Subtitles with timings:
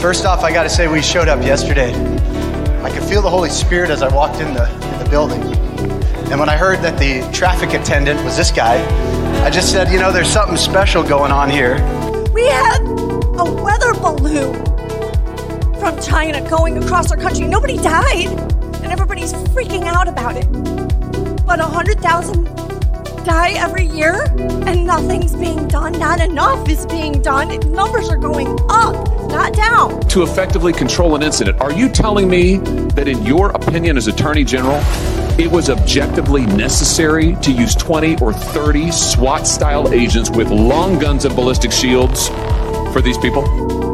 [0.00, 1.92] First off, I got to say we showed up yesterday.
[2.82, 5.42] I could feel the Holy Spirit as I walked in the, in the building.
[6.30, 8.82] And when I heard that the traffic attendant was this guy,
[9.44, 11.74] I just said, you know, there's something special going on here.
[12.32, 14.54] We had a weather balloon
[15.78, 17.46] from China going across our country.
[17.46, 18.28] Nobody died,
[18.82, 20.50] and everybody's freaking out about it.
[21.44, 22.59] But 100,000
[23.24, 24.24] die every year,
[24.66, 25.92] and nothing's being done.
[25.98, 27.48] Not enough is being done.
[27.72, 28.94] Numbers are going up,
[29.28, 30.00] not down.
[30.08, 31.60] to effectively control an incident.
[31.60, 32.58] Are you telling me
[32.94, 34.80] that, in your opinion as Attorney General,
[35.38, 41.24] it was objectively necessary to use 20 or 30 SWAT style agents with long guns
[41.24, 42.28] and ballistic shields
[42.92, 43.89] for these people?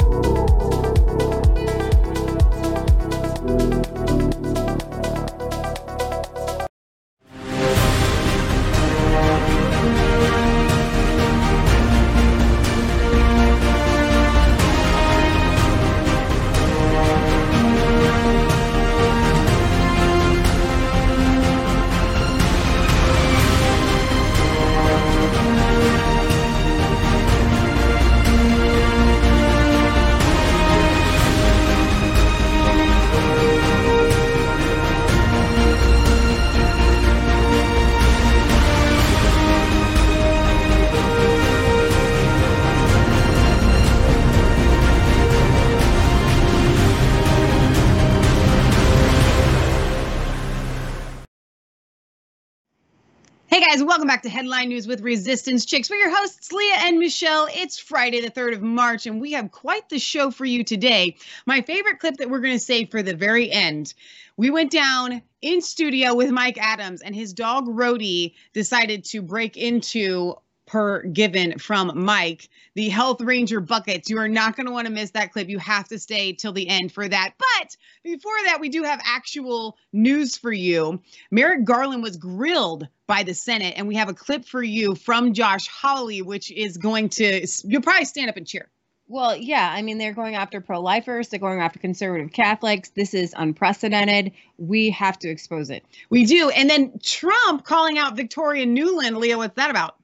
[54.26, 55.88] To Headline News with Resistance Chicks.
[55.88, 57.46] We're your hosts, Leah and Michelle.
[57.54, 61.16] It's Friday, the 3rd of March, and we have quite the show for you today.
[61.46, 63.94] My favorite clip that we're going to save for the very end.
[64.36, 69.56] We went down in studio with Mike Adams, and his dog Rhodey decided to break
[69.56, 70.34] into
[70.66, 74.10] per given from Mike, the Health Ranger buckets.
[74.10, 75.48] You are not going to want to miss that clip.
[75.48, 77.34] You have to stay till the end for that.
[77.38, 81.00] But before that, we do have actual news for you.
[81.30, 85.32] Merrick Garland was grilled by the Senate, and we have a clip for you from
[85.32, 88.68] Josh Hawley, which is going to, you'll probably stand up and cheer.
[89.08, 92.88] Well, yeah, I mean, they're going after pro lifers, they're going after conservative Catholics.
[92.88, 94.32] This is unprecedented.
[94.58, 95.84] We have to expose it.
[96.10, 96.50] We do.
[96.50, 99.18] And then Trump calling out Victoria Nuland.
[99.18, 99.94] Leah, what's that about?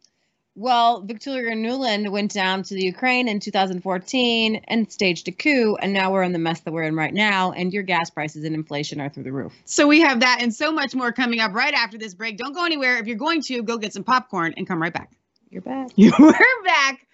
[0.54, 5.94] Well, Victoria Nuland went down to the Ukraine in 2014 and staged a coup, and
[5.94, 8.54] now we're in the mess that we're in right now, and your gas prices and
[8.54, 9.54] inflation are through the roof.
[9.64, 12.36] So we have that and so much more coming up right after this break.
[12.36, 12.98] Don't go anywhere.
[12.98, 15.10] If you're going to, go get some popcorn and come right back.
[15.48, 15.88] You're back.
[15.96, 16.12] You're
[16.64, 17.06] back.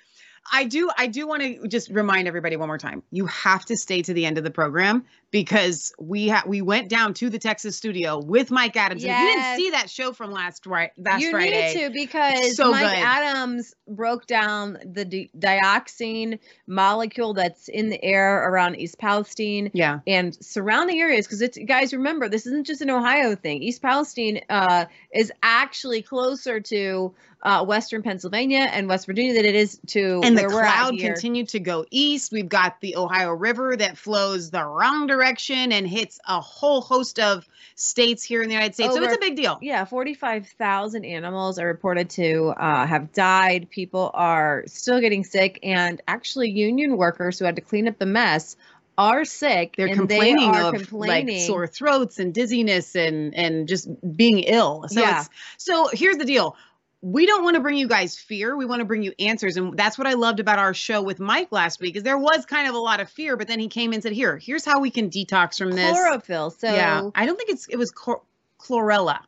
[0.52, 3.02] I do I do want to just remind everybody one more time.
[3.10, 6.88] You have to stay to the end of the program because we ha- we went
[6.88, 9.04] down to the Texas studio with Mike Adams.
[9.04, 11.74] And if you didn't see that show from last right last you Friday.
[11.74, 13.04] need to because So Mike good.
[13.04, 20.00] Adams broke down the di- dioxin molecule that's in the air around East Palestine Yeah.
[20.06, 23.62] and surrounding areas because it's guys remember this isn't just an Ohio thing.
[23.62, 29.54] East Palestine uh, is actually closer to uh, Western Pennsylvania and West Virginia than it
[29.54, 32.32] is to And the where we're at cloud continued to go east.
[32.32, 37.20] We've got the Ohio River that flows the wrong direction and hits a whole host
[37.20, 37.46] of
[37.76, 38.94] states here in the United States.
[38.94, 39.58] so it's a big deal.
[39.62, 43.70] Yeah, 45,000 animals are reported to uh, have died.
[43.70, 48.06] People are still getting sick, and actually, union workers who had to clean up the
[48.06, 48.56] mess
[48.98, 49.74] are sick.
[49.76, 51.36] They're complaining they of complaining.
[51.36, 54.86] like sore throats and dizziness and and just being ill.
[54.88, 55.20] So Yeah.
[55.20, 56.56] it's so here's the deal.
[57.00, 58.56] We don't want to bring you guys fear.
[58.56, 59.56] We want to bring you answers.
[59.56, 62.44] And that's what I loved about our show with Mike last week is there was
[62.44, 64.80] kind of a lot of fear, but then he came and said, "Here, here's how
[64.80, 66.50] we can detox from this." chlorophyll.
[66.50, 67.08] So, yeah.
[67.14, 68.22] I don't think it's it was chlor-
[68.58, 69.20] chlorella.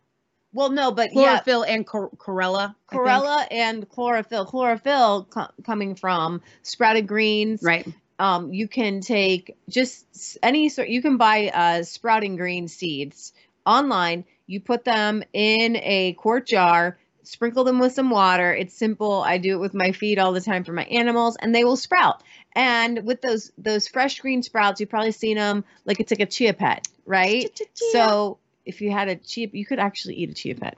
[0.52, 2.74] well, no, but yeah, Chlorophyll and chlor- chlorella.
[2.90, 4.46] Chlorella and chlorophyll.
[4.46, 7.62] Chlorophyll co- coming from sprouted greens.
[7.62, 7.86] Right.
[8.18, 13.32] um, you can take just any sort you can buy uh, sprouting green seeds
[13.64, 19.20] online you put them in a quart jar sprinkle them with some water it's simple
[19.22, 21.76] i do it with my feed all the time for my animals and they will
[21.76, 22.22] sprout
[22.54, 26.26] and with those those fresh green sprouts you've probably seen them like it's like a
[26.26, 27.66] chia pet right Chia.
[27.92, 30.76] so if you had a chia you could actually eat a chia pet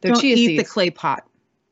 [0.00, 1.24] they're Don't chia eat seeds the clay pot,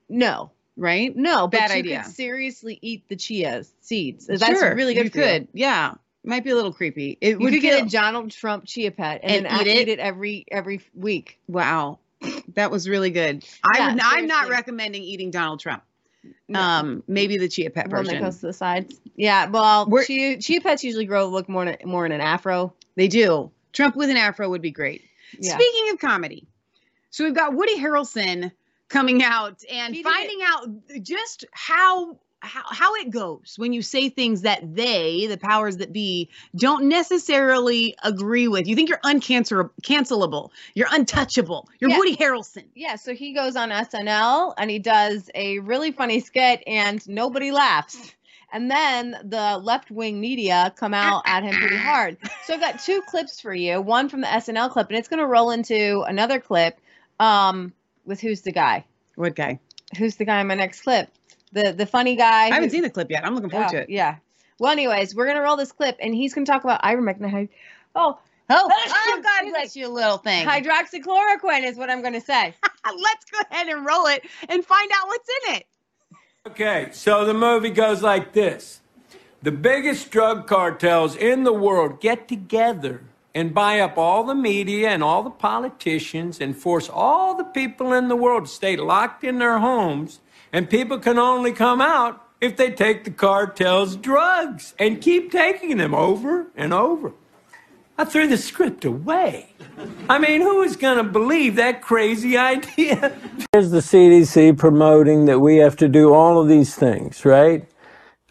[0.08, 1.14] no right?
[1.16, 2.02] no Bad but you idea.
[2.02, 5.48] could seriously eat the chia seeds that's Sure, really good You for you.
[5.52, 5.94] Yeah.
[6.26, 7.18] Might be a little creepy.
[7.20, 9.88] It You would could get a Donald Trump chia pet and, And eat eat it?
[9.90, 9.98] it?
[9.98, 11.38] every every week.
[11.46, 11.98] Wow.
[12.54, 13.44] That was really good.
[13.64, 15.82] I Yeah, would, I'm not recommending eating Donald Trump.
[16.48, 16.60] No.
[16.60, 18.22] Um, maybe the chia pet One that version.
[18.24, 18.98] goes to the sides.
[19.16, 22.72] Yeah, well, We're- chia, chia pets usually grow look more in, more in an afro.
[22.96, 23.50] They do.
[23.72, 25.02] Trump with an afro would be great.
[25.38, 25.54] Yeah.
[25.54, 26.46] Speaking of comedy,
[27.10, 28.52] so we've got Woody Harrelson
[28.88, 33.82] coming out and did it- finding out just how how, how it goes when you
[33.82, 38.66] say things that they, the powers that be, don't necessarily agree with.
[38.66, 41.98] You think you're uncancelable, cancelable, you're untouchable, you're Yeah.
[41.98, 42.64] Woody Harrelson.
[42.74, 47.50] Yeah, so he goes on SNL and he does a really funny skit and nobody
[47.50, 48.14] laughs.
[48.52, 52.16] And then the left wing media come out at him pretty hard.
[52.44, 53.80] So I've got two clips for you.
[53.80, 56.78] One from the SNL clip, and it's going to roll into another clip
[57.18, 57.72] um,
[58.04, 58.84] with who's the guy?
[59.16, 59.58] What guy?
[59.98, 61.08] Who's the guy in my next clip?
[61.54, 62.42] The the funny guy.
[62.46, 63.24] I haven't who- seen the clip yet.
[63.26, 63.88] I'm looking forward Oh, to it.
[63.90, 64.16] Yeah.
[64.58, 67.48] Well, anyways, we're gonna roll this clip, and he's gonna talk about ivermectin.
[67.94, 68.18] Oh,
[68.50, 70.46] Oh, oh, God bless you, little thing.
[70.46, 72.54] hydroxychloroquine is what I'm gonna say.
[72.84, 75.66] Let's go ahead and roll it and find out what's in it.
[76.48, 78.80] Okay, so the movie goes like this
[79.42, 83.02] The biggest drug cartels in the world get together
[83.34, 87.92] and buy up all the media and all the politicians and force all the people
[87.94, 90.20] in the world to stay locked in their homes.
[90.54, 95.78] And people can only come out if they take the cartel's drugs and keep taking
[95.78, 97.12] them over and over.
[97.98, 99.52] I threw the script away.
[100.08, 103.18] I mean, who is going to believe that crazy idea?
[103.52, 107.66] Here's the CDC promoting that we have to do all of these things, right?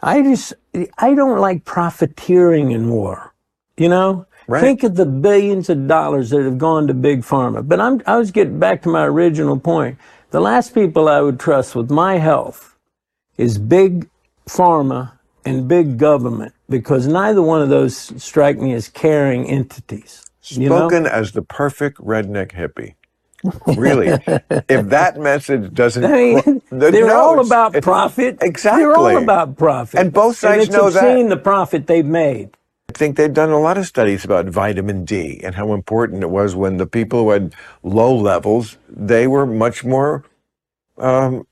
[0.02, 0.54] I just,
[0.98, 3.34] I don't like profiteering in war.
[3.76, 4.28] You know?
[4.48, 4.62] Right.
[4.62, 7.68] Think of the billions of dollars that have gone to big pharma.
[7.68, 9.98] But I'm, I was getting back to my original point.
[10.34, 12.76] The last people I would trust with my health
[13.38, 14.10] is big
[14.48, 15.12] pharma
[15.46, 20.26] and big government because neither one of those strike me as caring entities.
[20.46, 20.90] You know?
[20.90, 22.96] Spoken as the perfect redneck hippie.
[23.78, 24.08] Really,
[24.68, 28.40] if that message doesn't, I mean, the- they're no, all about profit.
[28.42, 28.82] Exactly.
[28.82, 30.00] They're all about profit.
[30.00, 31.04] And both sides it's know that.
[31.04, 32.58] obscene the profit they've made.
[32.96, 36.30] I think they've done a lot of studies about vitamin D and how important it
[36.30, 40.24] was when the people who had low levels, they were much more
[41.00, 41.48] um,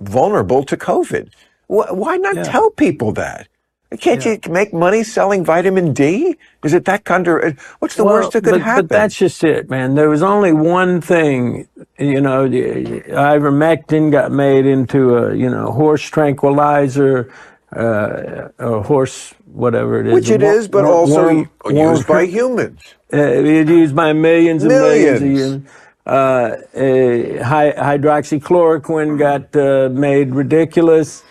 [0.00, 1.30] vulnerable to COVID.
[1.66, 2.44] Why not Yeah.
[2.44, 3.48] tell people that?
[4.00, 6.36] Can't you make money selling vitamin D?
[6.64, 8.86] Is it that kind of, what's the worst that could but, happen?
[8.86, 9.94] But that's just it, man.
[9.96, 11.68] There was only one thing,
[11.98, 17.32] you know, ivermectin got made into a, you know, horse tranquilizer,
[17.76, 20.14] uh, or horse, whatever it is.
[20.14, 21.28] Which it is, but also
[21.70, 22.80] used by humans.
[23.12, 25.40] Uh, it's used by millions and millions, of Millions.
[25.40, 25.70] humans.
[26.06, 26.50] Uh,
[27.44, 31.24] hy- hydroxychloroquine got uh, made ridiculous.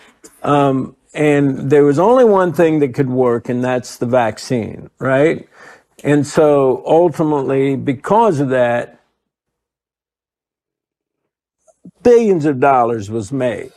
[0.44, 5.48] Um, and there was only one thing that could work, and that's the vaccine, right?
[6.04, 9.00] And so ultimately, because of that,
[12.04, 13.72] billions of dollars was made.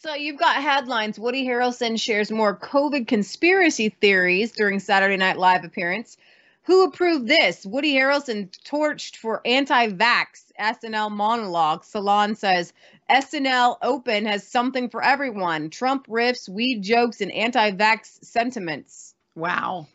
[0.00, 1.18] So you've got headlines.
[1.18, 6.16] Woody Harrelson shares more COVID conspiracy theories during Saturday Night Live appearance.
[6.62, 7.66] Who approved this?
[7.66, 11.82] Woody Harrelson torched for anti-vax SNL monologue.
[11.82, 12.72] Salon says
[13.10, 15.68] SNL Open has something for everyone.
[15.68, 19.16] Trump riffs, weed jokes, and anti-vax sentiments.
[19.34, 19.88] Wow.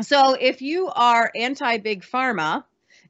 [0.00, 2.64] So if you are anti big pharma,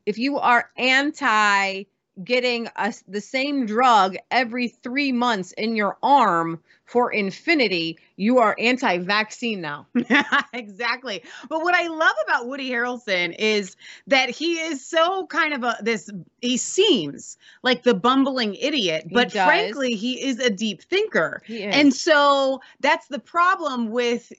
[0.05, 1.85] if you are anti
[2.23, 8.55] getting a, the same drug every three months in your arm for infinity, you are
[8.59, 9.87] anti vaccine now.
[10.53, 11.23] exactly.
[11.49, 13.77] But what I love about Woody Harrelson is
[14.07, 16.11] that he is so kind of a this
[16.41, 19.47] he seems like the bumbling idiot, He but does.
[19.47, 21.43] frankly he is a deep thinker.
[21.49, 24.33] And so that's the problem with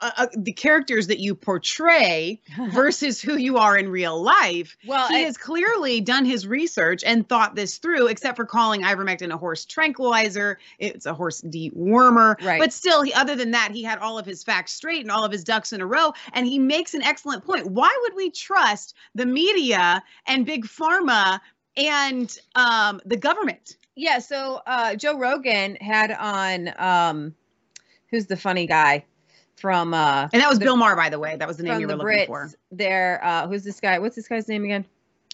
[0.00, 2.40] uh, uh, the characters that you portray
[2.72, 4.76] versus who you are in real life.
[4.86, 8.82] Well, he I- has clearly done his research and thought this through, except for calling
[8.82, 10.58] ivermectin a horse tranquilizer.
[10.78, 12.40] It's a horse dewormer.
[12.42, 12.58] Right.
[12.60, 15.24] But still, he, other than that, he had all of his facts straight and all
[15.24, 16.12] of his ducks in a row.
[16.32, 17.66] And he makes an excellent point.
[17.66, 21.40] Why would we trust the media and big pharma
[21.76, 23.76] and um, the government?
[23.96, 27.34] yeah, so uh, Joe Rogan had on um,
[28.10, 29.04] who's the funny guy
[29.56, 31.36] from uh, And that was the- Bill Maher, by the way.
[31.36, 32.26] That was the name you the were looking Brits.
[32.26, 32.50] for.
[32.72, 33.98] There, uh, who's this guy?
[33.98, 34.86] What's this guy's name again?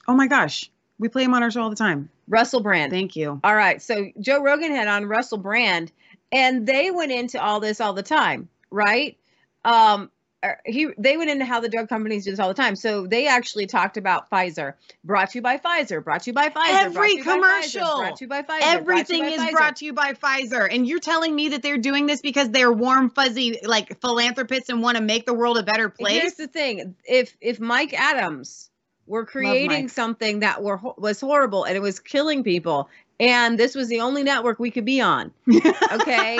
[0.08, 0.68] Oh my gosh.
[0.98, 2.08] We play him on our show all the time.
[2.26, 2.90] Russell Brand.
[2.90, 3.38] Thank you.
[3.44, 3.80] All right.
[3.80, 5.92] So Joe Rogan had on Russell Brand,
[6.36, 9.16] and they went into all this all the time, right?
[9.64, 10.10] Um,
[10.44, 12.76] er, he they went into how the drug companies do this all the time.
[12.76, 16.50] So they actually talked about Pfizer, brought to you by Pfizer, brought to you by
[16.50, 17.96] Pfizer, Every Pfizer, commercial.
[17.98, 19.52] brought to you by Pfizer, Everything brought by is Pfizer.
[19.52, 20.68] brought to you by Pfizer.
[20.70, 24.82] And you're telling me that they're doing this because they're warm, fuzzy, like philanthropists and
[24.82, 26.20] want to make the world a better place.
[26.20, 28.70] Here's the thing: if if Mike Adams
[29.06, 33.88] were creating something that were was horrible and it was killing people, and this was
[33.88, 35.32] the only network we could be on,
[35.92, 36.38] okay?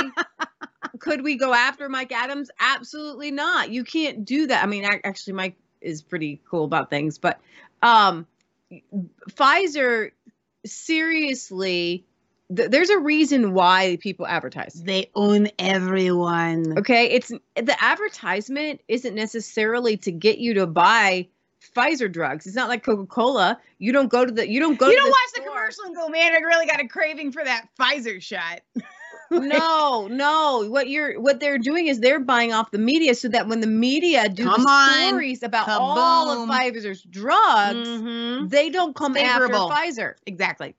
[0.99, 2.51] Could we go after Mike Adams?
[2.59, 3.71] Absolutely not.
[3.71, 4.63] You can't do that.
[4.63, 7.41] I mean, actually, Mike is pretty cool about things, but
[7.83, 8.27] um,
[9.31, 10.11] Pfizer
[10.65, 12.05] seriously,
[12.55, 14.75] th- there's a reason why people advertise.
[14.75, 16.79] They own everyone.
[16.79, 21.29] Okay, it's the advertisement isn't necessarily to get you to buy
[21.75, 22.47] Pfizer drugs.
[22.47, 23.59] It's not like Coca Cola.
[23.79, 24.89] You don't go to the you don't go.
[24.89, 27.45] You don't the watch the commercial and go, man, I really got a craving for
[27.45, 28.61] that Pfizer shot.
[29.31, 30.67] no, no.
[30.69, 33.67] What you're what they're doing is they're buying off the media so that when the
[33.67, 38.51] media do the stories about all of Pfizer's drugs, Mhm.
[38.51, 39.73] they don't come Favorable.
[39.73, 40.15] after Pfizer.
[40.27, 40.75] Exactly.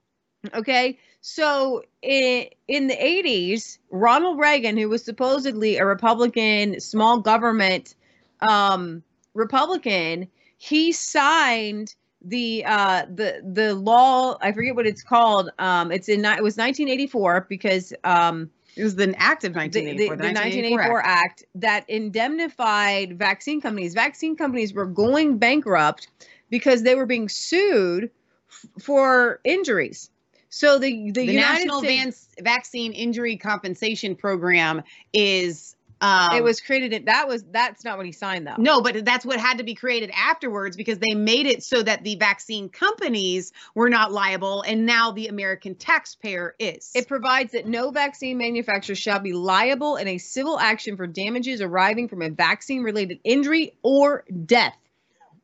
[0.54, 0.98] Okay.
[1.20, 7.94] So in, in the 80s, Ronald Reagan, who was supposedly a Republican, small government
[8.40, 9.02] um,
[9.34, 16.08] Republican, he signed the uh the the law i forget what it's called um it's
[16.08, 20.16] in it was 1984 because um It was the act of 1984.
[20.16, 21.44] the, the 1984 act.
[21.54, 23.94] that indemnified vaccine companies.
[23.94, 26.08] Vaccine companies were going bankrupt
[26.50, 28.10] because they were being sued
[28.50, 30.10] f- for injuries.
[30.50, 35.76] So the the, The, National States, Vaccine Injury Compensation Program is.
[36.00, 36.92] Um, it was created.
[36.92, 38.54] in- That was that's not what he signed though.
[38.56, 42.04] No, but that's what had to be created afterwards because they made it so that
[42.04, 46.92] the vaccine companies were not liable, and now the American taxpayer is.
[46.94, 51.60] It provides that no vaccine manufacturer shall be liable in a civil action for damages
[51.60, 54.76] arising from a vaccine related injury or death.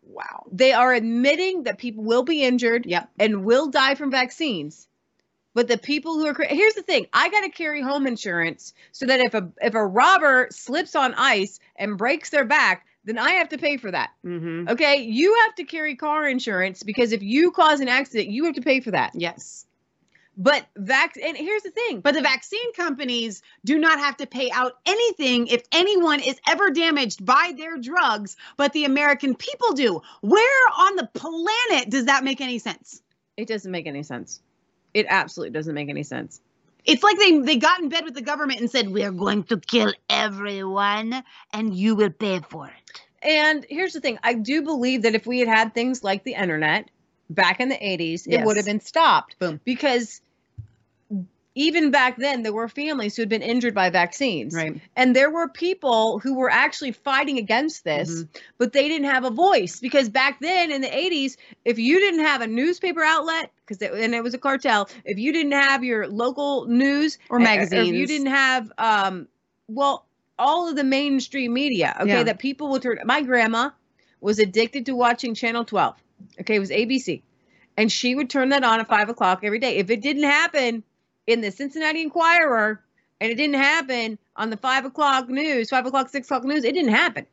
[0.06, 0.44] wow.
[0.52, 3.10] They are admitting that people will be injured Yep.
[3.18, 4.86] and will die from vaccines.
[5.54, 9.06] But the people who are here's the thing: I got to carry home insurance so
[9.06, 13.32] that if a if a robber slips on ice and breaks their back, then I
[13.32, 14.10] have to pay for that.
[14.24, 14.70] Mm-hmm.
[14.70, 18.56] Okay, you have to carry car insurance because if you cause an accident, you have
[18.56, 19.12] to pay for that.
[19.14, 19.64] Yes.
[20.36, 24.50] But vac and here's the thing: But the vaccine companies do not have to pay
[24.50, 30.02] out anything if anyone is ever damaged by their drugs, but the American people do.
[30.20, 33.00] Where on the planet does that make any sense?
[33.36, 34.40] it doesn't make any sense.
[34.94, 36.40] It absolutely doesn't make any sense.
[36.84, 39.58] It's like they, they got in bed with the government and said, We're going to
[39.58, 43.00] kill everyone and you will pay for it.
[43.22, 46.34] And here's the thing: I do believe that if we had had things like the
[46.34, 46.90] internet
[47.30, 49.38] back in the 80s, it would have been stopped.
[49.38, 49.60] Boom.
[49.64, 50.20] Because
[51.56, 54.54] even back then, there were families who had been injured by vaccines.
[54.54, 54.80] Right.
[54.96, 58.38] And there were people who were actually fighting against this, Mm-hmm.
[58.58, 62.24] but they didn't have a voice because back then in the 80s, if you didn't
[62.24, 66.08] have a newspaper outlet, because and it was a cartel, if you didn't have your
[66.08, 69.28] local news Or uh, if you didn't have, um,
[69.68, 70.06] well,
[70.36, 72.22] all of the mainstream media, okay, Yeah.
[72.24, 72.98] that people would turn.
[73.04, 73.70] My grandma
[74.20, 75.94] was addicted to watching Channel 12.
[76.40, 77.22] Okay, it was ABC,
[77.76, 79.76] and she would turn that on at five o'clock every day.
[79.76, 80.82] If it didn't happen
[81.26, 82.82] in the Cincinnati Enquirer,
[83.20, 86.74] and it didn't happen on the five o'clock news, five o'clock, six o'clock news, it
[86.74, 87.26] didn't happen.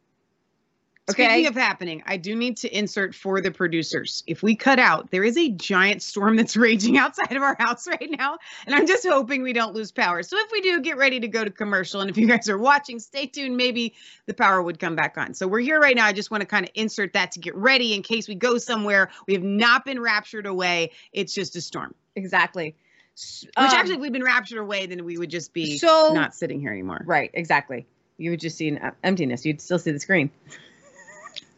[1.09, 1.25] Okay.
[1.25, 4.23] Speaking of happening, I do need to insert for the producers.
[4.27, 7.87] If we cut out, there is a giant storm that's raging outside of our house
[7.87, 10.21] right now, and I'm just hoping we don't lose power.
[10.21, 12.01] So if we do, get ready to go to commercial.
[12.01, 13.57] And if you guys are watching, stay tuned.
[13.57, 13.95] Maybe
[14.27, 15.33] the power would come back on.
[15.33, 16.05] So we're here right now.
[16.05, 18.57] I just want to kind of insert that to get ready in case we go
[18.59, 19.09] somewhere.
[19.27, 20.91] We have not been raptured away.
[21.13, 21.95] It's just a storm.
[22.15, 22.75] exactly.
[23.13, 26.33] Which um, actually, if we'd been raptured away, then we would just be So- not
[26.33, 27.01] sitting here anymore.
[27.05, 27.87] Right, exactly.
[28.17, 29.45] You would just see an emptiness.
[29.45, 30.31] You'd still see the screen.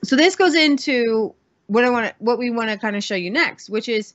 [0.03, 1.33] So this goes into
[1.67, 4.13] what I want to, what we want to kind of show you next, which is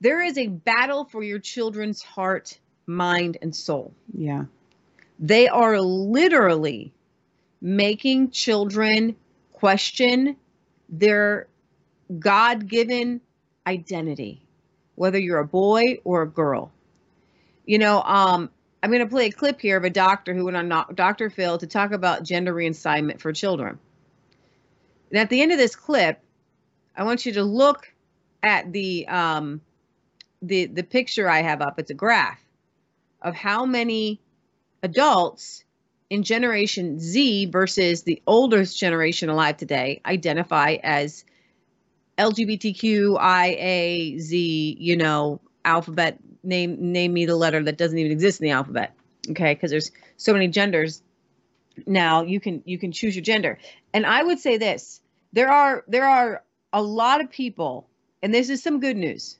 [0.00, 3.94] there is a battle for your children's heart, mind, and soul.
[4.14, 4.44] Yeah.
[5.18, 6.92] They are literally
[7.60, 9.16] making children
[9.52, 10.36] question
[10.88, 11.48] their
[12.18, 13.22] God-given
[13.66, 14.42] identity,
[14.96, 16.72] whether you're a boy or a girl.
[17.64, 18.50] You know, um,
[18.82, 21.30] I'm going to play a clip here of a doctor who went on Dr.
[21.30, 23.78] Phil to talk about gender reassignment for children.
[25.10, 26.20] And at the end of this clip,
[26.96, 27.92] I want you to look
[28.42, 29.60] at the um,
[30.42, 31.78] the the picture I have up.
[31.78, 32.40] It's a graph
[33.22, 34.20] of how many
[34.82, 35.64] adults
[36.10, 41.24] in Generation Z versus the oldest generation alive today identify as
[42.18, 44.76] LGBTQIA Z.
[44.78, 48.94] You know, alphabet name name me the letter that doesn't even exist in the alphabet.
[49.30, 51.02] Okay, because there's so many genders
[51.86, 52.22] now.
[52.22, 53.58] You can you can choose your gender,
[53.92, 55.00] and I would say this:
[55.32, 56.42] there are there are
[56.72, 57.88] a lot of people,
[58.22, 59.38] and this is some good news,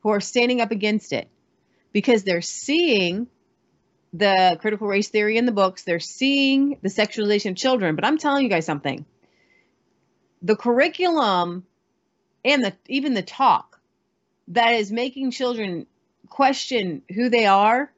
[0.00, 1.28] who are standing up against it
[1.92, 3.26] because they're seeing
[4.12, 5.82] the critical race theory in the books.
[5.82, 7.96] They're seeing the sexualization of children.
[7.96, 9.04] But I'm telling you guys something.
[10.42, 11.64] The curriculum
[12.44, 13.80] and the even the talk
[14.48, 15.86] that is making children
[16.28, 17.92] question who they are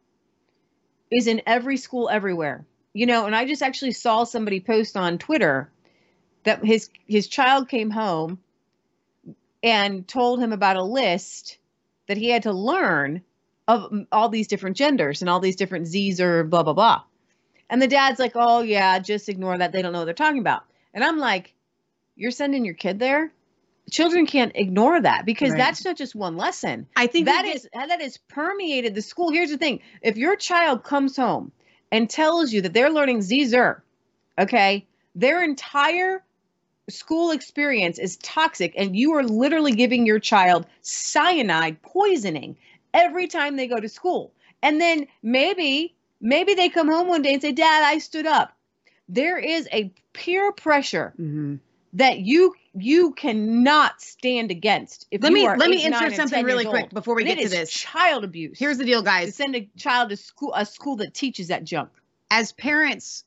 [1.11, 2.67] is in every school everywhere.
[2.93, 5.71] You know, and I just actually saw somebody post on Twitter
[6.45, 8.39] that his his child came home
[9.63, 11.59] and told him about a list
[12.09, 13.23] that he had to learn
[13.69, 17.03] of all these different genders and all these different Z's or blah blah blah.
[17.69, 19.73] And the dad's like, "Oh yeah, just ignore that.
[19.73, 20.63] They don't know what they're talking about."
[20.95, 21.55] And I'm like,
[22.17, 23.33] "You're sending your kid there?
[23.91, 25.59] Children can't ignore that because Right.
[25.59, 26.87] that's not just one lesson.
[26.97, 29.31] I think that we get- is that is permeated the school.
[29.31, 31.53] Here's the thing: if your child comes home
[31.93, 33.83] and tells you that they're learning Zer,
[34.39, 36.25] okay, their entire
[36.91, 42.57] school experience is toxic, and you are literally giving your child cyanide poisoning
[42.93, 44.33] every time they go to school.
[44.63, 48.57] And then maybe, maybe they come home one day and say, "Dad, I stood up."
[49.09, 51.61] There is a peer pressure Mhm.
[51.93, 55.07] that you you cannot stand against.
[55.11, 56.95] If Let you me- let me insert something really quick old.
[56.95, 57.71] before we get it to is this.
[57.71, 58.59] Child abuse.
[58.59, 59.35] Here's the deal, to guys.
[59.35, 61.91] send a child to school, a school that teaches that junk.
[62.31, 63.25] as parents,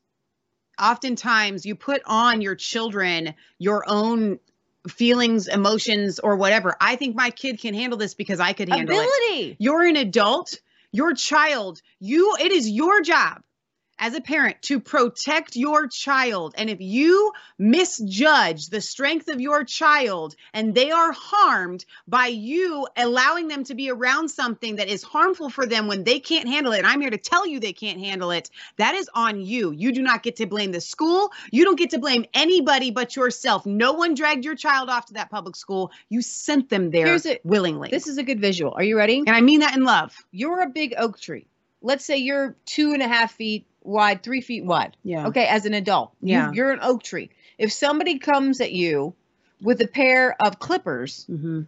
[0.82, 4.40] oftentimes you put on your children your own
[4.88, 6.76] feelings, emotions, or whatever.
[6.80, 9.00] I think my kid can handle this because I could handle it.
[9.00, 9.56] Ability.
[9.60, 10.60] You're an adult,
[10.92, 13.42] your child, you it is your job
[14.00, 16.56] as a parent to protect your child.
[16.58, 22.88] And if you misjudge the strength of your child and they are harmed by you
[22.96, 26.74] allowing them to be around something that is harmful for them when they can't handle
[26.74, 29.72] it, and I'm here to tell you they can't handle it, that is on you.
[29.72, 31.32] You do not get to blame the school.
[31.52, 33.66] You don't get to blame anybody but yourself.
[33.66, 35.92] No one dragged your child off to that public school.
[36.08, 37.42] You sent them there it.
[37.44, 37.90] willingly.
[37.90, 38.74] This is a good visual.
[38.76, 39.20] Are you ready?
[39.20, 40.16] and I mean that in love.
[40.32, 41.48] You're a big oak tree.
[41.82, 44.96] Let's say you're two and a half feet wide, three feet wide.
[45.04, 45.28] Yeah.
[45.28, 46.12] Okay, as an adult.
[46.22, 46.52] Yeah.
[46.52, 47.30] You're an oak tree.
[47.58, 49.14] If somebody comes at you
[49.62, 51.62] with a pair of clippers, Mm-hmm.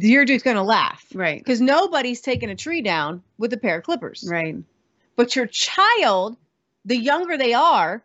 [0.00, 1.04] you're just going to laugh.
[1.14, 1.38] Right.
[1.38, 4.26] Because nobody's taking a tree down with a pair of clippers.
[4.28, 4.56] Right.
[5.16, 6.36] But your child,
[6.84, 8.02] the younger they are,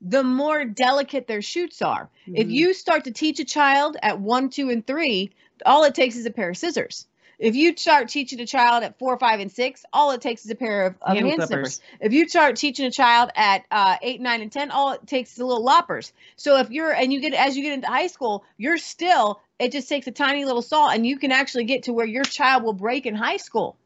[0.00, 2.10] the more delicate their shoots are.
[2.26, 2.52] If Mhm.
[2.52, 5.30] you start to teach a child at one, two, and three,
[5.64, 7.06] all it takes is a pair of scissors.
[7.44, 10.50] If you start teaching a child at four, five, and six, all it takes is
[10.50, 11.82] a pair of, of Hand hand, snippers.
[12.00, 15.34] If you start teaching a child at uh, eight, nine, and ten, all it takes
[15.34, 16.14] is a little loppers.
[16.36, 19.72] So if you're and you get as you get into high school, you're still it
[19.72, 22.62] just takes a tiny little saw, and you can actually get to where your child
[22.62, 23.76] will break in high school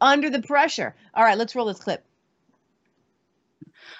[0.00, 0.94] under the pressure.
[1.12, 2.04] All right, let's roll this clip.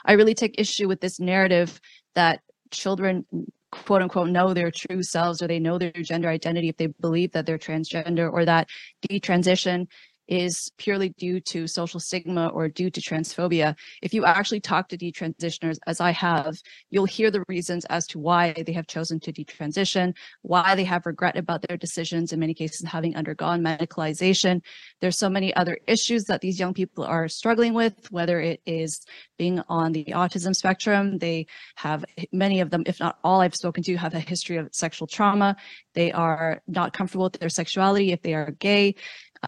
[0.04, 1.80] I really take issue with this narrative
[2.14, 3.26] that children
[3.72, 7.32] quote unquote know their true selves or they know their gender identity if they believe
[7.32, 8.68] that they're transgender or that
[9.08, 9.86] detransition
[10.30, 13.76] is purely due to social stigma or due to transphobia.
[14.00, 16.56] If you actually talk to detransitioners, as I have,
[16.90, 21.04] you'll hear the reasons as to why they have chosen to detransition, why they have
[21.04, 24.62] regret about their decisions, in many cases having undergone medicalization.
[25.00, 29.04] There's so many other issues that these young people are struggling with, whether it is
[29.36, 31.18] being on the autism spectrum.
[31.18, 34.68] They have many of them, if not all I've spoken to, have a history of
[34.72, 35.56] sexual trauma.
[35.94, 38.94] They are not comfortable with their sexuality if they are gay.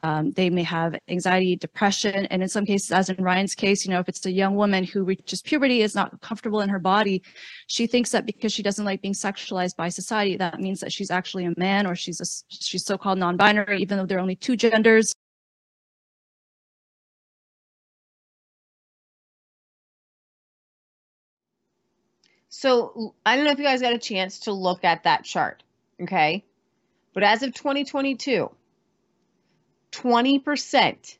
[0.02, 3.90] Um, they may have anxiety, depression, and in some cases, as in Ryan's case, you
[3.90, 7.22] know, if it's a young woman who reaches puberty, is not comfortable in her body,
[7.66, 11.10] she thinks that because she doesn't like being sexualized by society, that means that she's
[11.10, 14.56] actually a man or she's a, she's so-called non-binary, even though there are only two
[14.56, 15.14] genders.
[22.48, 25.62] So I don't know if you guys got a chance to look at that chart,
[26.00, 26.44] okay?
[27.12, 28.50] But as of 2022,
[29.92, 31.16] 20%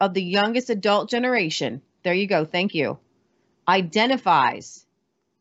[0.00, 2.98] of the youngest adult generation, there you go, thank you,
[3.66, 4.84] identifies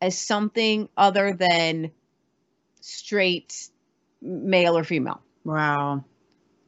[0.01, 1.91] as something other than
[2.81, 3.69] straight
[4.21, 5.21] male or female.
[5.43, 6.05] Wow.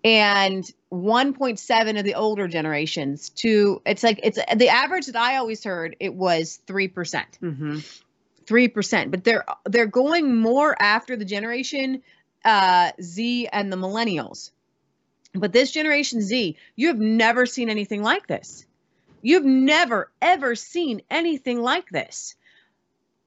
[0.04, 5.64] And 1.7 of the older generations to it's like it's the average that I always
[5.64, 6.94] heard it was 3%.
[7.42, 7.80] Mm-hmm.
[8.46, 12.02] three percent, but they're they're going more after the generation
[12.46, 14.52] uh, Z and the millennials.
[15.40, 18.66] But this generation Z, you have never seen anything like this.
[19.22, 22.36] You've never ever seen anything like this.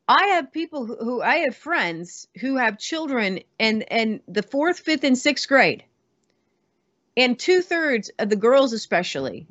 [0.09, 4.81] I have people who, who I have friends who have children in in the fourth,
[4.81, 5.85] fifth, and sixth grade,
[7.17, 9.47] and two thirds of the girls, especially,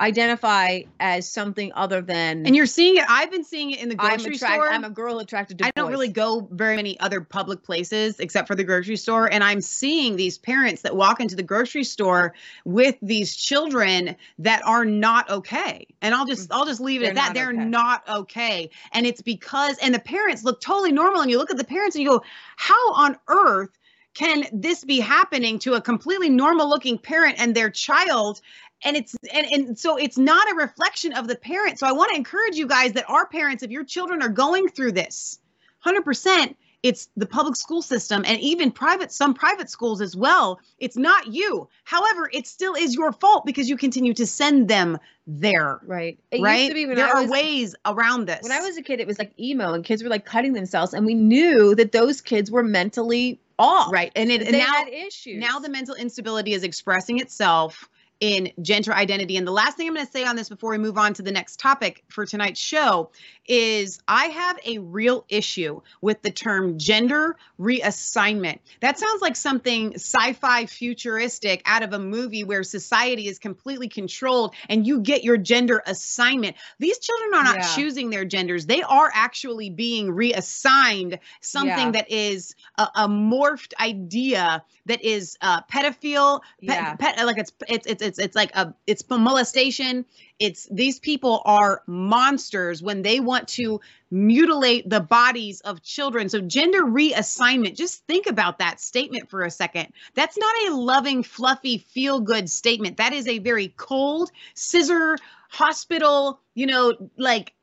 [0.00, 2.46] identify as something other than.
[2.46, 3.04] And you're seeing it.
[3.08, 4.68] I've been seeing it in the I'm grocery attract- store.
[4.68, 5.66] I'm a girl attracted to.
[5.66, 9.30] I don't really go very many other public places except for the grocery store.
[9.30, 12.34] And I'm seeing these parents that walk into the grocery store
[12.64, 15.86] with these children that are not okay.
[16.00, 17.34] And I'll just I'll just leave it They're at that.
[17.34, 17.64] They're okay.
[17.64, 18.70] not okay.
[18.92, 21.22] And it's because and the parents look totally normal.
[21.22, 22.22] And you look at the parents and you go,
[22.56, 23.70] how on earth
[24.14, 28.40] can this be happening to a completely normal looking parent and their child?
[28.84, 31.78] And it's and, and so it's not a reflection of the parent.
[31.78, 34.68] So i want to encourage you guys that our parents if your children are going
[34.68, 35.38] through this
[35.84, 40.60] 100% it's the public school system and even private some private schools as well.
[40.78, 41.68] It's not you.
[41.84, 45.80] However it still is your fault because you continue to send them there.
[45.84, 46.18] Right.
[46.30, 46.60] It right?
[46.60, 48.42] used to be when there I are was, ways around this.
[48.42, 50.94] When I was a kid, it was like emo and kids were like cutting themselves,
[50.94, 53.92] and we knew that those kids were mentally off.
[53.92, 54.12] right.
[54.14, 55.38] And it and now had issues.
[55.38, 57.88] now the mental instability is expressing itself
[58.20, 59.36] in gender identity.
[59.36, 61.22] And the last thing I'm going to say on this before we move on to
[61.22, 63.10] the next topic for tonight's show
[63.46, 68.58] is I have a real issue with the term gender reassignment.
[68.80, 73.88] That sounds like something sci fi futuristic out of a movie where society is completely
[73.88, 76.56] controlled and you get your gender assignment.
[76.78, 77.74] These children are not Yeah.
[77.76, 81.90] choosing their genders, they are actually being reassigned something Yeah.
[81.92, 86.94] that is a, a morphed idea that is uh, pedophile, pe- Yeah.
[86.96, 90.04] pet, like it's it's it's it's it's like a it's molestation.
[90.38, 96.28] It's these people are monsters when they want to mutilate the bodies of children.
[96.28, 97.76] So gender reassignment.
[97.76, 99.92] Just think about that statement for a second.
[100.14, 102.96] That's not a loving, fluffy, feel good statement.
[102.96, 105.16] That is a very cold, scissor
[105.50, 106.40] hospital.
[106.54, 107.54] You know, like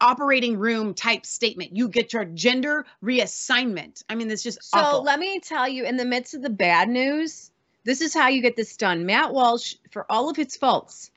[0.00, 1.76] operating room type statement.
[1.76, 4.04] You get your gender reassignment.
[4.08, 5.02] I mean, it's just So awful.
[5.04, 7.50] let me tell you, in the midst of the bad news,
[7.86, 9.06] this is how you get this done.
[9.06, 11.10] Matt Walsh, for all of his faults,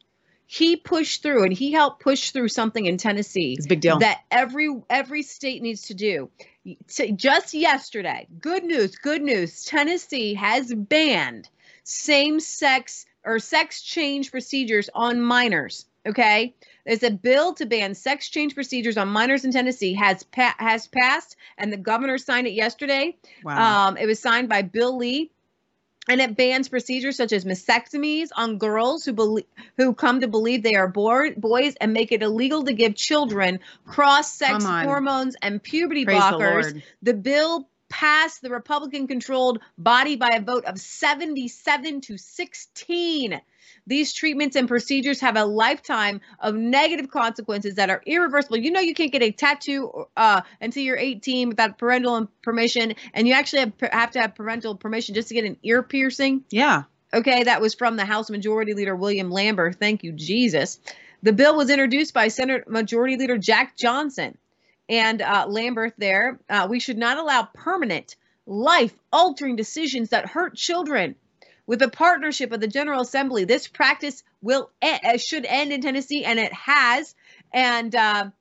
[0.45, 3.99] he pushed through and he helped push through something in Tennessee It's a big deal.
[3.99, 6.29] that every every state needs to do.
[7.15, 9.65] Just yesterday, good news, good news.
[9.65, 11.49] Tennessee has banned
[11.83, 15.85] same-sex or sex change procedures on minors.
[16.07, 16.55] Okay,
[16.85, 20.87] there's a bill to ban sex change procedures on minors in Tennessee has pa- has
[20.87, 23.17] passed, and the governor signed it yesterday.
[23.43, 23.87] wow.
[23.89, 25.29] Um, it was signed by Bill Lee,
[26.07, 29.45] and it bans procedures such as mastectomies on girls who believe
[29.77, 33.59] who come to believe they are boy- boys, and make it illegal to give children
[33.85, 36.63] cross-sex hormones and puberty Praise blockers.
[36.63, 36.83] Lord.
[37.01, 43.41] The bill passed the Republican-controlled body by a vote of 77 to 16.
[43.87, 48.57] These treatments and procedures have a lifetime of negative consequences that are irreversible.
[48.57, 53.27] You know, you can't get a tattoo uh, until you're 18 without parental permission, and
[53.27, 56.43] you actually have, have to have parental permission just to get an ear piercing.
[56.49, 56.83] Yeah.
[57.13, 59.75] Okay, that was from the House Majority Leader William Lamberth.
[59.75, 60.79] Thank you, Jesus.
[61.23, 64.37] The bill was introduced by Senate Majority Leader Jack Johnson
[64.87, 65.93] and uh, Lamberth.
[65.97, 71.15] There, uh, we should not allow permanent, life-altering decisions that hurt children.
[71.69, 75.81] With the partnership of the General Assembly, this practice will e- uh, should end in
[75.81, 77.13] Tennessee, and it has.
[77.53, 78.31] And uh,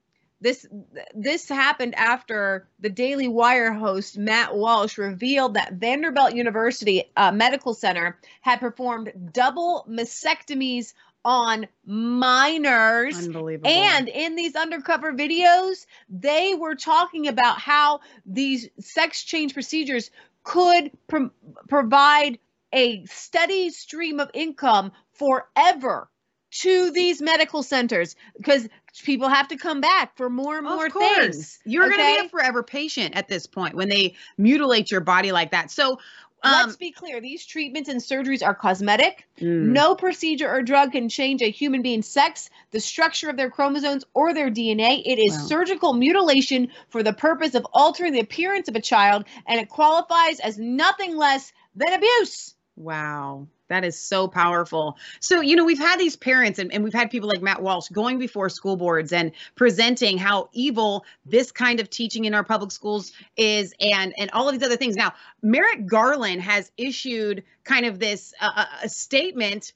[0.40, 0.66] this
[1.14, 7.74] this happened after the Daily Wire host Matt Walsh revealed that Vanderbilt University uh, Medical
[7.74, 13.26] Center had performed double mastectomies on minors.
[13.26, 13.68] Unbelievable.
[13.68, 20.10] And in these undercover videos, they were talking about how these sex change procedures
[20.44, 21.30] could pro-
[21.68, 22.38] provide
[22.72, 26.10] a steady stream of income forever
[26.50, 28.68] to these medical centers because
[29.04, 31.20] people have to come back for more and more of course.
[31.20, 31.58] things.
[31.66, 35.30] You're going to be a forever patient at this point when they mutilate your body
[35.30, 35.70] like that.
[35.70, 35.98] So,
[36.44, 39.26] um, Let's be clear these treatments and surgeries are cosmetic.
[39.40, 43.50] mm, No procedure or drug can change a human being's sex, the structure of their
[43.50, 45.02] chromosomes, or their DNA.
[45.04, 45.46] It is Wow.
[45.48, 50.38] surgical mutilation for the purpose of altering the appearance of a child, and it qualifies
[50.38, 52.54] as nothing less than abuse.
[52.78, 53.48] Wow.
[53.68, 54.96] That is so powerful.
[55.20, 57.88] So, you know, we've had these parents and, and we've had people like Matt Walsh
[57.88, 62.70] going before school boards and presenting how evil this kind of teaching in our public
[62.70, 64.94] schools is and and all of these other things.
[64.94, 65.12] Now,
[65.42, 69.72] Merrick Garland has issued kind of this uh, uh, a statement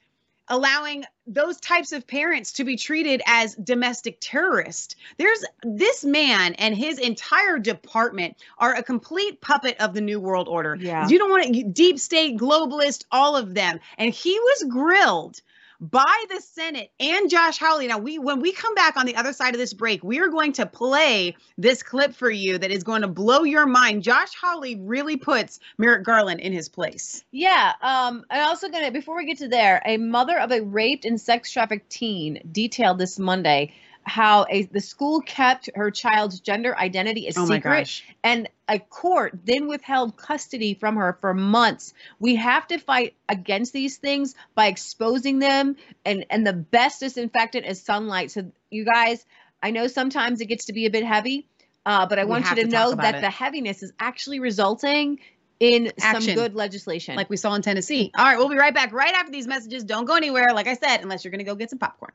[0.48, 4.96] allowing those types of parents to be treated as domestic terrorists.
[5.16, 10.48] There's this man and his entire department are a complete puppet of the New World
[10.48, 10.76] Order.
[10.81, 11.09] Yeah.
[11.09, 13.78] You don't want to deep state, globalist, all of them.
[13.98, 15.40] And he was grilled
[15.83, 17.88] by the Senate and Josh Hawley.
[17.88, 20.29] Now, we when we come back on the other side of this break, we are
[20.29, 24.05] going to play this clip for you that is going to blow your mind.
[24.05, 27.25] Josh Hawley really puts Merrick Garland in his place.
[27.33, 27.73] Yeah.
[27.83, 31.21] Um, I'm also gonna before we get to there, a mother of a raped and
[31.21, 37.26] sex trafficked teen detailed this Monday how a the school kept her child's gender identity
[37.26, 41.94] a Oh secret and a court then withheld custody from her for months.
[42.18, 47.66] We have to fight against these things by exposing them and and the best disinfectant
[47.66, 48.30] is sunlight.
[48.30, 49.24] So you guys,
[49.62, 51.46] I know sometimes it gets to be a bit heavy,
[51.86, 53.20] uh, but I We want you to to know that it.
[53.20, 55.20] the heaviness is actually resulting
[55.60, 56.22] in Action.
[56.22, 57.14] some good legislation.
[57.14, 58.10] Like we saw in Tennessee.
[58.18, 59.84] All right, we'll be right back right after these messages.
[59.84, 62.10] Don't go anywhere, like I said, unless you're going to go get some popcorn.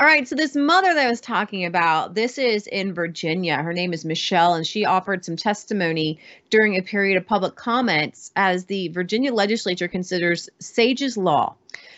[0.00, 3.56] All right, so this mother that I was talking about, this is in Virginia.
[3.56, 8.30] Her name is Michelle, and she offered some testimony during a period of public comments
[8.36, 11.56] as the Virginia legislature considers Sage's Law.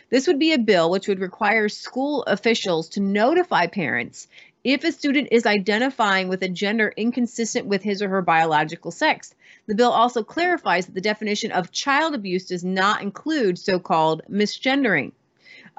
[0.08, 4.28] This would be a bill which would require school officials to notify parents
[4.64, 9.34] if a student is identifying with a gender inconsistent with his or her biological sex.
[9.66, 14.22] The bill also clarifies that the definition of child abuse does not include so called
[14.26, 15.12] misgendering.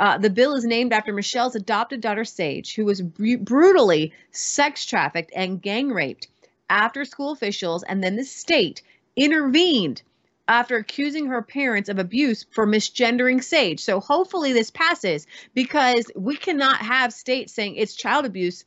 [0.01, 4.83] Uh, the bill is named after Michelle's adopted daughter, Sage, who was br- brutally sex
[4.83, 6.27] trafficked and gang raped
[6.71, 8.81] after school officials and then the state
[9.15, 10.01] intervened
[10.47, 13.79] after accusing her parents of abuse for misgendering Sage.
[13.79, 18.65] So hopefully this passes because we cannot have states saying it's child abuse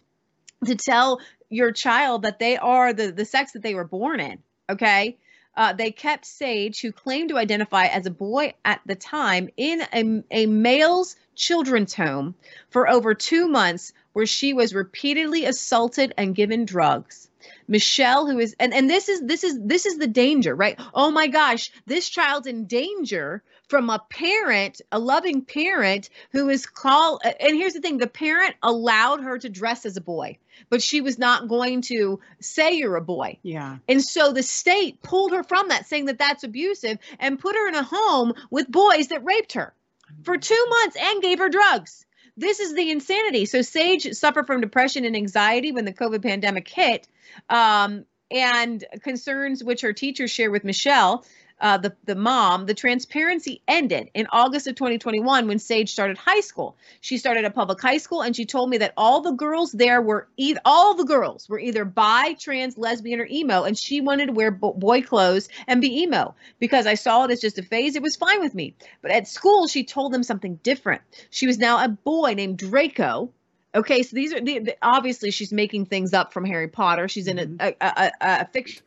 [0.66, 1.20] to tell
[1.50, 4.38] your child that they are the, the sex that they were born in.
[4.70, 5.18] Okay.
[5.56, 9.82] Uh, they kept Sage, who claimed to identify as a boy at the time, in
[9.92, 12.34] a, a male's children's home
[12.70, 17.28] for over two months, where she was repeatedly assaulted and given drugs.
[17.68, 20.80] Michelle, who is and and this is this is this is the danger, right?
[20.94, 23.42] Oh my gosh, this child's in danger
[23.74, 27.20] from a parent, a loving parent who is called.
[27.24, 30.38] And here's the thing: the parent allowed her to dress as a boy,
[30.70, 33.36] but she was not going to say you're a boy.
[33.42, 33.78] Yeah.
[33.88, 37.66] And so the state pulled her from that, saying that that's abusive, and put her
[37.66, 39.74] in a home with boys that raped her
[40.22, 42.06] for two months and gave her drugs.
[42.36, 43.44] This is the insanity.
[43.44, 47.08] So Sage suffered from depression and anxiety when the COVID pandemic hit,
[47.48, 51.24] um, and concerns which her teachers share with Michelle
[51.64, 56.40] uh, the the mom, the transparency ended in August of 2021 when Sage started high
[56.40, 56.76] school.
[57.00, 60.02] She started a public high school, and she told me that all the girls there
[60.02, 64.26] were either all the girls were either bi, trans, lesbian, or emo, and she wanted
[64.26, 67.96] to wear boy clothes and be emo because I saw it as just a phase.
[67.96, 71.00] It was fine with me, but at school she told them something different.
[71.30, 73.30] She was now a boy named Draco.
[73.74, 77.08] Okay, so these are the, the, obviously she's making things up from Harry Potter.
[77.08, 77.56] She's in mm-hmm.
[77.58, 78.82] a, a, a, a fiction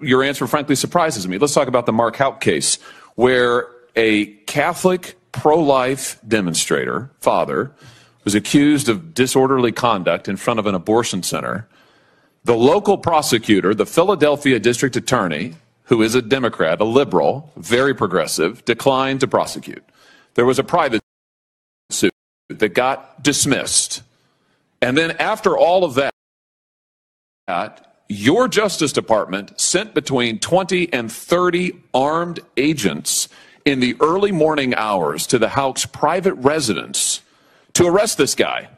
[0.00, 1.38] your answer frankly surprises me.
[1.38, 2.78] Let's talk about the Mark Houck case,
[3.14, 7.72] where a Catholic pro-life demonstrator, father,
[8.24, 11.66] was accused of disorderly conduct in front of an abortion center.
[12.44, 15.54] The local prosecutor, the Philadelphia district attorney,
[15.84, 19.84] who is a Democrat, a liberal, very progressive, declined to prosecute.
[20.34, 21.02] There was a private
[21.90, 22.12] suit
[22.48, 24.02] that got dismissed.
[24.80, 26.12] And then after all of that,
[28.08, 33.28] your Justice Department sent between 20 and 30 armed agents
[33.64, 37.22] in the early morning hours to the Houck's private residence
[37.74, 38.68] to arrest this guy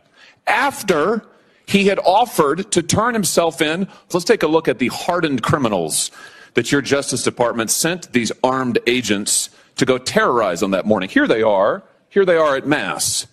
[0.46, 1.26] after
[1.66, 3.88] he had offered to turn himself in.
[4.12, 6.10] Let's take a look at the hardened criminals
[6.54, 11.08] that your Justice Department sent these armed agents to go terrorize on that morning.
[11.08, 11.82] Here they are.
[12.08, 13.26] Here they are at Mass.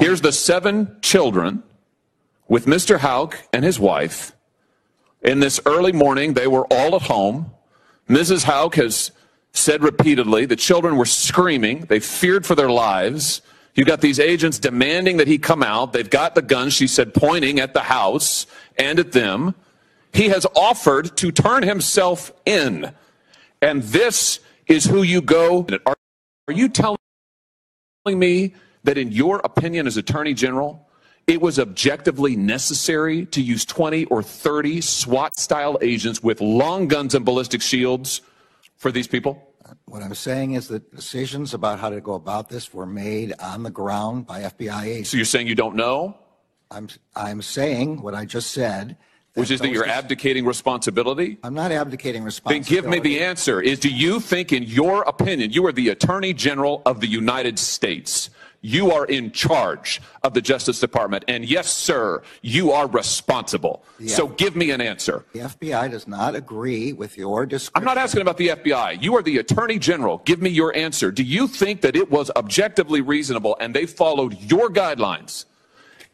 [0.00, 1.62] Here's the seven children
[2.48, 2.98] with Mr.
[2.98, 4.32] Houck and his wife
[5.22, 7.52] in this early morning, they were all at home.
[8.08, 8.44] Mrs.
[8.44, 9.12] Houck has
[9.52, 11.80] said repeatedly the children were screaming.
[11.82, 13.42] They feared for their lives.
[13.74, 15.92] You got these agents demanding that he come out.
[15.92, 19.54] They've got the guns, she said, pointing at the house and at them.
[20.12, 22.92] He has offered to turn himself in.
[23.62, 25.66] And this is who you go.
[25.86, 26.98] Are you telling
[28.06, 28.54] me
[28.84, 30.86] that, in your opinion as Attorney General,
[31.26, 37.14] it was objectively necessary to use 20 or 30 SWAT style agents with long guns
[37.14, 38.22] and ballistic shields
[38.76, 39.48] for these people?
[39.86, 43.62] What I'm saying is that decisions about how to go about this were made on
[43.62, 45.10] the ground by FBI agents.
[45.10, 46.16] So you're saying you don't know?
[46.70, 48.96] I'm, I'm saying what I just said.
[49.34, 51.38] Which is that you're abdicating responsibility?
[51.42, 52.74] I'm not abdicating responsibility.
[52.74, 53.62] Then give me the answer.
[53.62, 57.58] Is do you think, in your opinion, you are the Attorney General of the United
[57.58, 58.28] States?
[58.62, 61.24] You are in charge of the Justice Department.
[61.26, 63.84] And yes, sir, you are responsible.
[64.06, 65.24] so give me an answer.
[65.32, 67.72] The FBI does not agree with your description.
[67.76, 69.02] I'm not asking about the FBI.
[69.02, 70.18] You are the Attorney General.
[70.24, 71.10] Give me your answer.
[71.10, 75.44] Do you think that it was objectively reasonable and they followed your guidelines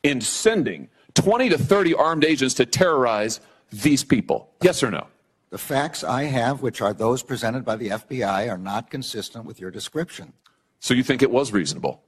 [0.03, 4.51] in sending 20 to 30 armed agents to terrorize these people?
[4.63, 5.07] Yes or no?
[5.51, 9.61] The facts I have, which are those presented by the FBI, are not consistent with
[9.61, 10.33] your description.
[10.81, 12.03] So you think it was reasonable?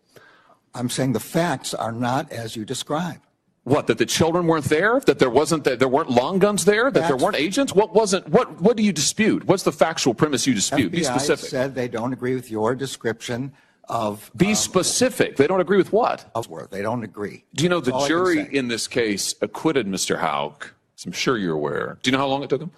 [0.75, 3.21] I'm saying the facts are not as you describe.
[3.65, 3.87] What?
[3.89, 5.01] That the children weren't there?
[5.01, 6.85] That there wasn't that there weren't long guns there?
[6.85, 7.75] That That's, there weren't agents?
[7.75, 8.29] What wasn't?
[8.29, 8.61] What?
[8.61, 9.45] What do you dispute?
[9.45, 10.93] What's the factual premise you dispute?
[10.93, 11.51] FBI Be specific.
[11.51, 13.53] said they don't agree with your description
[13.89, 14.31] of.
[14.35, 15.37] Be um, specific.
[15.37, 16.31] They don't agree with what?
[16.71, 17.45] They don't agree.
[17.55, 20.19] Do you know That's the jury in this case acquitted Mr.
[20.19, 20.75] Houck?
[21.05, 21.99] I'm sure you're aware.
[22.03, 22.71] Do you know how long it took him?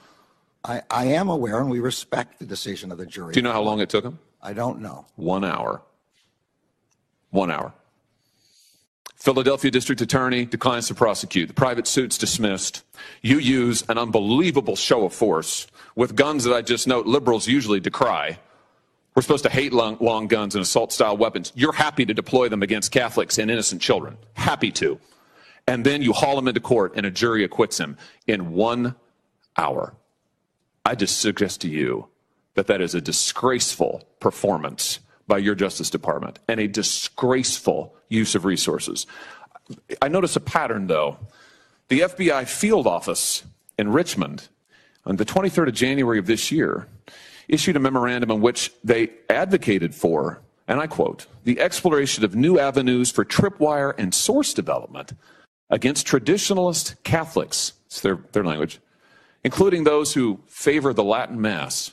[0.64, 3.34] I, I am aware, and we respect the decision of the jury.
[3.34, 4.18] Do you know how long it took him?
[4.40, 5.06] I don't know.
[5.16, 5.82] One hour.
[7.30, 7.72] One hour.
[9.22, 11.46] Philadelphia District Attorney declines to prosecute.
[11.46, 12.82] The private suit's dismissed.
[13.20, 17.78] You use an unbelievable show of force with guns that I just note liberals usually
[17.78, 18.40] decry.
[19.14, 21.52] We're supposed to hate long, long guns and assault style weapons.
[21.54, 24.16] You're happy to deploy them against Catholics and innocent children.
[24.34, 24.98] Happy to.
[25.68, 28.96] And then you haul him into court and a jury acquits him in one
[29.56, 29.94] hour.
[30.84, 32.08] I just suggest to you
[32.54, 38.44] that that is a disgraceful performance by your Justice Department and a disgraceful use of
[38.44, 39.06] resources.
[40.00, 41.18] I notice a pattern, though.
[41.88, 43.44] The FBI field office
[43.78, 44.48] in Richmond
[45.04, 46.88] on the 23rd of January of this year
[47.48, 52.58] issued a memorandum in which they advocated for, and I quote, the exploration of new
[52.58, 55.12] avenues for tripwire and source development
[55.68, 58.80] against traditionalist Catholics, it's their, their language,
[59.44, 61.92] including those who favor the Latin Mass.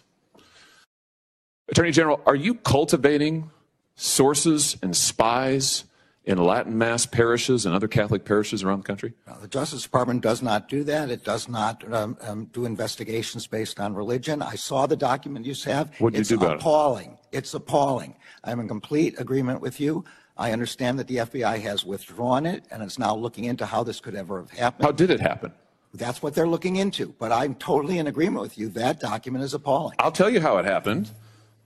[1.72, 3.52] Attorney General, are you cultivating
[3.96, 5.86] sources and spies
[6.26, 9.14] in Latin Mass parishes and other Catholic parishes around the country?
[9.42, 11.10] The Justice Department does not do that.
[11.10, 14.42] It does not um, um, do investigations based on religion.
[14.42, 15.92] I saw the document you have.
[16.00, 17.18] What did it's you do about appalling.
[17.32, 17.38] it?
[17.38, 18.16] It's appalling.
[18.44, 20.06] I'm in complete agreement with you.
[20.38, 24.00] I understand that the FBI has withdrawn it and it's now looking into how this
[24.00, 24.86] could ever have happened.
[24.86, 25.52] How did it happen?
[25.94, 27.14] That's what they're looking into.
[27.20, 28.70] But I'm totally in agreement with you.
[28.70, 29.96] That document is appalling.
[30.00, 31.12] I'll tell you how it happened.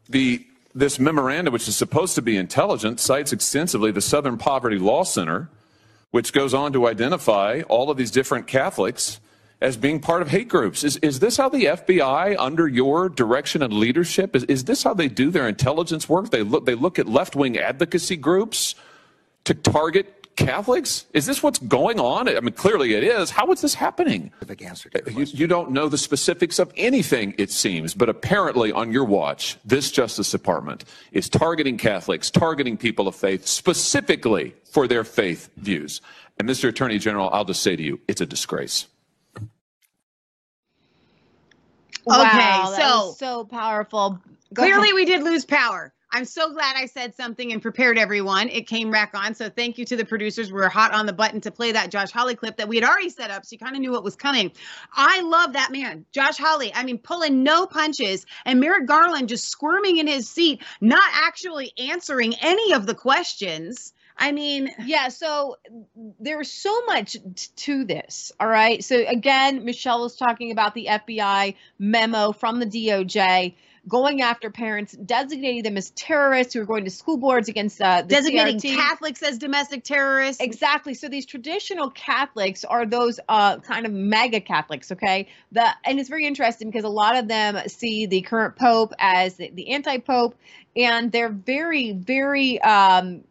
[0.10, 5.04] The this memorandum, which is supposed to be intelligent, cites extensively the Southern Poverty Law
[5.04, 5.50] Center,
[6.12, 9.20] which goes on to identify all of these different Catholics
[9.62, 10.84] as being part of hate groups.
[10.84, 14.94] Is, is this how the FBI, under your direction and leadership, is, is this how
[14.94, 16.32] they do their intelligence work?
[16.32, 18.76] They look, they look at left wing advocacy groups
[19.46, 21.06] to target Catholics?
[21.13, 22.28] Is this what's going on?
[22.28, 23.30] I mean, clearly it is.
[23.30, 24.32] How is this happening?
[24.62, 28.72] Answer to uh, you, you don't know the specifics of anything, it seems, but apparently
[28.72, 34.88] on your watch, this Justice Department is targeting Catholics, targeting people of faith specifically for
[34.88, 36.02] their faith views.
[36.39, 36.69] And Mr.
[36.69, 38.88] Attorney General, I'll just say to you, it's a disgrace.
[42.06, 44.19] Wow, Okay, that so- was so powerful.
[44.54, 44.96] Go Clearly, ahead.
[44.96, 45.93] we did lose power.
[46.15, 48.47] I'm so glad I said something and prepared everyone.
[48.49, 49.34] It came back on.
[49.34, 50.52] So thank you to the producers.
[50.52, 52.88] We were hot on the button to play that Josh Hawley clip that we had
[52.88, 53.43] already set up.
[53.45, 54.52] So you kind of knew what was coming.
[54.93, 56.71] I love that man, Josh Hawley.
[56.76, 61.73] I mean, pulling no punches and Merrick Garland just squirming in his seat, not actually
[61.80, 63.91] answering any of the questions.
[64.15, 65.58] I mean, Yeah, so
[66.19, 68.32] there's so much t- to this.
[68.39, 68.84] All right.
[68.84, 73.56] So again, Michelle was talking about the FBI memo from the DOJ
[73.88, 78.02] going after parents, designating them as terrorists who are going to school boards against uh,
[78.02, 78.76] the designating CRT.
[78.76, 80.41] Catholics as domestic terrorists.
[80.41, 80.93] Exactly.
[80.93, 85.28] So these traditional Catholics are those uh, kind of mega Catholics, okay?
[85.52, 89.36] The and it's very interesting because a lot of them see the current pope as
[89.36, 90.36] the, the anti-pope,
[90.76, 93.26] and they're very, very um,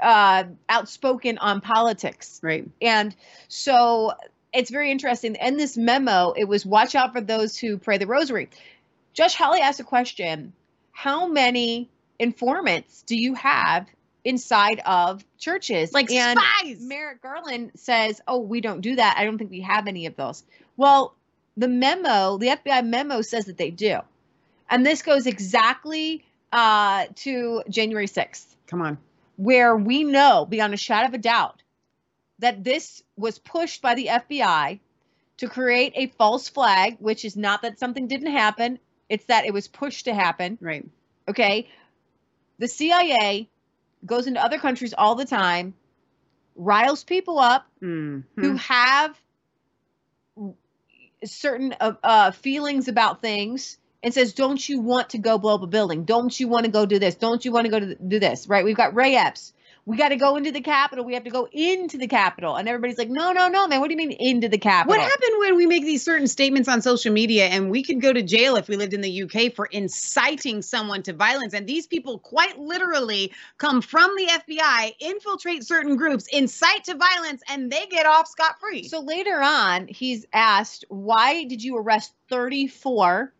[0.00, 2.40] uh, outspoken on politics.
[2.42, 2.68] Right.
[2.82, 3.16] And
[3.48, 4.12] so
[4.52, 5.34] it's very interesting.
[5.36, 8.50] In this memo, it was watch out for those who pray the rosary.
[9.14, 10.52] Josh Hawley asked a question
[10.92, 13.86] How many informants do you have
[14.24, 15.92] inside of churches?
[15.92, 16.80] Like and spies.
[16.80, 19.16] Merrick Garland says, Oh, we don't do that.
[19.18, 20.44] I don't think we have any of those.
[20.76, 21.14] Well,
[21.56, 23.98] the memo, the FBI memo says that they do.
[24.70, 28.98] And this goes exactly uh, to January 6th Come on.
[29.36, 31.62] where we know beyond a shadow of a doubt
[32.38, 34.80] that this was pushed by the FBI
[35.38, 38.78] to create a false flag, which is not that something didn't happen,
[39.12, 40.56] it's that it was pushed to happen.
[40.58, 40.86] Right.
[41.28, 41.68] Okay.
[42.58, 43.46] The CIA
[44.06, 45.74] goes into other countries all the time,
[46.56, 48.24] riles people up Mhm.
[48.36, 49.14] who have
[51.24, 55.62] certain uh, uh, feelings about things and says, "Don't you want to go blow up
[55.62, 56.04] a building?
[56.04, 57.14] Don't you want to go do this?
[57.14, 58.64] Don't you want to go to do this?" Right?
[58.64, 59.52] We've got Ray Epps.
[59.84, 61.04] We got to go into the Capitol.
[61.04, 63.80] We have to go into the Capitol, and everybody's like, "No, no, no, man.
[63.80, 66.68] What do you mean into the Capitol?" What happened when we make these certain statements
[66.68, 69.52] on social media and we could go to jail if we lived in the UK
[69.52, 71.52] for inciting someone to violence?
[71.52, 77.42] And these people quite literally come from the FBI, infiltrate certain groups, incite to violence,
[77.48, 78.86] and they get off scot free.
[78.86, 83.32] So later on, he's asked, "Why did you arrest 34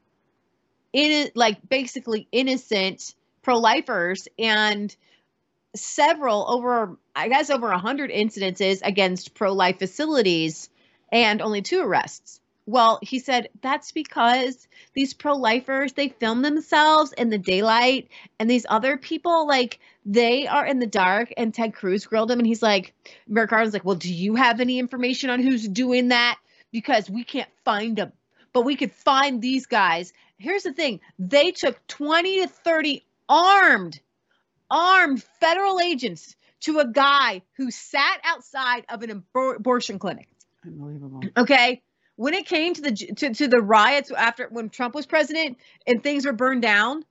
[0.93, 4.95] in like basically innocent pro-lifers and
[5.75, 10.71] several over I guess over 100 incidences against pro-life facilities
[11.11, 17.29] and only two arrests?" Well, he said that's because these pro-lifers they film themselves in
[17.29, 18.09] the daylight
[18.39, 22.39] and these other people like they are in the dark and Ted Cruz grilled him
[22.39, 22.95] and he's like
[23.27, 26.39] Merrick Garland's like, "Well, do you have any information on who's doing that
[26.71, 28.13] because we can't find them,
[28.53, 31.01] but we could find these guys." Here's the thing.
[31.19, 34.01] They took 20 to 30 armed
[34.73, 40.29] armed federal agents to a guy who sat outside of an abortion clinic.
[40.65, 41.21] Unbelievable.
[41.37, 41.83] Okay.
[42.17, 46.03] When it came to the to, to the riots after when Trump was president and
[46.03, 47.05] things were burned down,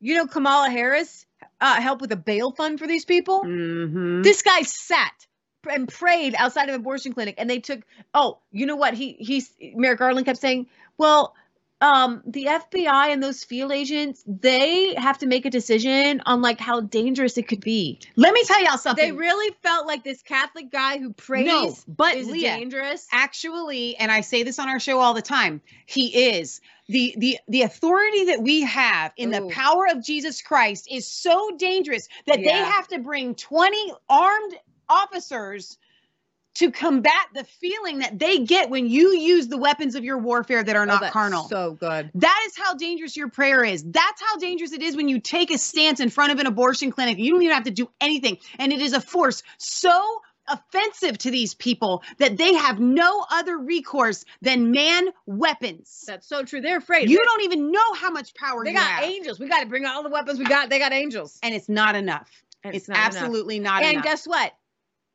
[0.00, 1.26] you know Kamala Harris
[1.60, 3.42] uh, helped with a bail fund for these people.
[3.44, 4.22] Mm-hmm.
[4.22, 5.26] This guy sat
[5.70, 7.80] and prayed outside of an abortion clinic, and they took.
[8.14, 8.94] Oh, you know what?
[8.94, 10.66] He he's Merrick Garland kept saying,
[10.98, 11.34] "Well,
[11.80, 16.58] um, the FBI and those field agents, they have to make a decision on like
[16.60, 19.04] how dangerous it could be." Let me tell y'all something.
[19.04, 23.06] They really felt like this Catholic guy who prays No, but is Leah, dangerous.
[23.12, 27.38] actually and i say this on our show all the time he is the the
[27.48, 32.38] the authority that we have in the power of jesus christ is so dangerous that
[32.38, 34.54] they have to bring 20 armed
[34.88, 35.78] officers
[36.56, 40.62] to combat the feeling that they get when you use the weapons of your warfare
[40.62, 42.10] that are Oh, not carnal So good.
[42.14, 43.84] that is how dangerous your prayer is.
[43.84, 46.90] That's how dangerous it is when you take a stance in front of an abortion
[46.90, 47.18] clinic.
[47.18, 48.38] You don't even have to do anything.
[48.58, 53.58] And it is a force so offensive to these people that they have no other
[53.58, 56.04] recourse than man weapons.
[56.06, 56.60] That's so true.
[56.60, 57.10] They're afraid.
[57.10, 59.04] You don't even know how much power They got have.
[59.04, 59.40] angels.
[59.40, 60.70] We got to bring all the weapons we got.
[60.70, 61.38] They got angels.
[61.42, 62.30] and it's not enough.
[62.62, 63.06] And it's not enough.
[63.16, 63.94] absolutely not And enough.
[63.96, 64.52] And guess what?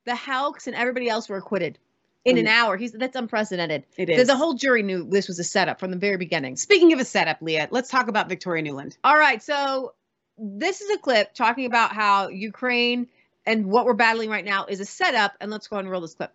[0.06, 1.78] The Houcks and everybody else were acquitted
[2.26, 2.50] in an mm.
[2.50, 2.78] hour.
[2.78, 3.86] He's that's unprecedented.
[3.98, 4.28] It is.
[4.28, 6.56] The whole jury knew this was a setup from the very beginning.
[6.58, 8.98] Speaking of a setup, Leah, let's talk about Victoria Nuland.
[9.04, 9.94] All right, so
[10.38, 13.08] this is a clip talking about how Ukraine
[13.46, 16.14] and what we're battling right now is a setup, and let's go and roll this
[16.14, 16.34] clip.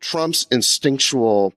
[0.00, 1.54] Trump's instinctual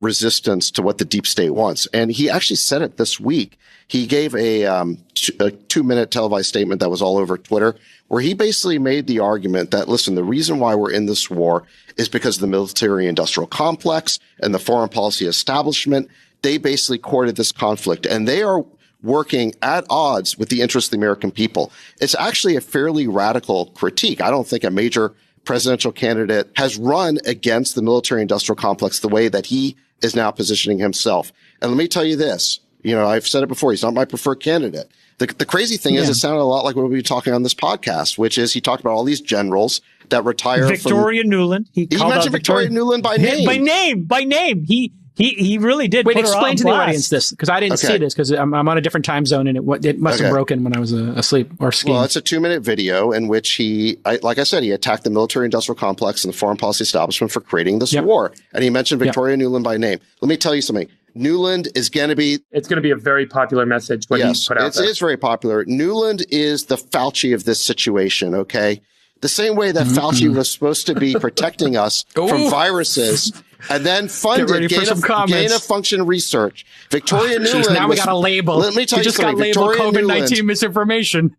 [0.00, 1.86] resistance to what the deep state wants.
[1.92, 3.58] And he actually said it this week.
[3.86, 7.76] He gave a, um, t- a two minute televised statement that was all over Twitter,
[8.08, 11.64] where he basically made the argument that, listen, the reason why we're in this war
[11.96, 16.08] is because of the military industrial complex and the foreign policy establishment.
[16.42, 18.64] They basically courted this conflict and they are
[19.02, 21.72] working at odds with the interests of the American people.
[22.00, 24.20] It's actually a fairly radical critique.
[24.20, 29.08] I don't think a major presidential candidate has run against the military industrial complex the
[29.08, 31.32] way that he is now positioning himself.
[31.60, 33.70] And let me tell you this, you know, I've said it before.
[33.70, 34.90] He's not my preferred candidate.
[35.18, 37.42] The, the crazy thing is, it sounded a lot like what we were talking on
[37.42, 41.66] this podcast, which is he talked about all these generals that retire Victoria Nuland.
[41.72, 43.44] He, He mentioned Victoria Nuland by name.
[43.44, 44.04] By name.
[44.04, 44.64] By name.
[44.64, 46.06] He he he really did.
[46.06, 47.88] Wait, put her explain on to the audience this because I didn't Okay.
[47.88, 50.24] see this because I'm, I'm on a different time zone and it it must Okay.
[50.24, 51.94] have broken when I was uh, asleep or skiing.
[51.94, 55.04] Well, it's a two minute video in which he, I, like I said, he attacked
[55.04, 58.04] the military industrial complex and the foreign policy establishment for creating this Yep.
[58.04, 58.32] war.
[58.54, 59.08] And he mentioned Yep.
[59.08, 59.98] Victoria Nuland by name.
[60.22, 60.88] Let me tell you something.
[61.16, 64.42] Nuland is going to be It's going to be a very popular message what yes,
[64.42, 64.88] he put out it's, there.
[64.88, 65.64] it's very popular.
[65.66, 68.34] Nuland is the Fauci of this situation.
[68.34, 68.80] Okay.
[69.20, 73.32] The same way that Fauci was supposed to be protecting us from viruses
[73.68, 76.64] and then funded ready gain some of, gain of function research.
[76.90, 77.74] Victoria Jeez, Nuland.
[77.74, 78.56] now we was- got a label.
[78.58, 79.42] Let me tell we you just got something.
[79.42, 81.36] labeled Victoria COVID nineteen misinformation.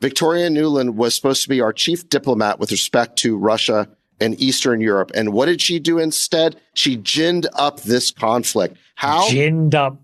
[0.00, 3.88] Victoria Nuland was supposed to be our chief diplomat with respect to Russia
[4.20, 5.10] and Eastern Europe.
[5.14, 6.60] And what did she do instead?
[6.74, 8.76] She ginned up this conflict.
[8.94, 9.28] How?
[9.28, 10.00] Ginned up.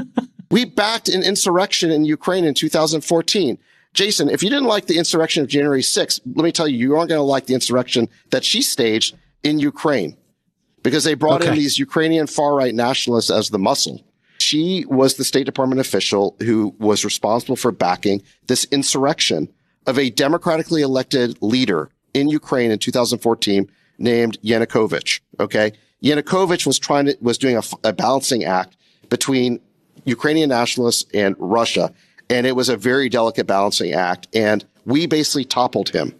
[0.50, 3.58] we backed an insurrection in Ukraine in 2014.
[3.92, 6.96] Jason, if you didn't like the insurrection of January 6th, let me tell you, you
[6.96, 10.16] aren't going to like the insurrection that she staged in Ukraine
[10.86, 14.04] because they brought in these Ukrainian far right nationalists as the muscle.
[14.38, 19.48] She was the State Department official who was responsible for backing this insurrection
[19.88, 23.68] of a democratically elected leader in Ukraine in 2014
[23.98, 25.22] named Yanukovych.
[25.40, 25.72] Okay.
[26.04, 28.76] Yanukovych was trying to, was doing a balancing act
[29.08, 29.58] between
[30.04, 31.92] Ukrainian nationalists and Russia.
[32.30, 34.28] And it was a very delicate balancing act.
[34.32, 36.14] And we basically toppled him.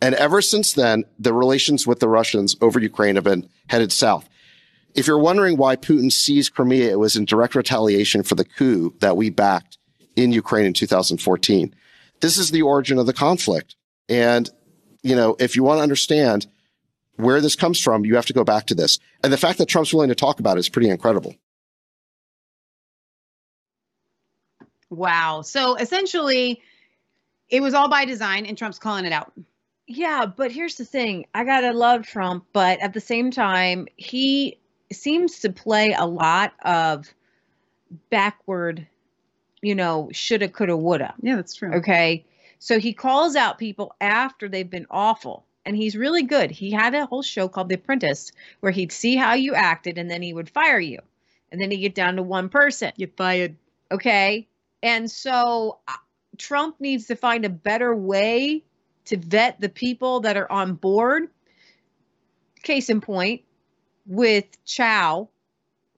[0.00, 4.28] And ever since then, the relations with the Russians over Ukraine have been headed south.
[4.94, 8.94] If you're wondering why Putin seized Crimea, it was in direct retaliation for the coup
[9.00, 9.78] that we backed
[10.16, 11.74] in Ukraine in 2014.
[12.20, 13.76] This is the origin of the conflict.
[14.08, 14.48] And,
[15.02, 16.46] you know, if you want to understand
[17.16, 18.98] where this comes from, you have to go back to this.
[19.22, 21.34] And the fact that Trump's willing to talk about it is pretty incredible.
[24.90, 25.42] Wow.
[25.42, 26.62] So essentially,
[27.50, 29.32] it was all by design, and Trump's calling it out.
[29.88, 31.26] Yeah, but here's the thing.
[31.34, 34.58] I gotta love Trump, but at the same time, he
[34.92, 37.12] seems to play a lot of
[38.10, 38.86] backward,
[39.62, 41.14] you know, shoulda, coulda, woulda.
[41.22, 41.72] Yeah, that's true.
[41.76, 42.26] Okay.
[42.58, 45.46] So he calls out people after they've been awful.
[45.64, 46.50] And he's really good.
[46.50, 50.10] He had a whole show called The Apprentice where he'd see how you acted and
[50.10, 51.00] then he would fire you.
[51.50, 52.92] And then he'd get down to one person.
[52.96, 53.56] Get fired.
[53.90, 54.48] Okay.
[54.82, 55.92] And so uh,
[56.38, 58.64] Trump needs to find a better way
[59.08, 61.28] to vet the people that are on board.
[62.62, 63.42] Case in point,
[64.06, 65.28] with Chao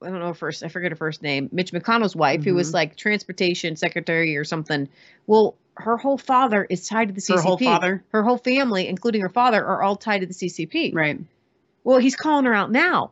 [0.03, 2.73] I don't know first, I forget her first name, Mitch McConnell's wife, who was Mhm.
[2.73, 4.89] like transportation secretary or something.
[5.27, 7.35] Well, her whole father is tied to the CCP.
[7.35, 8.03] Her whole father?
[8.11, 10.91] her whole family, including her father, are all tied to the CCP.
[10.93, 11.19] Right.
[11.83, 13.11] Well, he's calling her out now,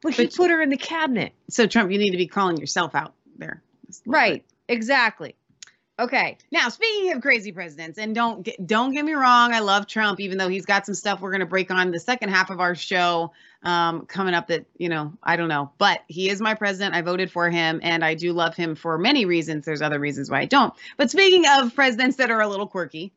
[0.00, 1.32] but, he put her in the cabinet.
[1.50, 3.62] So Trump, you need to be calling yourself out there.
[3.86, 4.44] Just a little Right.
[4.68, 5.34] Exactly.
[5.98, 6.38] Okay.
[6.50, 10.20] Now, speaking of crazy presidents, and don't get, don't get me wrong, I love Trump,
[10.20, 12.60] even though he's got some stuff we're going to break on the second half of
[12.60, 13.32] our show
[13.62, 14.48] um, coming up.
[14.48, 16.94] That you know, I don't know, but he is my president.
[16.94, 19.66] I voted for him, and I do love him for many reasons.
[19.66, 20.72] There's other reasons why I don't.
[20.96, 23.12] But speaking of presidents that are a little quirky,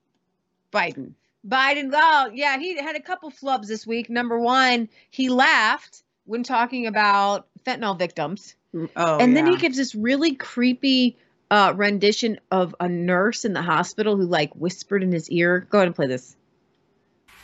[0.71, 1.13] Biden.
[1.47, 4.09] Biden, oh, yeah, he had a couple flubs this week.
[4.09, 8.55] Number one, he laughed when talking about fentanyl victims.
[8.95, 11.17] Oh, and then he gives this really creepy
[11.51, 15.67] uh, rendition of a nurse in the hospital who like whispered in his ear.
[15.69, 16.35] Go ahead and play this.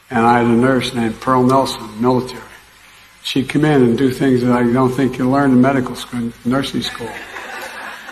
[0.10, 2.42] and I had a nurse named Pearl Nelson, military.
[3.24, 6.32] She'd come in and do things that I don't think you learn in medical school,
[6.44, 7.10] nursing school.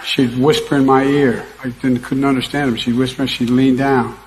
[0.05, 1.45] She'd whisper in my ear.
[1.63, 2.77] I didn't, couldn't understand her.
[2.77, 3.27] She'd whisper.
[3.27, 4.17] She'd lean down.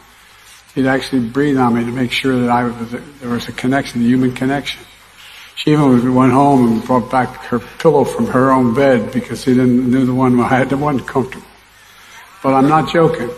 [0.74, 4.02] She'd actually breathe on me to make sure that I was there was a connection,
[4.02, 4.82] a human connection.
[5.54, 9.54] She even went home and brought back her pillow from her own bed because she
[9.54, 11.46] didn't knew the one I had that wasn't comfortable.
[12.42, 13.30] But I'm not joking.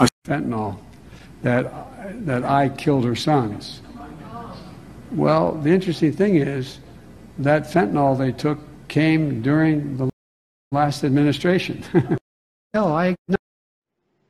[0.00, 0.78] A fentanyl
[1.42, 3.82] that that I killed her sons.
[5.12, 6.78] Well, the interesting thing is
[7.38, 8.58] that fentanyl they took
[8.88, 10.10] came during the
[10.72, 11.82] last administration.
[12.74, 13.14] Hell, I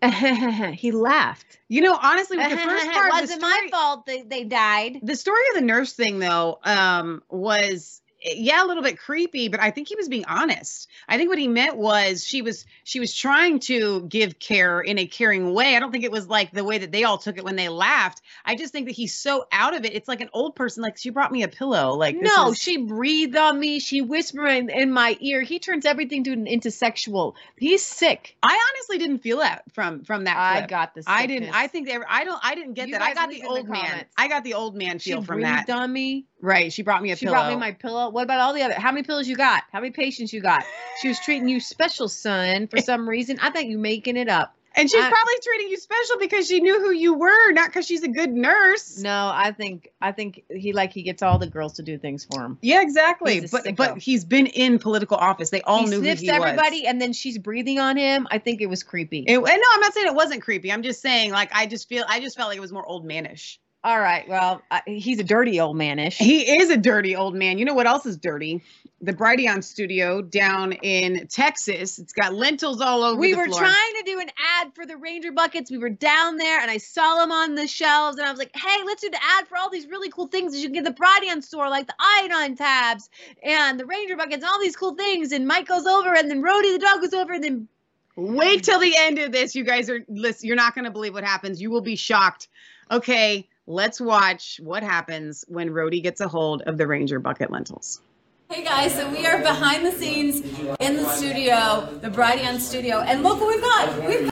[0.75, 1.59] he laughed.
[1.69, 5.01] You know, honestly, with the first part, it wasn't my fault they, they died.
[5.03, 9.61] the story of the nurse thing though um was yeah a little bit creepy but
[9.61, 12.99] i think he was being honest i think what he meant was she was she
[13.01, 16.51] was trying to give care in a caring way i don't think it was like
[16.53, 19.15] the way that they all took it when they laughed i just think that he's
[19.15, 21.95] so out of it it's like an old person like she brought me a pillow
[21.95, 23.79] like this No, is- she breathed on me.
[23.79, 25.43] She whispered in, in my ear.
[25.43, 27.37] He turns everything to into sexual.
[27.57, 28.37] He's sick.
[28.43, 30.37] I honestly didn't feel that from from that.
[30.37, 31.55] I got this I didn't.
[31.55, 31.97] I think they.
[32.09, 32.41] I don't.
[32.43, 33.03] I didn't get You that.
[33.03, 34.05] I got the in the old man.
[34.17, 35.71] I got the old man She feel from breathed that.
[35.71, 36.27] on me.
[36.41, 36.73] Right.
[36.73, 37.19] She brought me a pillow.
[37.19, 37.35] She pillow.
[37.37, 38.06] brought me my pillow.
[38.11, 38.75] What about all the other?
[38.75, 39.65] How many pills you got?
[39.73, 40.65] How many patients you got?
[41.01, 43.39] She was treating you special, son, for some reason.
[43.41, 44.57] I think you making it up.
[44.77, 47.87] And she's I- probably treating you special because she knew who you were, not because
[47.87, 48.99] she's a good nurse.
[48.99, 52.27] No, I think I think he like he gets all the girls to do things
[52.31, 52.59] for him.
[52.61, 53.41] Yeah, exactly.
[53.41, 55.49] He's a But but he's been in political office.
[55.49, 56.21] They all he knew sniffs who he was.
[56.21, 58.29] He sniffs everybody, and then she's breathing on him.
[58.31, 59.25] I think it was creepy.
[59.27, 60.71] It, and no, I'm not saying it wasn't creepy.
[60.71, 63.07] I'm just saying, like, I just feel, I just felt like it was more old
[63.09, 63.57] manish.
[63.87, 66.15] All right, well, I, he's a dirty old manish.
[66.15, 67.57] He is a dirty old man.
[67.57, 68.65] You know what else is dirty?
[69.01, 72.01] The Brighteon studio down in Texas.
[72.01, 73.61] It's got lentils all over we were floor.
[73.61, 74.29] trying to do an
[74.59, 75.71] ad for the Ranger buckets.
[75.71, 78.51] We were down there and I saw them on the shelves and I was like,
[78.57, 80.87] hey, let's do the ad for all these really cool things that you can get
[80.87, 83.09] at the Brighteon store, like the iodine tabs
[83.45, 85.31] and the Ranger buckets and all these cool things.
[85.31, 87.69] And Mike goes over and then Rhodey the dog goes over and then
[88.17, 89.55] Wait till the end of this.
[89.55, 91.63] You guys are listen, you're not going to believe what happens.
[91.63, 92.49] You will be shocked.
[92.91, 98.01] Okay, let's watch what happens when Rhodey gets a hold of the Ranger bucket lentils.
[98.49, 100.41] Hey guys, so we are behind the scenes
[100.79, 104.07] in the studio, the Brighteon studio, and look what we've got.
[104.07, 104.31] We've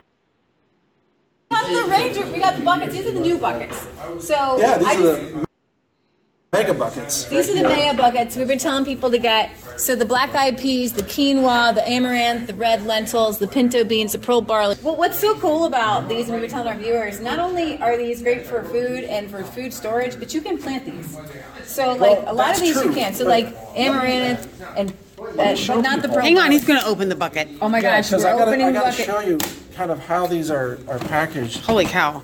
[1.51, 2.93] got the Ranger, we got the buckets.
[2.93, 3.85] These are the new buckets.
[4.19, 5.44] So Yeah, these I are just- the
[6.55, 7.25] mega buckets.
[7.25, 9.51] these are the Maya buckets we've been telling people to get.
[9.77, 14.13] So the black eyed peas, the quinoa, the amaranth, the red lentils, the pinto beans,
[14.13, 14.77] the pearl barley.
[14.81, 17.97] Well, what's so cool about these, and we've been telling our viewers, not only are
[17.97, 21.17] these great for food and for food storage, but you can plant these.
[21.65, 23.13] So like Well, a lot of that's these you true, can.
[23.13, 24.47] So like amaranth
[24.77, 24.95] and uh,
[25.35, 26.21] but not the pearl.
[26.21, 27.47] Hang on, he's going to open the bucket.
[27.61, 29.05] Oh my gosh, because we're I gotta, opening I the gotta bucket.
[29.05, 29.37] show you
[29.73, 31.65] kind of how these are, are packaged.
[31.65, 32.21] Holy cow.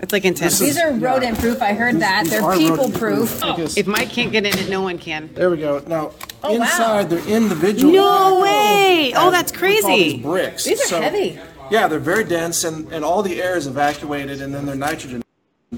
[0.00, 0.58] It's like intense.
[0.58, 1.60] These are rodent proof.
[1.60, 2.24] I heard that.
[2.24, 3.40] these They're are people rodent-proof.
[3.40, 3.56] proof.
[3.56, 5.30] Because- If Mike can't get in it, no one can.
[5.34, 5.82] There we go.
[5.86, 6.62] Now, Oh, wow.
[6.62, 7.92] inside they're individual.
[7.92, 9.10] No way!
[9.12, 10.12] packaged Oh, as that's we call crazy.
[10.12, 10.64] these bricks.
[10.64, 11.38] These are So- heavy.
[11.70, 15.22] Yeah, they're very dense, and, and all the air is evacuated, and then they're nitrogen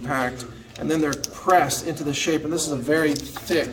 [0.05, 0.45] packed,
[0.79, 2.45] and then they're pressed into the shape.
[2.45, 3.71] And this is a very thick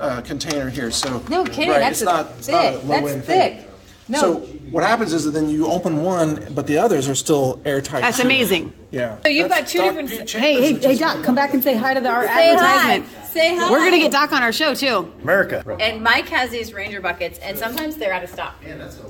[0.00, 0.90] uh, container here.
[0.90, 2.84] So No kidding, right, that's it's a not, it's not a thick.
[2.88, 3.56] low That's end thick.
[3.60, 3.64] thing.
[4.08, 4.20] No.
[4.20, 8.02] So what happens is that then you open one, but the others are still airtight.
[8.02, 8.24] That's too.
[8.24, 8.72] amazing.
[8.90, 9.18] Yeah.
[9.22, 10.10] So you've got two Doc different.
[10.10, 13.04] Pete Hey, hey, hey, Doc, come back and say hi to the, our Say advertisement.
[13.06, 13.24] hi.
[13.26, 13.70] Say hi.
[13.70, 15.12] We're going to get Doc on our show, too.
[15.22, 15.76] America.
[15.80, 18.54] And Mike has these Ranger buckets, and sometimes they're out of stock.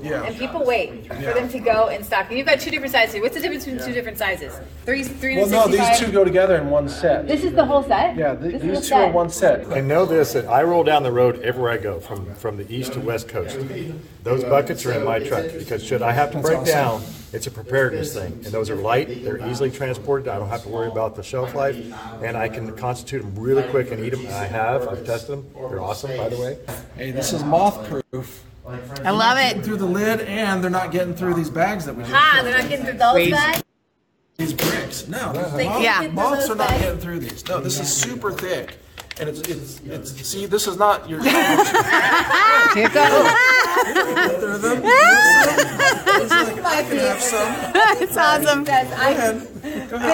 [0.01, 0.23] Yeah.
[0.23, 2.27] And people wait for them to go in stock.
[2.27, 3.21] And you've got two different sizes.
[3.21, 4.59] What's the difference between two different sizes?
[4.83, 7.27] Three, three Well, no, these two go together in one set.
[7.27, 8.17] This is the whole set.
[8.17, 9.71] Yeah, th- these the two are one set.
[9.71, 12.69] I know this, that I roll down the road everywhere I go, from, from the
[12.73, 13.57] east to west coast.
[14.23, 16.73] Those buckets are in my truck, because should I have to break awesome.
[16.73, 17.01] down,
[17.33, 20.69] It's a preparedness thing, and those are light, they're easily transported, I don't have to
[20.69, 21.75] worry about the shelf life,
[22.23, 25.31] and I can constitute them really quick and eat them, and I have, I've tested
[25.37, 26.57] them, they're awesome, by the way.
[26.95, 28.43] Hey, this is moth proof.
[29.03, 29.63] I love it.
[29.63, 32.13] Through the lid, and they're not getting through these bags that we just.
[32.15, 33.31] Ah, they're not getting through those Wait.
[33.31, 33.63] bags.
[34.37, 35.07] These bricks.
[35.07, 37.47] No, They moth- can't get through moths those are not getting through these.
[37.47, 38.77] No, this is super thick,
[39.19, 40.11] and it's it's it's.
[40.27, 41.21] See, this is not your.
[41.21, 43.27] Here it goes.
[46.65, 47.53] I can have some.
[48.01, 48.65] It's awesome.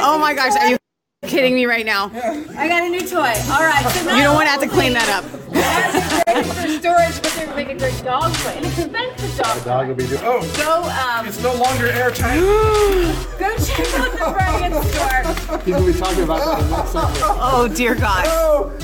[0.04, 0.78] Oh my gosh, are you
[1.26, 2.12] kidding me right now?
[2.58, 3.18] I got a new toy.
[3.18, 3.84] All right.
[3.94, 5.24] So not You don't want to have to clean that up.
[6.30, 8.50] is for storage, but they make a great dog toy.
[8.52, 10.22] And it's expensive dog The dog will be doing.
[10.24, 12.40] Oh, Go, um, it's no longer airtight.
[13.40, 15.58] go check out the Brighteon store.
[15.64, 17.20] He's gonna be talking about that in the next segment.
[17.24, 18.26] Oh dear God.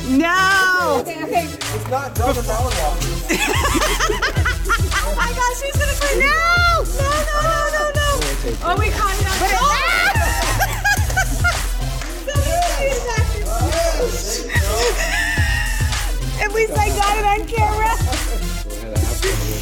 [0.10, 1.00] No.
[1.02, 1.46] Okay, okay.
[1.46, 3.08] It's not double dollar water.
[5.02, 6.20] Oh my gosh, she's gonna clean.
[6.20, 6.84] No!
[6.98, 8.10] No, no, no, no, no.
[8.64, 9.89] Oh, we caught it on camera.
[16.42, 17.94] At least I got it on camera.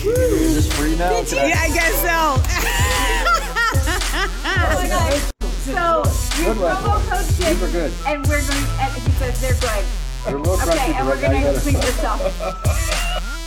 [0.09, 1.11] Is this free now?
[1.31, 2.41] Yeah, I guess so.
[4.49, 5.33] Oh.
[5.67, 5.73] So,
[6.41, 7.91] your promo code are good.
[8.07, 9.85] and we're going, and he says they're good.
[10.23, 12.21] They're Okay, and we're gonna gotta- clean this up.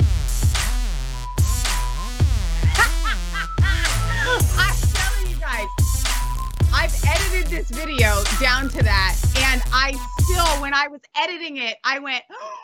[3.43, 5.67] I'm telling you guys,
[6.73, 11.77] I've edited this video down to that, and I still, when I was editing it,
[11.85, 12.59] I went oh,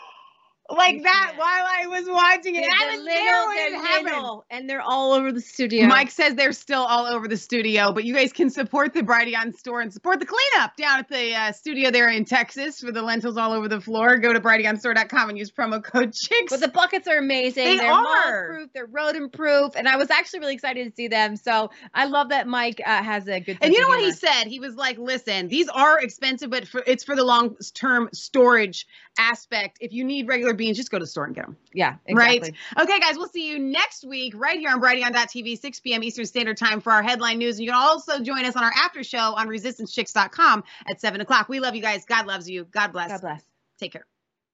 [0.69, 2.63] like that while I was watching it.
[2.63, 4.07] They're I was little, there when they're it happened.
[4.07, 5.87] little, and they're all over the studio.
[5.87, 9.57] Mike says they're still all over the studio, but you guys can support the Brighteon
[9.57, 13.03] store and support the cleanup down at the uh, studio there in Texas for the
[13.03, 14.19] lentils all over the floor.
[14.19, 16.51] Go to brighteonstore.com and use promo code CHICKS.
[16.51, 17.65] But the buckets are amazing.
[17.65, 18.03] They are are.
[18.03, 18.71] moth-proof.
[18.73, 21.37] They're rodent-proof, and I was actually really excited to see them.
[21.37, 23.59] So I love that Mike uh, has a good.
[23.61, 24.45] And you know what he said?
[24.45, 28.87] He was like, "Listen, these are expensive, but for, it's for the long-term storage
[29.19, 29.79] aspect.
[29.81, 32.55] If you need regular beans, just go to the store and get them." Yeah, exactly.
[32.77, 32.85] Right.
[32.85, 36.03] Okay, guys, we'll see you next week right here on Brighteon.tv, 6 p.m.
[36.03, 37.57] Eastern Standard Time for our headline news.
[37.57, 41.49] And you can also join us on our after show on ResistanceChicks.com at 7 o'clock.
[41.49, 42.05] We love you guys.
[42.05, 42.65] God loves you.
[42.71, 43.11] God bless.
[43.11, 43.43] God bless.
[43.79, 44.07] Take care.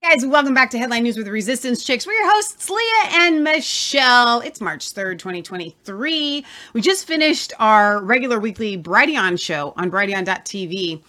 [0.03, 2.09] Guys, welcome back to Headline News with Resistance Chicks.
[2.09, 4.41] We're your hosts, Leah and Michelle.
[4.41, 6.45] It's March 3rd, 2023.
[6.73, 11.05] We just finished our regular weekly Brighteon show on Brighteon.tv,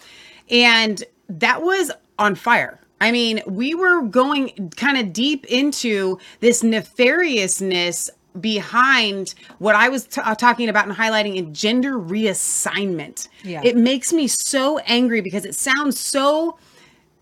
[0.52, 2.80] and that was on fire.
[3.04, 10.06] I mean, we were going kind of deep into this nefariousness behind what I was
[10.06, 13.28] t- uh, talking about and highlighting in gender reassignment.
[13.44, 13.60] Yeah.
[13.62, 16.58] It makes me so angry because it sounds so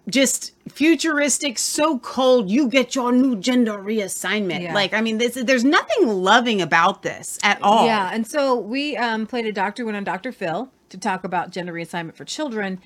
[0.07, 2.51] just futuristic, so cold.
[2.51, 4.61] You get your new gender reassignment.
[4.61, 4.75] Yeah.
[4.75, 7.88] Like, I mean, this there's nothing loving about this at all.
[7.88, 10.32] Yeah, and so we um, played a doctor went on Dr.
[10.32, 12.79] Phil to talk about gender reassignment for children,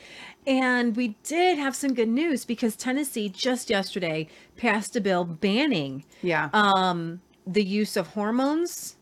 [0.47, 4.27] and we did have some good news because Tennessee just yesterday
[4.57, 6.49] passed a bill banning Yeah.
[6.53, 8.95] um, the use of hormones,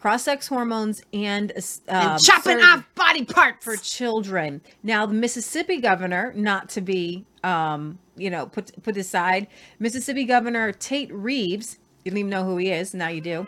[0.00, 1.50] cross-sex hormones, and,
[1.88, 4.60] uh, And chopping off body parts for children.
[4.82, 9.48] Now, the Mississippi governor, not to be, um, you know, put put aside,
[9.80, 13.46] Mississippi Governor Tate Reeves, you didn't even know who he is, now you do,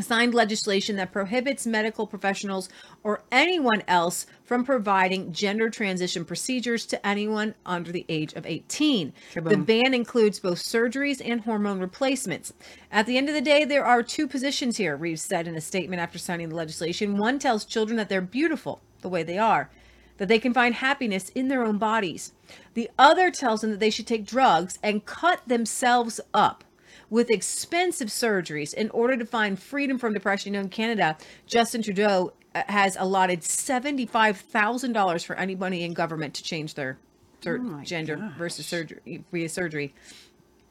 [0.00, 2.70] signed legislation that prohibits medical professionals
[3.02, 9.12] or anyone else from providing gender transition procedures to anyone under the age of 18.
[9.34, 12.54] The ban includes both surgeries and hormone replacements.
[12.90, 15.60] At the end of the day, there are two positions here, Reeves said in a
[15.60, 17.18] statement after signing the legislation.
[17.18, 19.68] One tells children that they're beautiful the way they are,
[20.16, 22.32] that they can find happiness in their own bodies.
[22.74, 26.64] The other tells them that they should take drugs and cut themselves up
[27.12, 30.54] with expensive surgeries in order to find freedom from depression.
[30.54, 36.42] You know, in Canada, Justin Trudeau uh, has allotted $75,000 for anybody in government to
[36.42, 36.96] change their,
[37.42, 39.94] their gender versus surgery via surgery.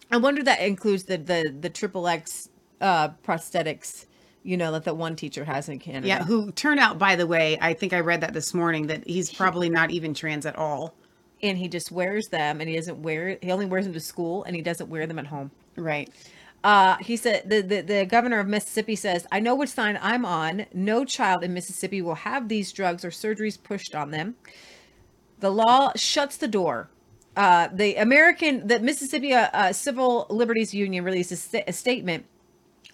[0.09, 2.49] I wonder that includes the the the triple X
[2.81, 4.07] uh, prosthetics,
[4.41, 6.07] you know, that the one teacher has in Canada.
[6.07, 9.07] Yeah, who turned out, by the way, I think I read that this morning that
[9.07, 10.95] he's probably not even trans at all.
[11.43, 13.37] and he just wears them, and he doesn't wear.
[13.41, 15.51] He only wears them to school, and he doesn't wear them at home.
[15.76, 16.09] Right.
[16.63, 20.26] Uh, he said the, the the governor of Mississippi says, "I know which sign I'm
[20.26, 20.67] on.
[20.74, 24.36] No child in Mississippi will have these drugs or surgeries pushed on them."
[25.39, 26.89] The law shuts the door.
[27.36, 32.26] Uh, the American, the Mississippi uh, uh, Civil Liberties Union released a, sta- a statement,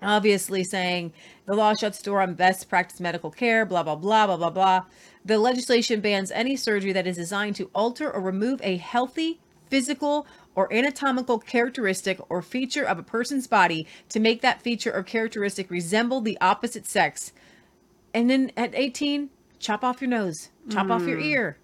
[0.01, 1.11] obviously saying
[1.45, 3.65] the law shuts the door on best practice medical care.
[3.65, 4.85] Blah blah blah blah blah blah.
[5.25, 10.25] The legislation bans any surgery that is designed to alter or remove a healthy physical
[10.57, 15.69] or anatomical characteristic or feature of a person's body to make that feature or characteristic
[15.69, 17.31] resemble the opposite sex.
[18.11, 19.29] And then at 18,
[19.59, 21.25] chop off your nose, chop off your Mm.
[21.25, 21.57] ear.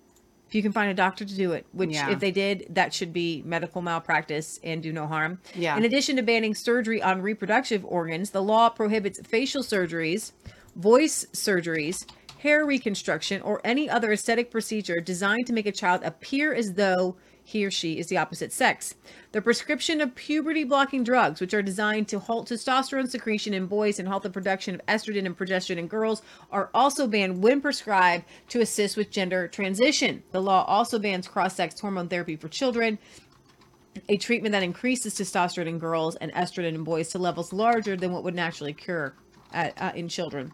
[0.48, 2.12] If you can find a doctor to do it, which Yeah.
[2.12, 5.40] if they did, that should be medical malpractice and do no harm.
[5.56, 5.76] Yeah.
[5.76, 10.34] In addition to banning surgery on reproductive organs, the law prohibits facial surgeries,
[10.76, 12.06] voice surgeries,
[12.38, 17.16] hair reconstruction, or any other aesthetic procedure designed to make a child appear as though
[17.44, 18.96] he or she is the opposite sex.
[19.32, 24.00] The prescription of puberty blocking drugs, which are designed to halt testosterone secretion in boys
[24.00, 26.22] and halt the production of estrogen and progesterone in girls,
[26.52, 30.24] are also banned when prescribed to assist with gender transition.
[30.32, 32.98] The law also bans cross sex hormone therapy for children,
[34.10, 38.12] a treatment that increases testosterone in girls and estrogen in boys to levels larger than
[38.12, 39.14] what would naturally occur
[39.52, 40.52] at, uh, in children.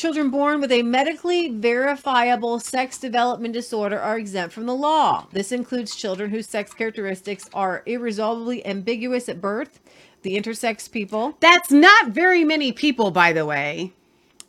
[0.00, 5.26] Children born with a medically verifiable sex development disorder are exempt from the law.
[5.30, 9.78] This includes children whose sex characteristics are irresolvably ambiguous at birth,
[10.22, 11.36] the intersex people.
[11.40, 13.92] That's not very many people, by the way.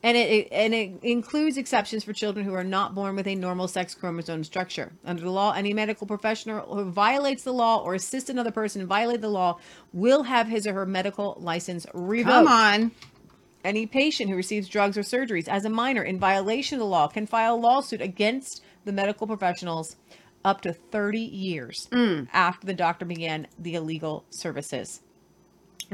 [0.02, 3.36] And it, it- and it includes exceptions for children who are not born with a
[3.36, 4.94] normal sex chromosome structure.
[5.04, 9.20] Under the law, any medical professional who violates the law or assists another person violate
[9.20, 9.60] the law
[9.92, 12.32] will have his or her medical license revoked.
[12.34, 12.92] Come on.
[13.64, 17.08] Any patient who receives drugs or surgeries as a minor in violation of the law
[17.08, 19.98] can file a lawsuit against the medical professionals
[20.44, 21.88] up to 30 years
[22.34, 25.02] after the doctor began the illegal services.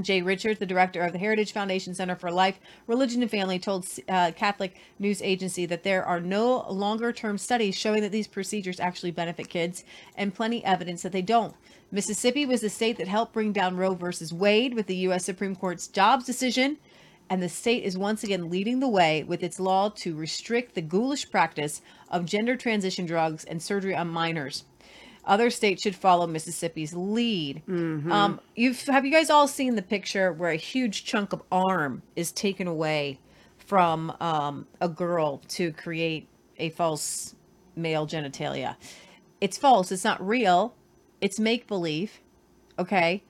[0.02, 3.88] Jay Richards, the director of the Heritage Foundation Center for Life, Religion, and Family, told
[4.08, 8.80] uh, Catholic News Agency that there are no longer term studies showing that these procedures
[8.80, 9.84] actually benefit kids
[10.16, 11.56] and plenty evidence that they don't.
[11.90, 15.26] Mississippi was the state that helped bring down Roe versus Wade with the U.S.
[15.26, 16.78] Supreme Court's Dobbs decision,
[17.30, 20.82] and the state is once again leading the way with its law to restrict the
[20.82, 24.64] ghoulish practice of gender transition drugs and surgery on minors.
[25.26, 27.62] Other states should follow Mississippi's lead.
[28.12, 32.02] Um, you've have you guys all seen the picture where a huge chunk of arm
[32.16, 33.20] is taken away
[33.58, 37.36] from um, a girl to create a false
[37.76, 38.78] male genitalia?
[39.42, 39.92] It's false.
[39.92, 40.74] It's not real.
[41.20, 42.22] It's make believe.
[42.80, 43.22] Okay.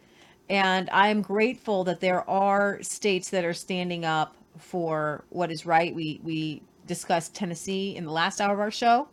[0.50, 5.66] And I am grateful that there are states that are standing up for what is
[5.66, 5.94] right.
[5.94, 9.10] We we discussed Tennessee in the last hour of our show.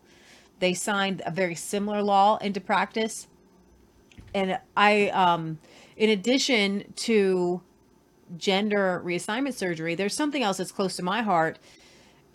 [0.60, 3.26] They signed a very similar law into practice.
[4.32, 5.58] And I um
[5.96, 7.62] in addition to
[8.36, 11.58] gender reassignment surgery, there's something else that's close to my heart,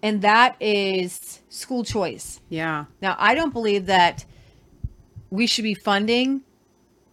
[0.04, 2.40] and that is school choice.
[2.50, 2.86] Yeah.
[3.02, 4.26] Now, I don't believe that
[5.30, 6.42] we should be funding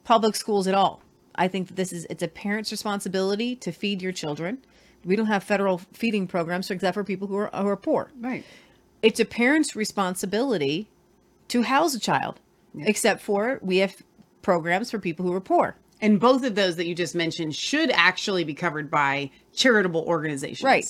[0.05, 1.03] public schools at all.
[1.37, 4.59] I think that this is it's a parent's responsibility to feed your children.
[5.05, 8.11] We don't have federal feeding programs except for people who are who are poor.
[8.21, 8.45] Right.
[9.03, 10.89] It's a parent's responsibility
[11.49, 12.41] to house a child.
[12.79, 13.97] Except for we have
[14.43, 15.77] programs for people who are poor.
[16.01, 20.63] And both of those that you just mentioned should actually be covered by charitable organizations.
[20.63, 20.85] Right.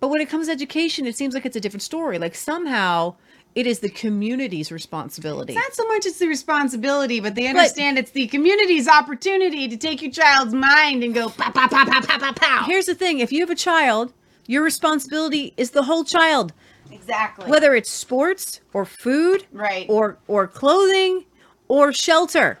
[0.00, 2.18] But when it comes to education, it seems like it's a different story.
[2.18, 3.16] Like somehow
[3.54, 5.54] it is the community's responsibility.
[5.54, 9.76] It's not so much it's the responsibility, but they understand it's the community's opportunity to
[9.76, 12.64] take your child's mind and go pow, pow, pow, pow, pow, pow, pow.
[12.64, 14.12] Here's the thing if you have a child,
[14.46, 16.52] your responsibility is the whole child.
[16.92, 17.48] Exactly.
[17.50, 19.86] Whether it's sports or food, Right.
[19.88, 21.24] or or clothing
[21.68, 22.58] or shelter.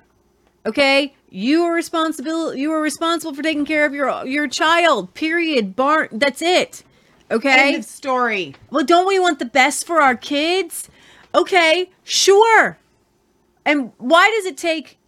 [0.66, 1.14] Okay?
[1.30, 5.14] You are responsible you are responsible for taking care of your your child.
[5.14, 5.76] Period.
[5.76, 6.82] Bar that's it.
[7.30, 7.68] Okay?
[7.68, 8.54] End of story.
[8.70, 10.88] Well, don't we want the best for our kids?
[11.34, 12.78] Okay, sure.
[13.64, 14.98] And why does it take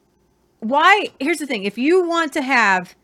[0.61, 2.95] why here's the thing, if you want to have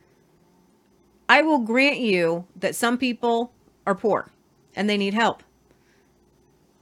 [1.28, 3.52] I will grant you that some people
[3.86, 4.30] are poor
[4.74, 5.42] and they need help.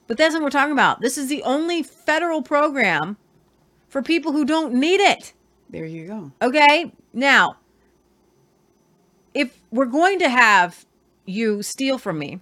[0.06, 1.00] But that's what we're talking about.
[1.00, 3.16] This is the only federal program
[3.88, 5.32] for people who don't need it.
[5.68, 6.32] There you go.
[6.40, 6.92] Okay?
[7.12, 7.56] Now,
[9.34, 10.85] if we're going to have
[11.26, 12.40] you steal from me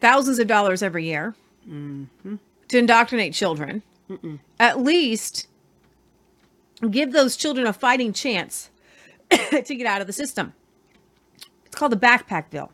[0.00, 1.34] thousands of dollars every year
[2.68, 3.82] to indoctrinate children,
[4.60, 5.46] at least
[6.90, 8.70] give those children a fighting chance
[9.30, 10.52] to get out of the system.
[11.64, 12.70] It's called the backpack bill.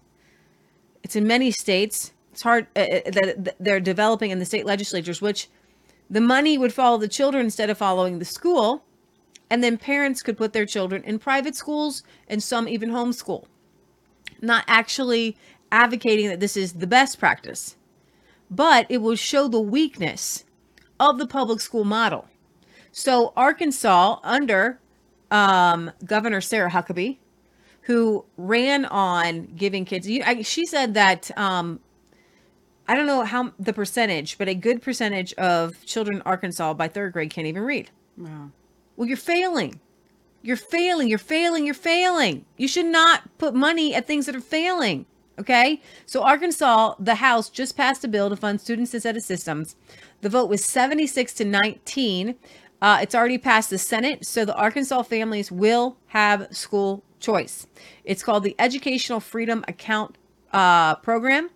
[1.02, 2.12] It's in many states.
[2.32, 5.48] It's hard uh, uh, that they're developing in the state legislatures, which
[6.08, 8.84] the money would follow the children instead of following the school.
[9.48, 13.46] And then parents could put their children in private schools and some even homeschool.
[14.40, 15.36] Not actually
[15.72, 17.76] advocating that this is the best practice,
[18.50, 20.44] but it will show the weakness
[20.98, 22.26] of the public school model.
[22.92, 24.80] So, Arkansas, under
[25.30, 27.18] um, Governor Sarah Huckabee,
[27.82, 31.80] who ran on giving kids, you, I, she said that um,
[32.88, 36.88] I don't know how the percentage, but a good percentage of children in Arkansas by
[36.88, 37.90] third grade can't even read.
[38.16, 38.50] Wow.
[38.96, 39.80] Well, you're failing.
[40.42, 41.08] You're failing.
[41.08, 41.64] You're failing.
[41.64, 42.44] You're failing.
[42.56, 45.06] You should not put money at things that are failing.
[45.38, 45.80] Okay.
[46.06, 49.76] So Arkansas, the House just passed a bill to fund student assisted systems.
[50.20, 52.34] The vote was 76 to 19.
[52.82, 57.66] Uh, it's already passed the Senate, so the Arkansas families will have school choice.
[58.04, 60.16] It's called the Educational Freedom Account
[60.52, 61.50] uh, Program.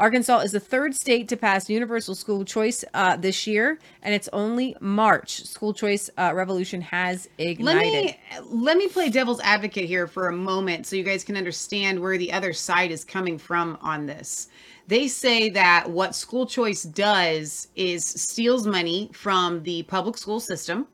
[0.00, 4.30] Arkansas is the third state to pass universal school choice uh, this year, and it's
[4.32, 5.44] only March.
[5.44, 7.92] School choice uh, revolution has ignited.
[7.92, 11.36] Let me let me play devil's advocate here for a moment so you guys can
[11.36, 14.48] understand where the other side is coming from on this.
[14.86, 20.88] They say that what school choice does is steals money from the public school system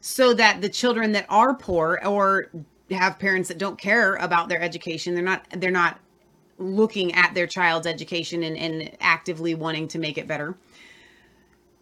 [0.00, 2.50] so that the children that are poor or
[2.90, 6.00] have parents that don't care about their education, they're not they're not
[6.58, 10.56] looking at their child's education and, and actively wanting to make it better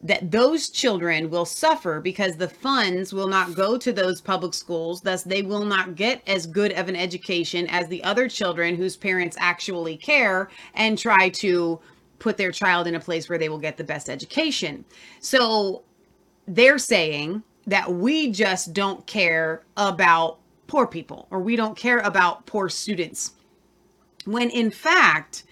[0.02, 5.00] that those children will suffer because the funds will not go to those public schools.
[5.00, 8.96] Thus they will not get as good of an education as the other children whose
[8.96, 11.78] parents actually care and try to
[12.18, 14.84] put their child in a place where they will get the best education.
[15.20, 15.82] So
[16.48, 22.44] they're saying that we just don't care about poor people or we don't care about
[22.46, 23.32] poor students
[24.24, 25.44] when in fact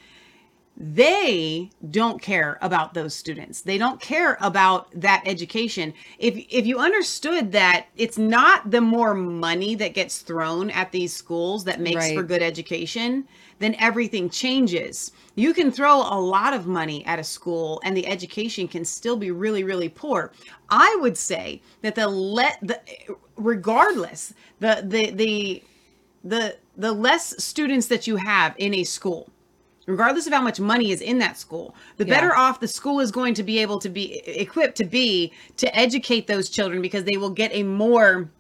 [0.83, 3.61] they don't care about those students.
[3.61, 5.93] They don't care about that education.
[6.19, 11.13] If if you understood that it's not the more money that gets thrown at these
[11.13, 12.17] schools that makes Right.
[12.17, 15.13] for good education then everything changes.
[15.35, 19.17] You can throw a lot of money at a school and the education can still
[19.19, 20.33] be really really poor.
[20.71, 22.81] I would say that the let the
[23.37, 25.63] regardless the the the
[26.25, 29.29] the the less students that you have in a school
[29.87, 32.15] regardless of how much money is in that school the Yeah.
[32.15, 35.75] better off the school is going to be able to be equipped to be to
[35.77, 38.31] educate those children because they will get a more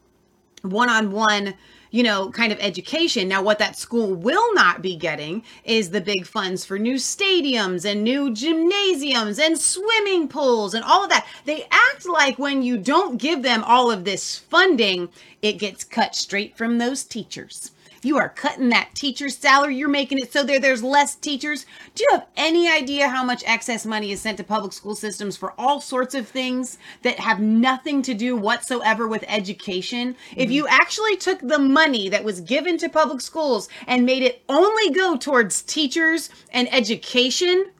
[0.62, 1.54] one-on-one
[1.90, 3.26] you know kind of education.
[3.26, 7.84] Now what that school will not be getting is the big funds for new stadiums
[7.84, 11.26] and new gymnasiums and swimming pools and all of that.
[11.46, 15.08] They act like when you don't give them all of this funding
[15.42, 17.72] it gets cut straight from those teachers
[18.02, 19.76] you are cutting that teacher's salary.
[19.76, 21.66] You're making it so there there's less teachers.
[21.94, 25.36] Do you have any idea how much excess money is sent to public school systems
[25.36, 30.16] for all sorts of things that have nothing to do whatsoever with education?
[30.32, 30.52] If mm-hmm.
[30.52, 34.90] you actually took the money that was given to public schools and made it only
[34.90, 37.70] go towards teachers and education,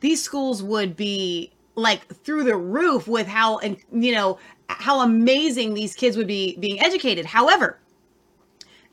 [0.00, 4.38] these schools would be like through the roof with how and you know
[4.68, 7.26] how amazing these kids would be being educated.
[7.26, 7.78] However,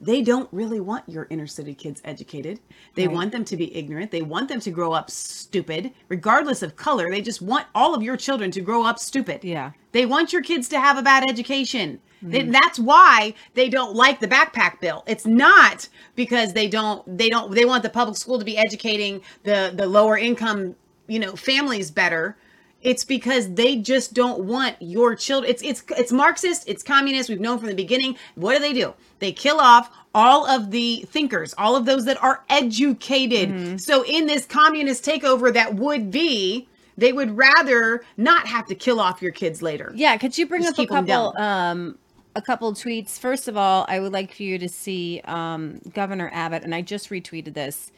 [0.01, 2.59] they don't really want your inner city kids educated.
[2.95, 3.15] They Right.
[3.15, 4.09] want them to be ignorant.
[4.11, 7.09] They want them to grow up stupid, regardless of color.
[7.11, 9.43] They just want all of your children to grow up stupid.
[9.43, 9.71] Yeah.
[9.91, 11.99] They want your kids to have a bad education.
[12.23, 12.51] They- Mhm.
[12.51, 15.03] that's why they don't like the backpack bill.
[15.07, 19.21] It's not because they don't they don't they want the public school to be educating
[19.43, 20.75] the the lower income,
[21.07, 22.37] you know, families better.
[22.81, 25.51] It's because they just don't want your children.
[25.51, 26.67] It's it's it's Marxist.
[26.67, 27.29] It's communist.
[27.29, 28.17] We've known from the beginning.
[28.35, 28.93] What do they do?
[29.19, 33.81] They kill off all of the thinkers, all of those that are educated.
[33.81, 36.67] So in this communist takeover, that would be
[36.97, 39.91] they would rather not have to kill off your kids later.
[39.95, 41.97] Yeah, could you bring Just up a couple um
[42.35, 43.19] a couple tweets?
[43.19, 46.81] First of all, I would like for you to see um Governor Abbott and I
[46.81, 47.91] just retweeted this.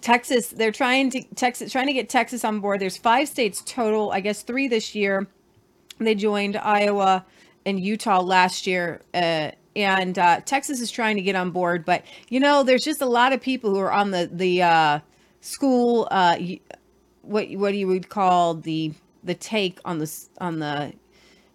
[0.00, 2.80] Texas, they're trying to Texas trying to get Texas on board.
[2.80, 5.26] There's five states total, I guess 3 this year.
[5.98, 7.24] They joined Iowa
[7.64, 9.00] and Utah last year.
[9.12, 13.02] Uh and uh, Texas is trying to get on board, but you know, there's just
[13.02, 15.00] a lot of people who are on the the uh,
[15.40, 16.36] school uh,
[17.22, 18.92] what what you would call the
[19.24, 20.92] the take on the on the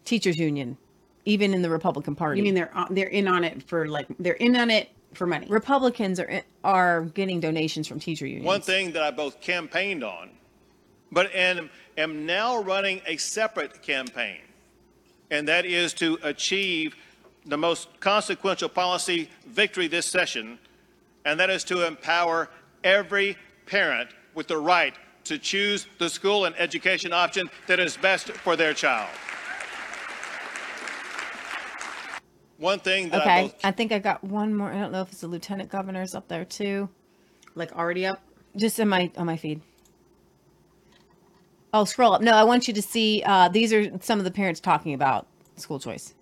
[0.05, 0.77] teachers union,
[1.25, 2.39] even in the Republican Party.
[2.39, 5.47] You mean they're they're in on it for like they're in on it for money?
[5.49, 8.45] Republicans are are getting donations from teacher unions.
[8.45, 10.29] One thing that I both campaigned on,
[11.11, 14.41] but and am now running a separate campaign,
[15.31, 16.95] and that is to achieve
[17.45, 20.59] the most consequential policy victory this session,
[21.25, 22.49] and that is to empower
[22.83, 24.95] every parent with the right
[25.25, 29.09] to choose the school and education option that is best for their child.
[32.59, 34.71] One thing that I Okay, both I think I got one more.
[34.71, 36.89] I don't know if it's the lieutenant governor's up there too.
[37.55, 38.21] Like already up?
[38.55, 39.61] Just in my on my feed.
[41.73, 42.21] Oh, scroll up.
[42.21, 43.23] No, I want you to see.
[43.25, 46.13] Uh, these are some of the parents talking about school choice.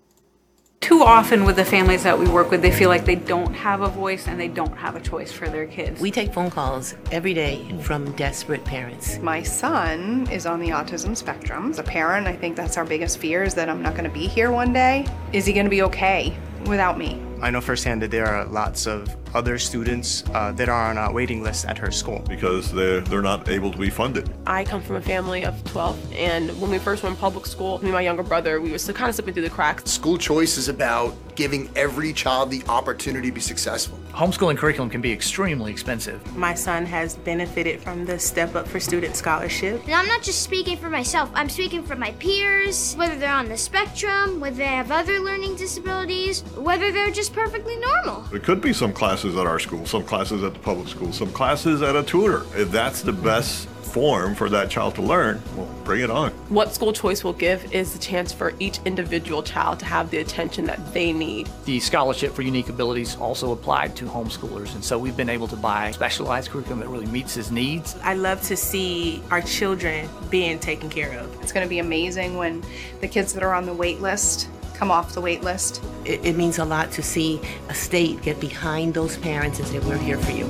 [0.80, 3.82] Too often with the families that we work with, they feel like they don't have
[3.82, 6.00] a voice and they don't have a choice for their kids.
[6.00, 9.18] We take phone calls every day from desperate parents.
[9.18, 11.70] My son is on the autism spectrum.
[11.70, 14.10] As a parent, I think that's our biggest fear is that I'm not going to
[14.10, 15.06] be here one day.
[15.32, 16.34] Is he going to be okay
[16.66, 17.22] without me?
[17.40, 21.12] I know firsthand that there are lots of other students uh, that are on a
[21.12, 22.24] waiting list at her school.
[22.28, 24.28] because they're, they're not able to be funded.
[24.46, 27.86] I come from a family of 12, and when we first went public school, me
[27.86, 29.90] and my younger brother, we were still kind of slipping through the cracks.
[29.90, 33.96] School choice is about giving every child the opportunity to be successful.
[34.10, 36.36] Homeschooling curriculum can be extremely expensive.
[36.36, 39.80] My son has benefited from the Step Up for Student Scholarship.
[39.84, 43.48] And I'm not just speaking for myself, I'm speaking for my peers, whether they're on
[43.48, 48.22] the spectrum, whether they have other learning disabilities, whether they're just perfectly normal.
[48.30, 51.32] There could be some classes at our school, some classes at the public school, some
[51.32, 52.44] classes at a tutor.
[52.54, 56.30] If that's the best form for that child to learn, well, bring it on.
[56.50, 60.18] What school choice will give is the chance for each individual child to have the
[60.18, 61.48] attention that they need.
[61.64, 65.56] The scholarship for unique abilities also applied to homeschoolers, and so we've been able to
[65.56, 67.96] buy specialized curriculum that really meets his needs.
[68.02, 71.42] I love to see our children being taken care of.
[71.42, 72.62] It's going to be amazing when
[73.00, 74.48] the kids that are on the wait list
[74.78, 75.82] come off the wait list.
[76.04, 79.80] It, it means a lot to see a state get behind those parents and say,
[79.80, 80.46] we're here for you.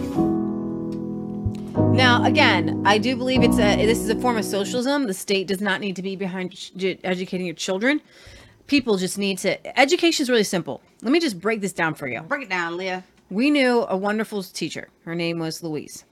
[1.92, 5.06] Now, again, I do believe it's a this is a form of socialism.
[5.06, 8.00] The state does not need to be behind ch- educating your children.
[8.66, 9.78] People just need to.
[9.78, 10.82] Education is really simple.
[11.02, 12.20] Let me just break this down for you.
[12.22, 13.04] Break it down, Leah.
[13.30, 14.88] We knew a wonderful teacher.
[15.04, 16.04] Her name was Louise.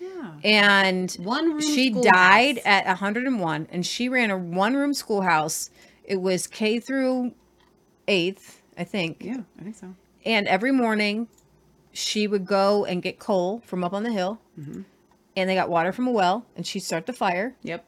[0.00, 0.32] Yeah.
[0.44, 2.12] And One room she schoolhouse.
[2.14, 5.70] died at 101 and she ran a one room schoolhouse.
[6.04, 7.32] It was K through
[8.08, 9.18] 8th, I think.
[9.20, 9.94] Yeah, I think so.
[10.24, 11.28] And every morning
[11.92, 14.40] she would go and get coal from up on the hill.
[14.58, 14.84] Mhm.
[15.36, 17.54] And they got water from a well and she'd start the fire.
[17.62, 17.84] Yep.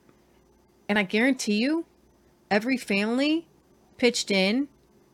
[0.88, 1.84] And I guarantee you,
[2.50, 3.46] every family
[3.96, 4.68] pitched in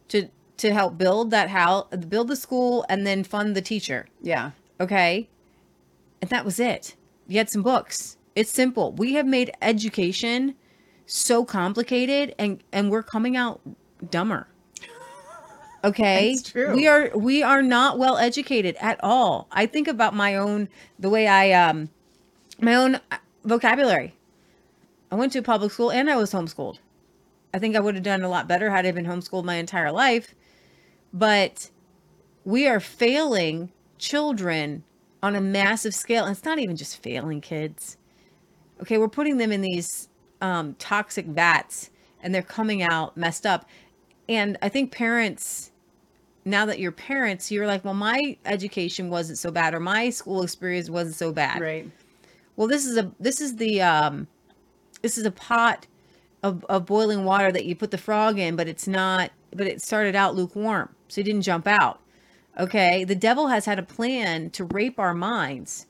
[0.09, 0.29] to
[0.59, 4.07] to help build that house, build the school, and then fund the teacher.
[4.23, 4.53] Yeah.
[4.81, 5.29] Okay.
[6.23, 6.97] And that was it.
[7.29, 8.17] You had some books.
[8.35, 8.93] It's simple.
[8.93, 10.55] We have made education
[11.05, 13.61] so complicated and and we're coming out
[14.11, 14.49] dumber.
[15.87, 16.35] Okay?
[16.35, 16.75] That's true.
[16.75, 19.49] We are we are not well educated at all.
[19.53, 20.69] I think about my own
[20.99, 21.91] the way I um
[22.61, 24.15] my own uh, vocabulary.
[25.11, 26.79] I went to public school and I was homeschooled.
[27.55, 29.93] I think I would have done a lot better had I been homeschooled my entire
[29.93, 30.35] life.
[31.13, 31.71] But
[32.45, 34.85] we are failing children
[35.23, 36.25] on a massive scale.
[36.25, 37.97] And it's not even just failing kids.
[38.83, 40.09] Okay, we're putting them in these
[40.41, 41.91] um, toxic vats
[42.23, 43.69] and they're coming out messed up.
[44.29, 45.71] And I think parents,
[46.47, 50.43] now that you're parents, you're like, well, my education wasn't so bad or my school
[50.43, 51.61] experience wasn't so bad.
[51.61, 51.91] Right.
[52.55, 54.29] Well, this is a this is the um
[55.03, 55.87] this is a pot
[56.43, 59.83] of, of boiling water that you put the frog in, but it's not but it
[59.83, 60.95] started out lukewarm.
[61.09, 62.01] So it didn't jump out.
[62.59, 63.03] Okay.
[63.03, 65.87] The devil has had a plan to rape our minds.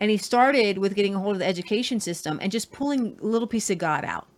[0.00, 3.26] And he started with getting a hold of the education system and just pulling a
[3.26, 4.28] little piece of God out.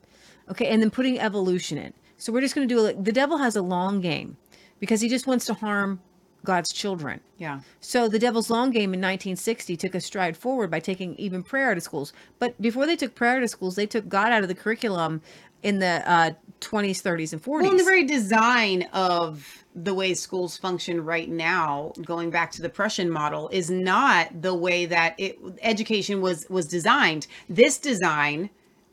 [0.50, 0.68] Okay.
[0.68, 1.92] And then putting evolution in.
[2.16, 3.04] So we're just going to do it.
[3.04, 4.38] The devil has a long game
[4.80, 6.00] because he just wants to harm
[6.44, 7.20] God's children.
[7.38, 7.60] Yeah.
[7.80, 11.70] So the devil's long game in 1960 took a stride forward by taking even prayer
[11.70, 12.12] out of schools.
[12.38, 15.22] But before they took prayer out of schools, they took God out of the curriculum
[15.62, 17.62] in the uh, 20s, 30s, and 40s.
[17.62, 22.62] Well, in the very design of the way schools function right now, going back to
[22.62, 27.26] the Prussian model, is not the way that it, education was was designed.
[27.48, 28.50] This design,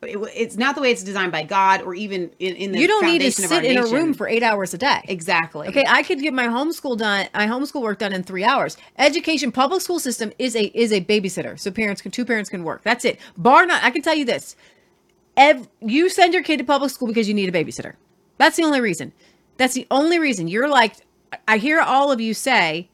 [0.08, 2.86] it, it's not the way it's designed by God or even in, in the you
[2.86, 5.00] don't need to foundation of our sit in a room for eight hours a day.
[5.04, 5.68] Exactly.
[5.68, 8.76] Okay, I could get my homeschool done, my homeschool work done in three hours.
[8.98, 12.64] Education, public school system is a is a babysitter, so parents can two parents can
[12.64, 12.82] work.
[12.82, 13.20] That's it.
[13.36, 13.80] Bar none.
[13.82, 14.56] I can tell you this:
[15.36, 17.94] Ev- you send your kid to public school because you need a babysitter.
[18.38, 19.12] That's the only reason.
[19.56, 20.48] That's the only reason.
[20.48, 20.96] You're like,
[21.46, 22.88] I hear all of you say,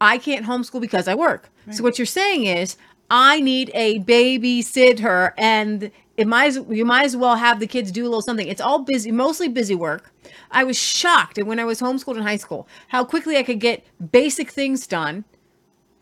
[0.00, 1.50] I can't homeschool because I work.
[1.70, 2.76] So what you're saying is,
[3.10, 7.90] I need a babysitter, and it might as, you might as well have the kids
[7.90, 8.46] do a little something.
[8.46, 10.12] It's all busy, mostly busy work.
[10.50, 13.84] I was shocked when I was homeschooled in high school how quickly I could get
[14.12, 15.24] basic things done.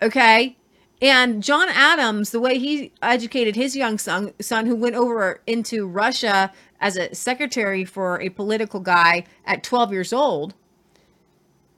[0.02, 0.56] Okay.
[1.00, 5.86] And John Adams, the way he educated his young son, son who went over into
[5.86, 10.54] Russia as a secretary for a political guy at 12 years old,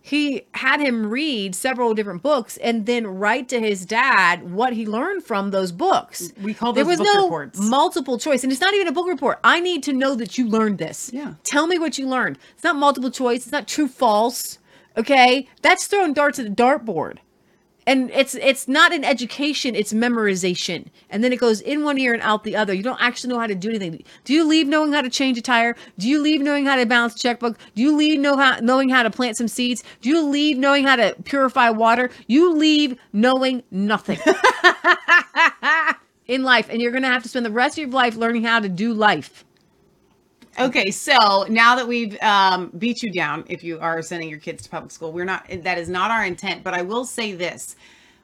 [0.07, 4.85] he had him read several different books and then write to his dad what he
[4.85, 6.31] learned from those books.
[6.43, 7.59] We call there those was book no reports.
[7.59, 9.39] multiple choice, and it's not even a book report.
[9.43, 11.11] I need to know that you learned this.
[11.11, 11.37] Yeah.
[11.43, 12.39] Tell me what you learned.
[12.53, 13.45] It's not multiple choice.
[13.45, 14.59] It's not true false.
[14.95, 17.21] Okay, that's throwing darts at a dartboard
[17.87, 20.87] and it's it's not an education it's memorization.
[21.11, 22.73] And then it goes in one ear and out the other.
[22.73, 24.05] You don't actually know how to do anything.
[24.25, 25.77] Do you leave knowing how to change a tire?
[25.99, 27.59] Do you leave knowing how to balance a checkbook?
[27.75, 29.83] Do you leave know how knowing how to plant some seeds?
[30.01, 32.11] Do you leave knowing how to purify water?
[32.27, 34.19] You leave knowing nothing.
[36.27, 36.69] In life.
[36.71, 38.69] And you're going to have to spend the rest of your life learning how to
[38.69, 39.45] do life
[40.59, 44.63] Okay, so now that we've um, beat you down, if you are sending your kids
[44.63, 45.47] to public school, we're not.
[45.63, 46.63] That is not our intent.
[46.63, 47.77] But I will say this: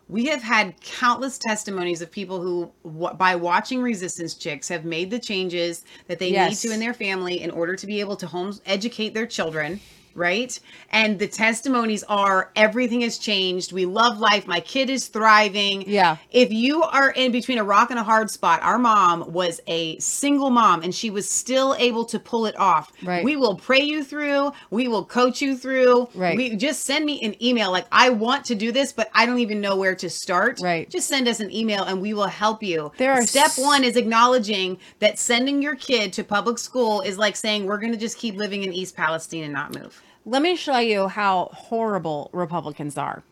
[0.08, 5.10] we have had countless testimonies of people who, w- by watching Resistance Chicks, have made
[5.10, 6.62] the changes that they Yes.
[6.62, 9.80] need to in their family in order to be able to home educate their children.
[10.14, 10.58] Right.
[10.90, 13.72] And the testimonies are everything has changed.
[13.72, 14.46] We love life.
[14.46, 15.88] My kid is thriving.
[15.88, 16.16] Yeah.
[16.30, 19.98] If you are in between a rock and a hard spot, our mom was a
[19.98, 22.92] single mom and she was still able to pull it off.
[23.02, 23.24] Right.
[23.24, 24.52] We will pray you through.
[24.70, 26.08] We will coach you through.
[26.14, 26.36] Right.
[26.36, 29.38] We just send me an email like I want to do this, but I don't
[29.38, 30.60] even know where to start.
[30.60, 30.88] Right.
[30.90, 32.92] Just send us an email and we will help you.
[32.98, 37.36] There are Step one is acknowledging that sending your kid to public school is like
[37.36, 39.99] saying we're going to just keep living in East Palestine and not move.
[40.26, 43.22] Let me show you how horrible Republicans are.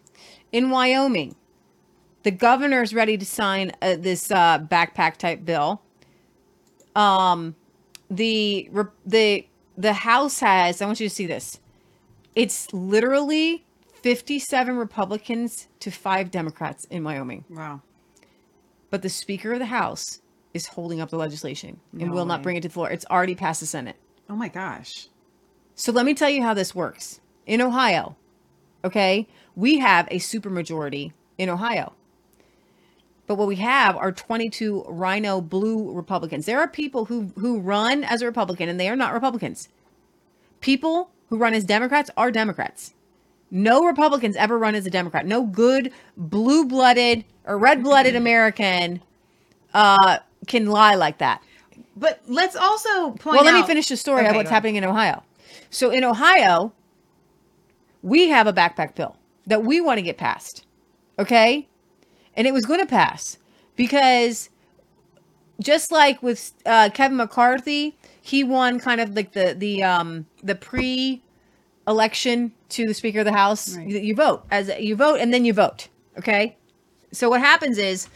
[0.53, 1.37] In Wyoming,
[2.23, 5.83] the governor is ready to sign uh, this uh, backpack type bill.
[6.97, 7.55] Um,
[8.11, 8.71] the
[9.07, 10.83] the the House has.
[10.83, 11.61] I want you to see this.
[12.35, 13.65] It's literally
[14.03, 17.45] fifty-seven Republicans to five Democrats in Wyoming.
[17.51, 17.83] Wow.
[18.91, 20.23] But the Speaker of the House
[20.55, 22.91] is holding up the legislation and No will not bring it to the floor.
[22.91, 23.97] It's already passed the Senate.
[24.31, 25.09] Oh my gosh.
[25.79, 27.21] So let me tell you how this works.
[27.47, 28.17] In Ohio,
[28.85, 31.93] okay, we have a supermajority in Ohio.
[33.29, 36.47] But what we have are 22 rhino blue Republicans.
[36.47, 39.69] There are people who who run as a Republican and they are not Republicans.
[40.61, 42.93] People who run as Democrats are Democrats.
[43.53, 45.27] No Republicans ever run as a Democrat.
[45.27, 49.01] No good blue-blooded or red-blooded American
[49.73, 50.19] uh,
[50.49, 51.41] can lie like that.
[51.97, 54.85] But let's also point well, let me finish the story Okay, of what's happening in
[54.85, 55.23] Ohio.
[55.71, 56.73] So in Ohio,
[58.03, 59.17] we have a backpack bill
[59.47, 60.65] that we want to get passed.
[61.19, 61.69] Okay?
[62.35, 63.39] And it was going to pass
[63.77, 64.51] because
[65.61, 70.55] just like with uh, Kevin McCarthy, he won kind of like the the um the
[70.55, 71.23] pre
[71.89, 73.77] election to the Speaker of the House.
[73.77, 75.89] You, you vote as you vote and then you vote.
[76.19, 76.57] Okay?
[77.11, 78.09] So what happens is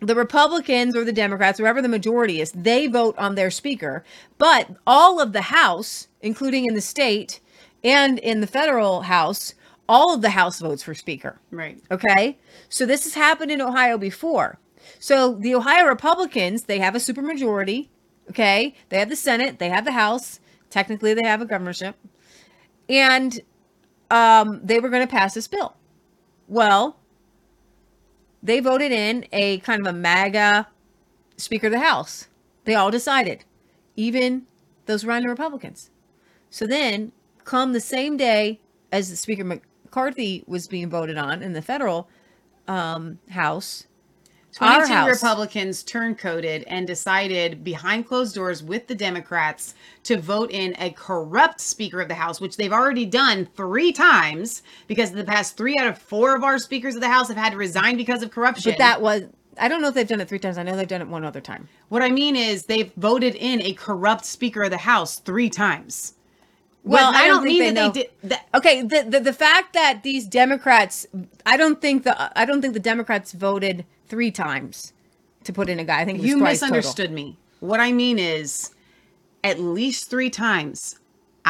[0.00, 4.04] the Republicans or the Democrats, whoever the majority is, they vote on their speaker.
[4.38, 7.40] But all of the House, including in the state
[7.82, 9.54] and in the federal House,
[9.88, 11.40] all of the House votes for speaker.
[11.50, 11.78] Right.
[11.90, 12.38] Okay.
[12.68, 14.58] So this has happened in Ohio before.
[14.98, 17.88] So the Ohio Republicans, they have a supermajority.
[18.30, 18.74] Okay.
[18.88, 20.40] They have the Senate, they have the House.
[20.68, 21.96] Technically, they have a governorship.
[22.88, 23.40] And
[24.10, 25.74] um, they were going to pass this bill.
[26.46, 26.96] Well,
[28.42, 30.68] they voted in a kind of a MAGA
[31.36, 32.28] Speaker of the House.
[32.64, 33.44] They all decided,
[33.96, 34.46] even
[34.86, 35.89] those rhino Republicans.
[36.50, 37.12] So then,
[37.44, 38.60] come the same day
[38.92, 42.08] as the Speaker McCarthy was being voted on in the federal
[42.66, 43.86] um, House,
[44.52, 50.74] 22 House, Republicans turncoated and decided behind closed doors with the Democrats to vote in
[50.78, 55.56] a corrupt Speaker of the House, which they've already done three times because the past
[55.56, 58.22] three out of four of our speakers of the House have had to resign because
[58.22, 58.72] of corruption.
[58.72, 59.22] but that was
[59.58, 60.58] I don't know if they've done it three times.
[60.58, 61.68] I know they've done it one other time.
[61.88, 66.14] What I mean is they've voted in a corrupt Speaker of the House three times.
[66.82, 67.90] Well, But I don't, mean they that know.
[67.90, 68.10] they did.
[68.30, 71.06] That, okay, the, the the fact that these Democrats,
[71.44, 74.92] I don't think the I don't think the Democrats voted three times
[75.44, 76.00] to put in a guy.
[76.00, 77.14] I think you misunderstood total.
[77.14, 77.38] me.
[77.60, 78.70] What I mean is,
[79.44, 80.98] at least three times,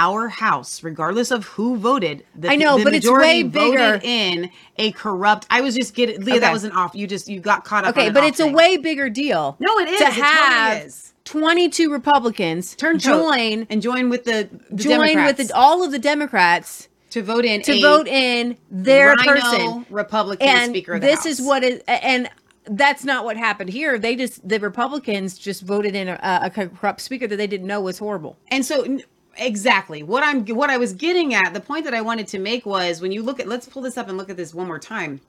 [0.00, 4.00] our House, regardless of who voted, the, I know, the but it's way bigger.
[4.02, 5.46] in a corrupt.
[5.50, 6.40] I was just getting Leah.
[6.40, 6.94] That was an off.
[6.94, 7.96] You just you got caught up.
[7.96, 9.56] Okay, but it's a way bigger deal.
[9.60, 10.00] No, it is.
[10.00, 11.14] to It totally is.
[11.24, 15.92] 22 Republicans Turn join and join with the, the join Democrats with the, all of
[15.92, 21.06] the Democrats to vote in to vote in their person Republican and Speaker of the
[21.06, 21.26] this House.
[21.26, 22.28] is what is and
[22.64, 27.00] that's not what happened here they just the republicans just voted in a, a corrupt
[27.00, 28.98] speaker that they didn't know was horrible And so
[29.40, 32.66] exactly what I'm what I was getting at, the point that I wanted to make
[32.66, 34.78] was when you look at let's pull this up and look at this one more
[34.78, 35.20] time.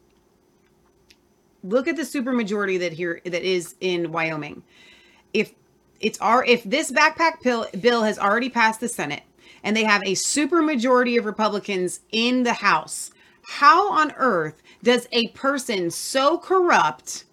[1.64, 4.64] Look at the supermajority that here that is in Wyoming.
[5.34, 5.54] If
[6.00, 9.24] it's our if this backpack bill bill has already passed the Senate
[9.64, 13.12] and they have a supermajority of Republicans in the House,
[13.44, 17.26] how on earth does a person so corrupt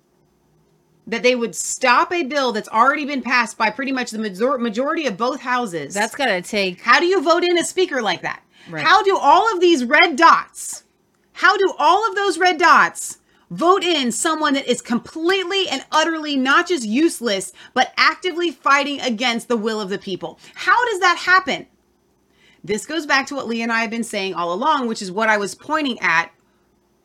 [1.08, 4.58] that they would stop a bill that's already been passed by pretty much the major-
[4.58, 5.94] majority of both houses.
[5.94, 6.82] That's gotta take.
[6.82, 8.42] How do you vote in a speaker like that?
[8.68, 8.84] Right.
[8.84, 10.84] How do all of these red dots?
[11.32, 13.18] How do all of those red dots
[13.50, 19.48] vote in someone that is completely and utterly not just useless, but actively fighting against
[19.48, 20.38] the will of the people?
[20.54, 21.66] How does that happen?
[22.62, 25.10] This goes back to what Lee and I have been saying all along, which is
[25.10, 26.30] what I was pointing at.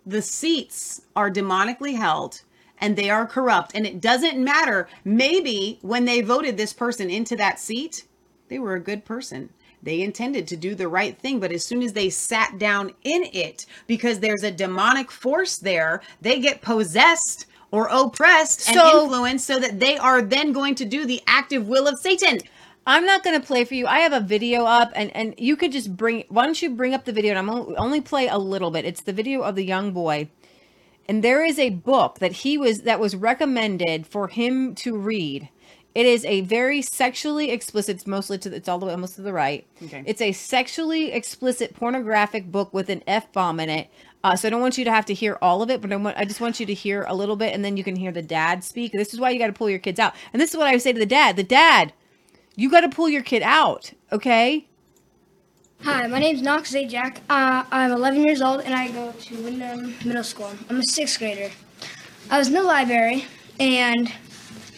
[0.05, 2.41] The seats are demonically held
[2.79, 3.71] and they are corrupt.
[3.75, 4.87] And it doesn't matter.
[5.03, 8.05] Maybe when they voted this person into that seat,
[8.49, 9.49] they were a good person.
[9.81, 13.25] They intended to do the right thing, but as soon as they sat down in
[13.33, 19.59] it, because there's a demonic force there, they get possessed or oppressed and influenced so
[19.59, 22.39] that they are then going to do the active will of Satan.
[22.85, 23.87] I'm not gonna play for you.
[23.87, 26.25] I have a video up, and and you could just bring.
[26.29, 27.31] Why don't you bring up the video?
[27.31, 28.85] And I'm only, only play a little bit.
[28.85, 30.29] It's the video of the young boy,
[31.07, 35.49] and there is a book that he was that was recommended for him to read.
[35.95, 37.97] It is a very sexually explicit.
[37.97, 39.67] It's mostly to the, it's all the way almost to the right.
[39.83, 40.03] Okay.
[40.07, 43.89] It's a sexually explicit pornographic book with an f bomb in it.
[44.23, 45.97] Uh, so I don't want you to have to hear all of it, but I,
[45.97, 48.11] want, I just want you to hear a little bit, and then you can hear
[48.11, 48.93] the dad speak.
[48.93, 50.15] This is why you got to pull your kids out.
[50.31, 51.93] And this is what I say to the dad: the dad,
[52.55, 54.67] you got to pull your kid out, okay?
[55.85, 57.17] Hi, my name is Knox Zajac.
[57.29, 60.53] Uh, I'm 11 years old and I go to Wyndham Middle School.
[60.69, 61.51] I'm a sixth grader.
[62.31, 63.25] I was in the library
[63.59, 64.09] and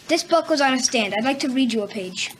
[0.08, 1.14] this book was on a stand.
[1.16, 2.34] I'd like to read you a page.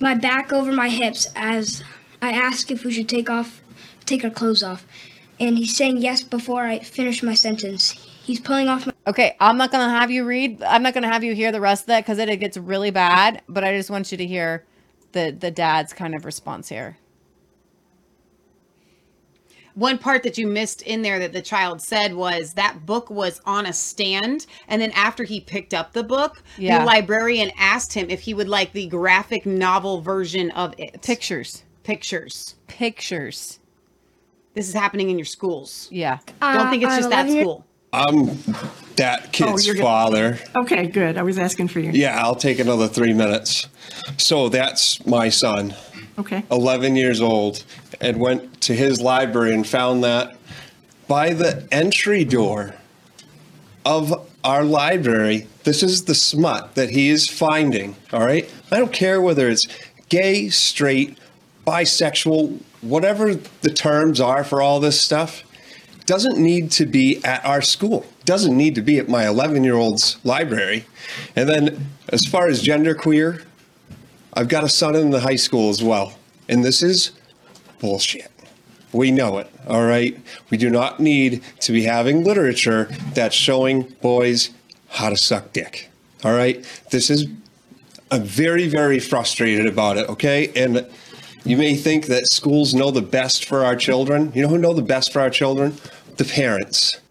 [0.00, 1.84] My back over my hips as
[2.22, 3.60] I ask if we should take off,
[4.06, 4.86] take our clothes off,
[5.38, 7.90] and he's saying yes before I finish my sentence.
[7.90, 8.94] He's pulling off my.
[9.06, 10.62] Okay, I'm not gonna have you read.
[10.62, 12.90] I'm not gonna have you hear the rest of that because it, it gets really
[12.90, 13.42] bad.
[13.50, 14.64] But I just want you to hear
[15.12, 16.96] the the dad's kind of response here.
[19.74, 23.40] One part that you missed in there that the child said was that book was
[23.44, 24.46] on a stand.
[24.68, 26.78] And then after he picked up the book, Yeah.
[26.78, 31.02] the librarian asked him if he would like the graphic novel version of it.
[31.02, 31.64] Pictures.
[31.82, 32.54] Pictures.
[32.68, 33.58] Pictures.
[34.54, 35.88] This is happening in your schools.
[35.90, 36.18] Yeah.
[36.40, 37.64] i Don't think it's Uh, just that 11 school.
[37.92, 38.38] I'm
[38.96, 39.82] that kid's you're good.
[39.82, 40.38] father.
[40.54, 41.16] Okay, good.
[41.18, 41.90] I was asking for you.
[41.92, 43.66] Yeah, I'll take another three minutes.
[44.18, 45.74] So that's my son,
[46.18, 46.44] Okay.
[46.50, 47.64] 11 years old,
[48.00, 50.36] and went to his library and found that
[51.06, 52.74] by the entry door
[53.84, 57.96] of our library, this is the smut that he is finding.
[58.12, 58.50] All right.
[58.70, 59.66] I don't care whether it's
[60.08, 61.18] gay, straight,
[61.66, 65.44] bisexual, whatever the terms are for all this stuff
[66.06, 68.04] doesn't need to be at our school.
[68.24, 70.84] Doesn't need to be at my 11 year old's library.
[71.34, 73.44] And then, as far as genderqueer,
[74.34, 76.14] I've got a son in the high school as well.
[76.48, 77.12] And this is
[77.84, 78.30] bullshit.
[78.94, 80.18] We know it, all right?
[80.48, 84.48] We do not need to be having literature that's showing boys
[84.88, 85.90] how to suck dick,
[86.24, 86.64] all right?
[86.90, 87.26] This is,
[88.10, 90.50] I'm very, very frustrated about it, okay?
[90.56, 90.86] And
[91.44, 94.32] you may think that schools know the best for our children.
[94.34, 95.76] You know who know the best for our children?
[96.16, 97.02] The parents.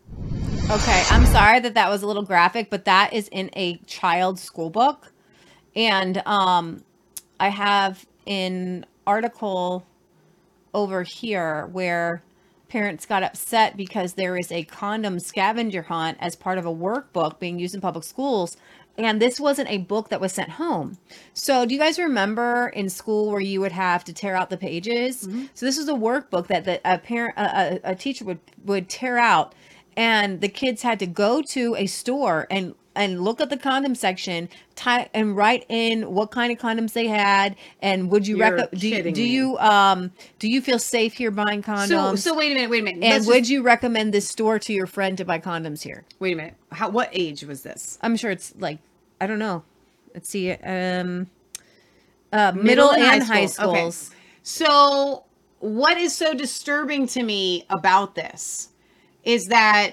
[0.71, 4.41] Okay, I'm sorry that that was a little graphic, but that is in a child's
[4.41, 5.11] school book,
[5.75, 6.83] and um,
[7.39, 9.85] I have an article
[10.73, 12.23] over here where
[12.69, 17.39] parents got upset because there is a condom scavenger hunt as part of a workbook
[17.39, 18.57] being used in public schools.
[18.97, 20.97] And this wasn't a book that was sent home.
[21.33, 24.57] So do you guys remember in school where you would have to tear out the
[24.57, 25.23] pages?
[25.23, 25.45] Mm-hmm.
[25.53, 28.89] So this was a workbook that, that a parent a, a, a teacher would would
[28.89, 29.53] tear out.
[29.95, 33.95] And the kids had to go to a store and and look at the condom
[33.95, 38.67] section ty- and write in what kind of condoms they had and would you You're
[38.73, 42.51] do, you- do you um do you feel safe here buying condoms So, so wait
[42.51, 43.03] a minute, wait a minute.
[43.03, 46.03] and Let's would just- you recommend this store to your friend to buy condoms here
[46.19, 46.53] wait a minute.
[46.71, 46.89] How?
[46.89, 47.97] What age was this?
[48.01, 48.79] i'm sure it's like
[49.21, 49.63] i don't know
[50.13, 51.27] let's see um
[52.31, 53.47] uh middle, and high, Okay.
[53.47, 54.11] schools
[54.43, 55.23] So,
[55.59, 58.69] what is so disturbing to me about this
[59.23, 59.91] is that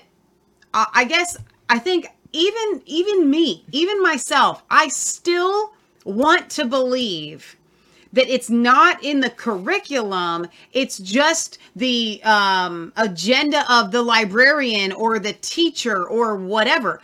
[0.75, 1.37] uh, I guess
[1.69, 5.73] I think even even me, even myself, I still
[6.05, 7.57] want to believe
[8.13, 10.49] that it's not in the curriculum.
[10.73, 17.01] It's just the um, agenda of the librarian or the teacher or whatever.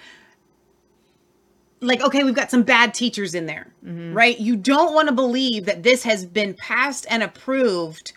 [1.80, 3.68] Like okay we've got some bad teachers in there
[4.14, 4.40] right?
[4.40, 8.12] You don't want to believe that this has been passed and approved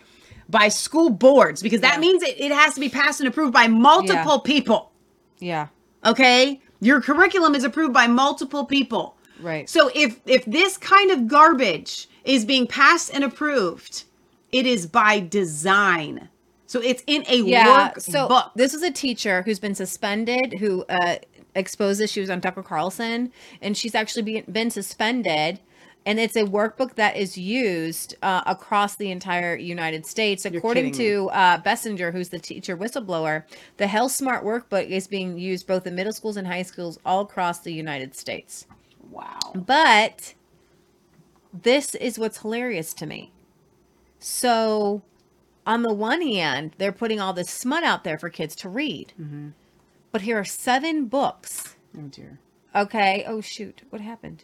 [0.48, 3.68] by school boards because that means it, it has to be passed and approved by
[3.68, 4.92] multiple people.
[5.40, 5.68] Yeah.
[6.06, 9.16] Okay your curriculum is approved by multiple people.
[9.42, 9.70] Right.
[9.70, 14.04] So if if this kind of garbage is being passed and approved
[14.52, 16.30] it is by design.
[16.66, 20.54] So it's in a yeah work so book this is a teacher who's been suspended
[20.60, 21.16] who uh
[21.56, 25.60] exposed was on tucker carlson and she's actually been, been suspended
[26.06, 30.46] and it's a workbook that is used uh, across the entire United States.
[30.46, 33.44] According to uh, Bessinger, who's the teacher whistleblower,
[33.78, 37.22] the Health Smart workbook is being used both in middle schools and high schools all
[37.22, 38.66] across the United States.
[39.12, 39.40] Wow.
[39.54, 40.34] But
[41.54, 43.32] this is what's hilarious to me.
[44.20, 45.02] So,
[45.66, 49.14] on the one hand, they're putting all this smut out there for kids to read.
[50.12, 51.76] But here are seven books.
[51.98, 52.40] oh dear
[52.76, 53.24] Okay.
[53.28, 53.82] Oh shoot.
[53.90, 54.44] What happened?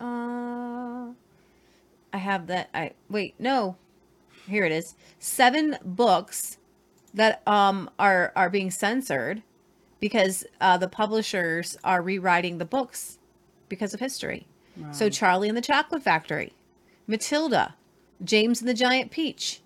[0.00, 1.12] Uh
[2.12, 2.70] I have that.
[2.72, 3.76] I wait, no.
[4.46, 4.94] Here it is.
[5.18, 6.58] Seven books
[7.12, 9.42] that um are are being censored
[10.00, 13.18] because uh, the publishers are rewriting the books
[13.70, 14.46] because of history.
[14.92, 16.52] So Charlie and the Chocolate Factory,
[17.06, 17.74] Matilda,
[18.22, 19.62] James and the Giant Peach.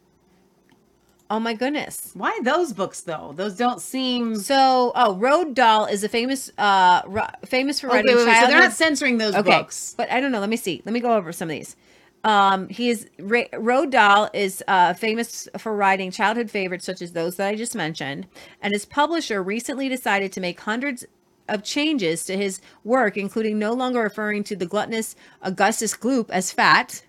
[1.30, 2.12] Oh my goodness.
[2.14, 3.32] Why those books though?
[3.36, 4.92] Those don't seem so.
[4.94, 8.46] Oh, Roald Dahl is a famous, uh, ri- famous for Okay, writing wait, wait, so
[8.46, 9.94] they're not censoring those okay, books.
[9.96, 10.40] But I don't know.
[10.40, 10.80] Let me see.
[10.86, 11.76] Let me go over some of these.
[12.24, 17.12] Um, he is Ra- Roald Dahl is uh, famous for writing childhood favorites such as
[17.12, 18.26] those that I just mentioned,
[18.62, 21.05] and his publisher recently decided to make hundreds
[21.48, 26.52] of changes to his work, including no longer referring to the gluttonous Augustus Gloop as
[26.52, 27.02] fat.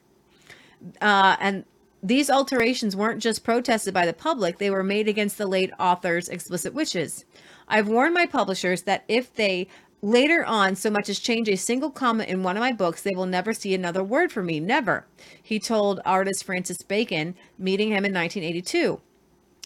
[1.02, 1.66] Uh, and
[2.02, 6.30] these alterations weren't just protested by the public, they were made against the late author's
[6.30, 7.26] explicit wishes.
[7.68, 9.68] I've warned my publishers that if they
[10.02, 13.16] later on so much as change a single comma in one of my books, they
[13.16, 14.60] will never see another word from me.
[14.60, 15.06] Never.
[15.42, 19.02] He told artist Francis Bacon, meeting him in 1982.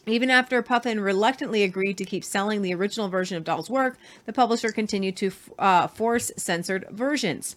[0.06, 4.34] Even after Puffin reluctantly agreed to keep selling the original version of Dahl's work, the
[4.34, 7.56] publisher continued to uh, force censored versions.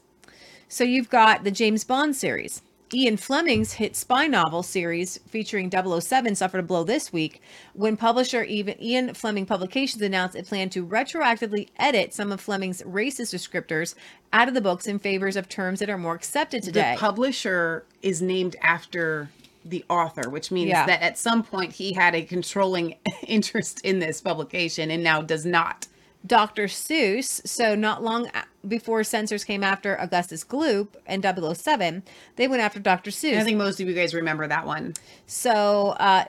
[0.69, 2.63] So you've got the James Bond series.
[2.95, 7.43] Ian Fleming's hit spy novel series featuring 007 suffered a blow this week
[7.73, 12.83] when publisher even Ian Fleming Publications announced it planned to retroactively edit some of Fleming's
[12.83, 13.97] racist descriptors
[14.33, 16.93] out of the books in favors of terms that are more accepted today.
[16.95, 19.31] The publisher is named after
[19.65, 20.87] the author, which means Yeah.
[20.87, 22.95] that at some point he had a controlling
[23.27, 25.89] interest in this publication and now does not.
[26.27, 26.65] Dr.
[26.65, 28.31] Seuss, so not long
[28.67, 32.03] before censors came after Augustus Gloop and 007,
[32.37, 33.11] they went after Dr.
[33.11, 33.39] Seuss.
[33.39, 34.95] I think most of you guys remember that one.
[35.27, 36.25] So, uh,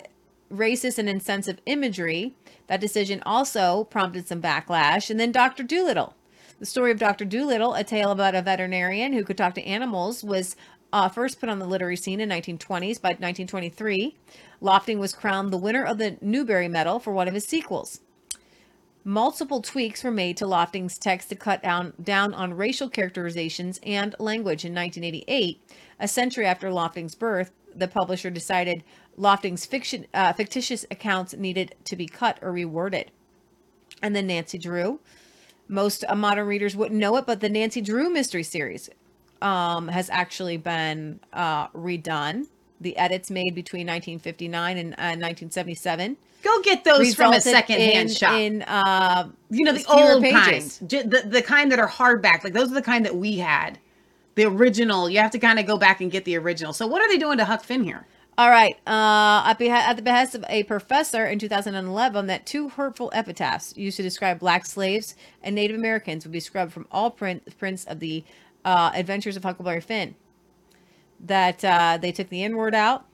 [0.52, 2.36] racist and insensitive imagery.
[2.68, 5.10] That decision also prompted some backlash.
[5.10, 5.64] And then Dr.
[5.64, 6.14] Dolittle.
[6.60, 7.26] The story of Dr.
[7.26, 10.56] Dolittle, a tale about a veterinarian who could talk to animals, was
[10.92, 13.02] uh, first put on the literary scene in 1920s.
[13.02, 14.16] By 1923,
[14.60, 18.02] Lofting was crowned the winner of the Newbery Medal for one of his sequels.
[19.08, 24.14] Multiple tweaks were made to Lofting's text to cut down, down on racial characterizations and
[24.20, 25.62] language in 1988.
[25.98, 28.84] A century after Lofting's birth, the publisher decided
[29.16, 33.06] Lofting's fiction, uh, fictitious accounts needed to be cut or reworded.
[34.02, 35.00] And then Nancy Drew.
[35.70, 38.90] Most uh, modern readers wouldn't know it, but the Nancy Drew mystery series
[39.42, 42.48] um, has actually been uh, redone.
[42.80, 48.16] The edits made between 1959 and uh, 1977 Go get those from a secondhand in-
[48.16, 48.34] shop.
[48.34, 50.78] In uh, you know the old pages.
[50.78, 52.44] kind, J- the the kind that are hardback.
[52.44, 53.80] Like those are the kind that we had.
[54.36, 55.10] The original.
[55.10, 56.74] You have to kind of go back and get the original.
[56.74, 58.06] So what are they doing to Huck Finn here?
[58.38, 58.76] All right.
[58.86, 63.76] Uh, at, beha- at the behest of a professor in 2011, that two hurtful epitaphs
[63.76, 67.84] used to describe black slaves and Native Americans would be scrubbed from all print, prints
[67.86, 68.24] of the
[68.64, 70.14] uh, Adventures of Huckleberry Finn.
[71.26, 73.06] That uh, they took the N word out,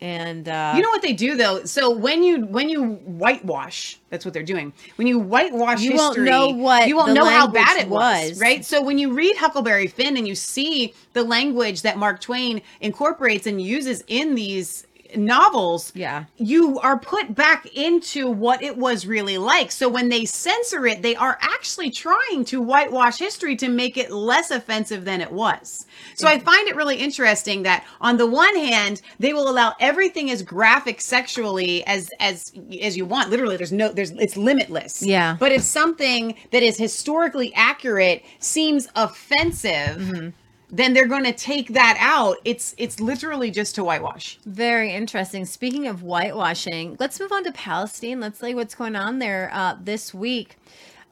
[0.00, 1.64] and uh, you know what they do though.
[1.64, 4.72] So when you when you whitewash, that's what they're doing.
[4.96, 8.30] When you whitewash history, You won't know what you won't know how bad it was,
[8.30, 8.40] was.
[8.40, 8.64] right?
[8.64, 13.46] So when you read Huckleberry Finn and you see the language that Mark Twain incorporates
[13.48, 14.86] and uses in these
[15.16, 19.70] novels, yeah, you are put back into what it was really like.
[19.70, 24.10] So when they censor it, they are actually trying to whitewash history to make it
[24.10, 25.86] less offensive than it was.
[26.14, 30.30] So I find it really interesting that on the one hand, they will allow everything
[30.30, 32.52] as graphic sexually as as
[32.82, 33.30] as you want.
[33.30, 35.02] Literally, there's no there's it's limitless.
[35.02, 35.36] Yeah.
[35.38, 40.28] But if something that is historically accurate seems offensive, mm-hmm.
[40.70, 42.36] Then they're going to take that out.
[42.44, 44.38] It's it's literally just to whitewash.
[44.44, 45.46] Very interesting.
[45.46, 48.20] Speaking of whitewashing, let's move on to Palestine.
[48.20, 50.56] Let's see what's going on there uh, this week.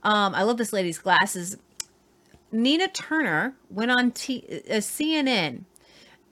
[0.02, 1.56] Um, I love this lady's glasses.
[2.52, 5.64] Nina Turner went on T- uh, CNN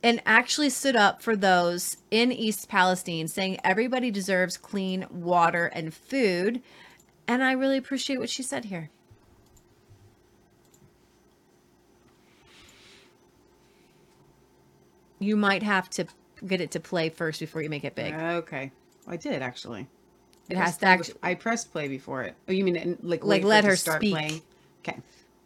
[0.02, 5.94] and actually stood up for those in East Palestine, saying everybody deserves clean water and
[5.94, 6.62] food.
[7.26, 8.90] And I really appreciate what she said here.
[15.24, 16.06] You might have to
[16.46, 18.12] get it to play first before you make it big.
[18.12, 18.70] Okay.
[19.08, 19.86] I did actually.
[20.50, 22.34] It I has to actually- I pressed play before it.
[22.48, 24.12] Oh, you mean in- like Like, let her start speak.
[24.14, 24.42] playing?
[24.86, 24.98] Okay.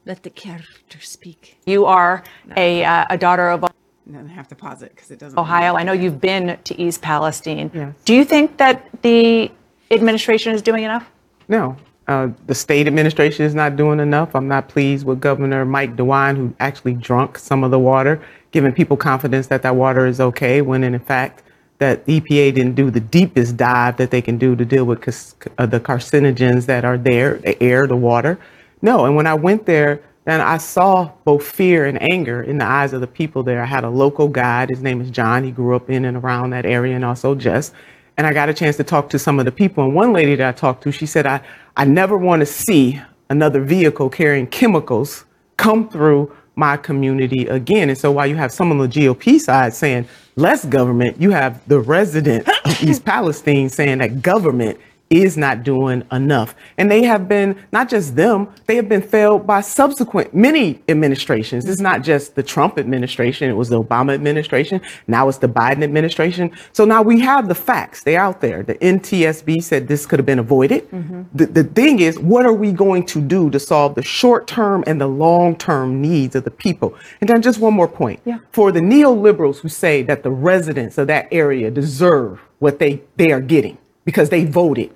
[0.05, 1.59] Let the character speak.
[1.67, 2.25] You are
[2.57, 5.39] a, uh, a daughter of And then I have to pause it because it doesn't.
[5.39, 5.77] Ohio.
[5.77, 7.95] I know you've been to East Palestine.
[8.05, 9.53] Do you think that the
[9.91, 11.09] administration is doing enough?
[11.49, 11.77] No,
[12.09, 14.35] uh, the state administration is not doing enough.
[14.35, 18.73] I'm not pleased with Governor Mike DeWine, who actually drunk some of the water, giving
[18.73, 21.43] people confidence that that water is okay, when in fact
[21.79, 25.01] that the EPA didn't do the deepest dive that they can do to deal with
[25.59, 28.39] uh, the carcinogens that are there, the air, the water.
[28.83, 32.65] No, and when I went there, then I saw both fear and anger in the
[32.67, 33.63] eyes of the people there.
[33.63, 34.69] I had a local guide.
[34.69, 35.45] His name is John.
[35.45, 37.73] He grew up in and around that area and also Jess.
[38.17, 39.85] And I got a chance to talk to some of the people.
[39.85, 41.41] And one lady that I talked to, she said, I,
[41.77, 43.01] I never want to see
[43.31, 45.25] another vehicle carrying chemicals
[45.57, 47.89] come through my community again.
[47.89, 51.67] And so while you have some on the GOP side saying less government, you have
[51.69, 54.79] the resident of East Palestine saying that government
[55.11, 56.55] is not doing enough.
[56.77, 61.67] And they have been, not just them, they have been failed by subsequent many administrations.
[61.67, 65.83] It's not just the Trump administration, it was the Obama administration, now it's the Biden
[65.83, 66.51] administration.
[66.73, 68.63] So now we have the facts, they're out there.
[68.63, 70.91] The NTSB said this could have been avoided.
[70.91, 71.23] Mm-hmm.
[71.35, 74.85] The, the thing is, what are we going to do to solve the short term
[74.87, 76.95] and the long term needs of the people?
[77.21, 78.21] And then just one more point.
[78.25, 78.39] Yeah.
[78.53, 83.31] For the neoliberals who say that the residents of that area deserve what they, they
[83.31, 84.93] are getting because they voted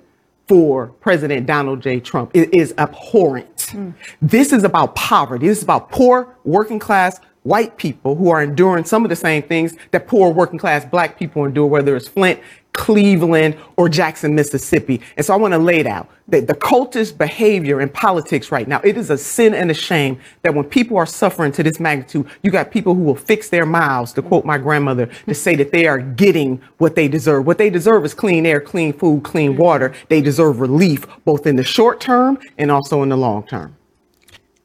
[0.47, 1.99] for President Donald J.
[1.99, 3.57] Trump it is abhorrent.
[3.57, 3.93] Mm.
[4.21, 5.47] This is about poverty.
[5.47, 9.43] This is about poor working class white people who are enduring some of the same
[9.43, 12.39] things that poor working class black people endure, whether it's Flint,
[12.73, 15.01] Cleveland, or Jackson, Mississippi.
[15.15, 18.67] And so I want to lay it out that the cultist behavior in politics right
[18.67, 21.79] now, it is a sin and a shame that when people are suffering to this
[21.79, 25.55] magnitude, you got people who will fix their mouths, to quote my grandmother, to say
[25.55, 27.45] that they are getting what they deserve.
[27.45, 29.93] What they deserve is clean air, clean food, clean water.
[30.09, 33.75] They deserve relief both in the short term and also in the long term.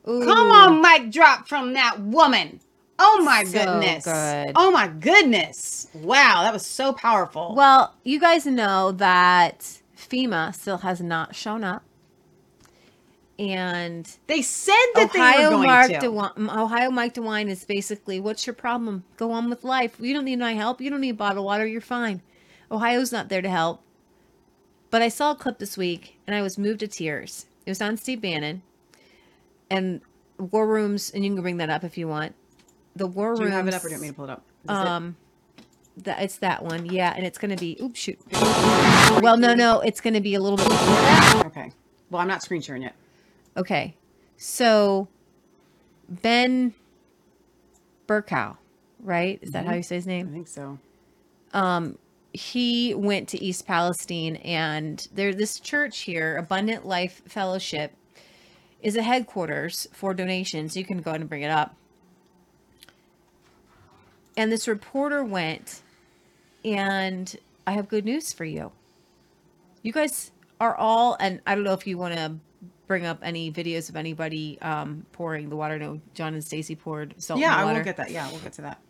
[0.05, 2.61] Come on, mic drop from that woman.
[2.99, 4.05] Oh my So goodness.
[4.05, 4.53] good.
[4.57, 5.89] Oh my goodness.
[5.95, 7.55] Wow, that was so powerful.
[7.55, 11.85] Well, you guys know that FEMA still has not shown up.
[13.39, 15.99] And they said that they were Ohio going Mark to.
[15.99, 19.05] DeWine, Ohio Mike DeWine is basically, what's your problem?
[19.17, 19.97] Go on with life.
[20.01, 20.81] You don't need my help.
[20.81, 21.65] You don't need bottled water.
[21.65, 22.21] You're fine.
[22.71, 23.81] Ohio's not there to help.
[24.91, 27.47] But I saw a clip this week and I was moved to tears.
[27.65, 28.63] It was on Steve Bannon
[29.71, 30.01] and
[30.39, 32.35] War Rooms, and you can bring that up if you want.
[32.97, 33.39] The War room.
[33.39, 34.43] Do you have it up or do you want me to pull it up?
[34.65, 34.87] Is this it?
[34.87, 35.17] um,
[35.99, 37.77] that it's that one, yeah, and it's gonna be.
[37.83, 38.19] Oops, shoot.
[39.23, 40.67] Well, no, no, it's gonna be a little bit.
[41.47, 41.73] Okay.
[42.11, 42.95] Well, I'm not screen sharing yet.
[43.57, 43.97] Okay,
[44.37, 45.09] so
[46.09, 46.75] Ben
[48.07, 48.57] Bergquam,
[49.01, 49.39] right?
[49.43, 49.77] Is that how Mhm.
[49.79, 50.29] you say his name?
[50.29, 50.79] I think so.
[51.53, 51.99] Um,
[52.33, 57.93] he went to East Palestine, and there's this church here, Abundant Life Fellowship,
[58.83, 60.77] is a headquarters for donations.
[60.77, 61.75] You can go ahead and bring it up.
[64.39, 65.83] And this reporter went,
[66.65, 67.37] and
[67.67, 68.71] I have good news for you.
[69.83, 72.37] You guys are all, and I don't know if you want to
[72.87, 75.77] bring up any videos of anybody um, pouring the water.
[75.77, 77.41] No, John and Stacy poured salt.
[77.41, 78.13] yeah, in the I will get that.
[78.13, 78.81] Yeah, we'll get to that.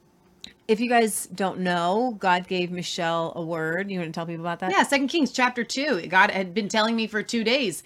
[0.68, 3.90] if you guys don't know, God gave Michelle a word.
[3.90, 4.70] You want to tell people about that?
[4.70, 6.06] Yeah, Second Kings chapter two.
[6.08, 7.82] God had been telling me for two days.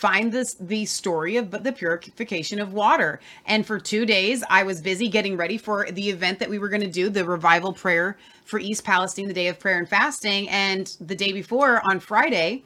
[0.00, 3.20] Find this the story of the purification of water.
[3.44, 6.70] And for two days, I was busy getting ready for the event that we were
[6.70, 8.16] going to do, the revival prayer
[8.46, 10.48] for East Palestine, the day of prayer and fasting.
[10.48, 12.62] And the day before, on Friday,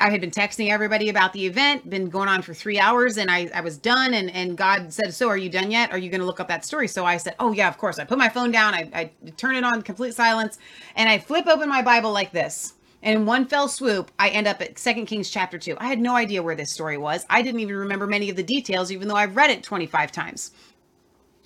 [0.00, 3.30] I had been texting everybody about the event, been going on for three hours, and
[3.30, 4.14] I, I was done.
[4.14, 5.92] And, and God said, So, are you done yet?
[5.92, 6.88] Are you going to look up that story?
[6.88, 7.98] So I said, Oh, yeah, of course.
[7.98, 10.58] I put my phone down, I, I turn it on complete silence,
[10.96, 12.72] and I flip open my Bible like this.
[13.04, 15.76] And in one fell swoop, I end up at Second Kings chapter 2.
[15.78, 17.26] I had no idea where this story was.
[17.28, 20.52] I didn't even remember many of the details, even though I've read it 25 times.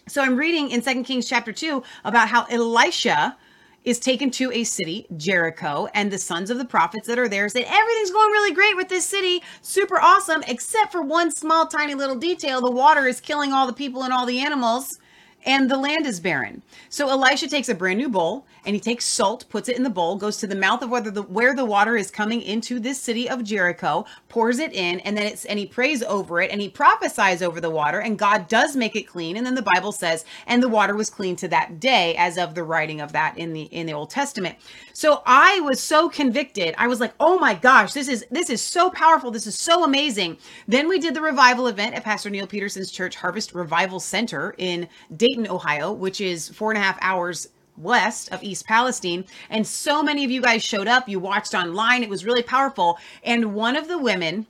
[0.07, 3.37] So I'm reading in Second Kings chapter 2 about how Elisha
[3.85, 7.49] is taken to a city, Jericho, and the sons of the prophets that are there
[7.49, 11.95] said, Everything's going really great with this city, super awesome, except for one small, tiny
[11.95, 12.61] little detail.
[12.61, 15.01] The water is killing all the people and all the animals,
[15.49, 16.61] and the land is barren.
[16.91, 19.89] So Elisha takes a brand new bowl and he takes salt, puts it in the
[19.89, 23.01] bowl, goes to the mouth of whether the where the water is coming into this
[23.01, 26.61] city of Jericho, pours it in, and then it's and he prays over it and
[26.61, 29.39] he prophesies over the water, and God does make it clean.
[29.39, 32.55] And then the Bible says, and the water was clean to that day, as of
[32.55, 34.57] the writing of that in the in the Old Testament.
[34.93, 36.75] So I was so convicted.
[36.77, 39.31] I was like, oh my gosh, this is this is so powerful.
[39.31, 40.37] This is so amazing.
[40.67, 44.89] Then we did the revival event at Pastor Neil Peterson's church, Harvest Revival Center in
[45.17, 47.49] Dayton, Ohio, which is four and a half hours
[47.79, 49.25] west of East Palestine.
[49.51, 51.09] And so many of you guys showed up.
[51.09, 52.03] You watched online.
[52.03, 52.99] It was really powerful.
[53.23, 54.47] And one of the women,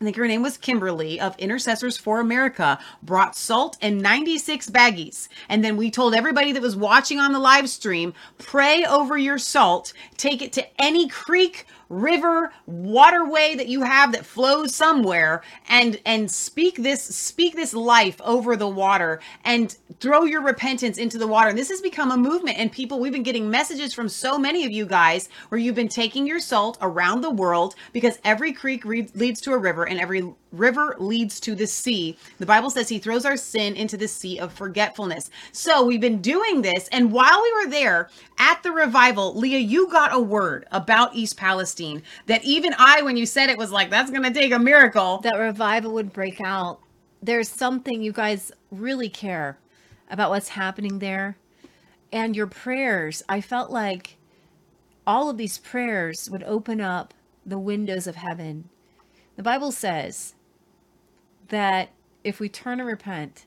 [0.00, 5.28] I think her name was Kimberly of Intercessors for America, brought salt and 96 baggies.
[5.48, 9.38] And then we told everybody that was watching on the live stream pray over your
[9.38, 16.00] salt, take it to any creek, river, waterway that you have that flows somewhere and
[16.04, 21.26] and speak this speak this life over the water and throw your repentance into the
[21.26, 21.50] water.
[21.50, 24.64] And this has become a movement and people we've been getting messages from so many
[24.64, 28.84] of you guys where you've been taking your salt around the world because every creek
[28.84, 32.16] re- leads to a river and every river leads to the sea.
[32.38, 35.30] The Bible says he throws our sin into the sea of forgetfulness.
[35.52, 36.88] So we've been doing this.
[36.88, 38.08] And while we were there
[38.38, 43.16] at the revival, Leah, you got a word about East Palestine that even I, when
[43.16, 45.18] you said it, was like, that's going to take a miracle.
[45.18, 46.80] That revival would break out.
[47.22, 49.58] There's something you guys really care
[50.10, 51.36] about what's happening there.
[52.12, 54.16] And your prayers, I felt like
[55.06, 58.68] all of these prayers would open up the windows of heaven.
[59.36, 60.34] The Bible says
[61.48, 61.90] that
[62.24, 63.46] if we turn and repent,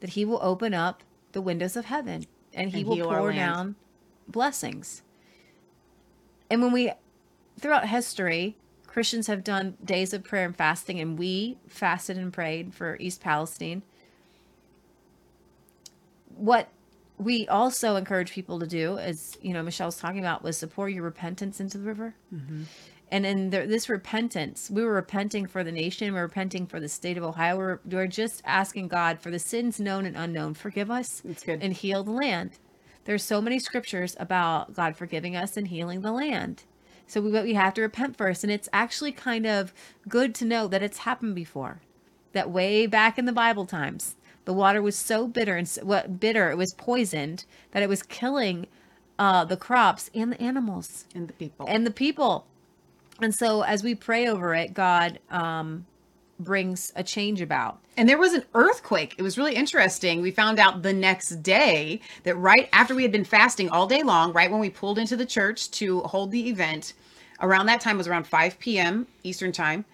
[0.00, 1.02] that he will open up
[1.32, 3.76] the windows of heaven and he And will pour down
[4.30, 5.02] blessings.
[6.50, 6.92] And when we,
[7.58, 12.74] throughout history, Christians have done days of prayer and fasting, and we fasted and prayed
[12.74, 13.82] for East Palestine.
[16.34, 16.68] What
[17.18, 20.66] we also encourage people to do, as you know, Michelle was talking about, was to
[20.66, 22.14] pour your repentance into the river.
[22.34, 22.62] Mm-hmm.
[23.12, 26.14] And in the, this repentance, we were repenting for the nation.
[26.14, 27.56] We're repenting for the state of Ohio.
[27.56, 30.54] We're, we're just asking God for the sins known and unknown.
[30.54, 32.52] Forgive us and heal the land.
[33.10, 36.62] There's so many scriptures about God forgiving us and healing the land.
[37.08, 38.44] So we, we have to repent first.
[38.44, 39.74] And it's actually kind of
[40.08, 41.80] good to know that it's happened before.
[42.34, 44.14] That way back in the Bible times,
[44.44, 48.04] the water was so bitter and so, what bitter, it was poisoned that it was
[48.04, 48.68] killing
[49.18, 52.46] uh, the crops and the animals and the people and the people.
[53.20, 55.84] And so as we pray over it, God um,
[56.44, 57.78] brings a change about.
[57.96, 59.14] And there was an earthquake.
[59.18, 60.20] It was really interesting.
[60.22, 64.02] We found out the next day that right after we had been fasting all day
[64.02, 66.94] long, right when we pulled into the church to hold the event,
[67.40, 69.06] around that time was around 5 p.m.
[69.22, 69.84] Eastern time.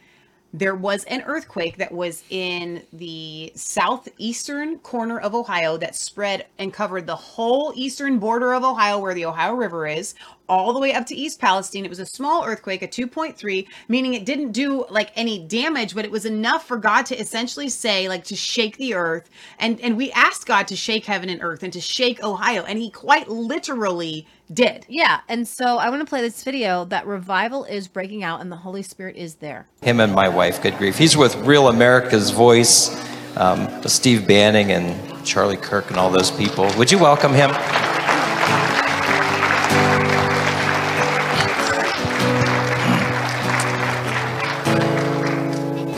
[0.59, 6.73] There was an earthquake that was in the southeastern corner of Ohio that spread and
[6.73, 10.15] covered the whole eastern border of Ohio, where the Ohio River is,
[10.49, 11.85] all the way up to East Palestine.
[11.85, 16.07] It was a small earthquake, a 2.3, meaning it didn't do like any damage, but
[16.07, 19.29] it was enough for God to essentially say, like, to shake the earth.
[19.59, 22.79] And and we asked God to shake heaven and earth and to shake Ohio, and
[22.79, 24.87] He quite literally did.
[24.89, 25.21] Yeah.
[25.29, 28.57] And so I want to play this video that revival is breaking out and the
[28.57, 29.67] Holy Spirit is there.
[29.83, 30.97] him and my wife, good grief.
[30.99, 32.91] He's with Real America's Voice,
[33.37, 36.71] um, Steve Bannon and Charlie Kirk and all those people.
[36.77, 37.51] Would you welcome him?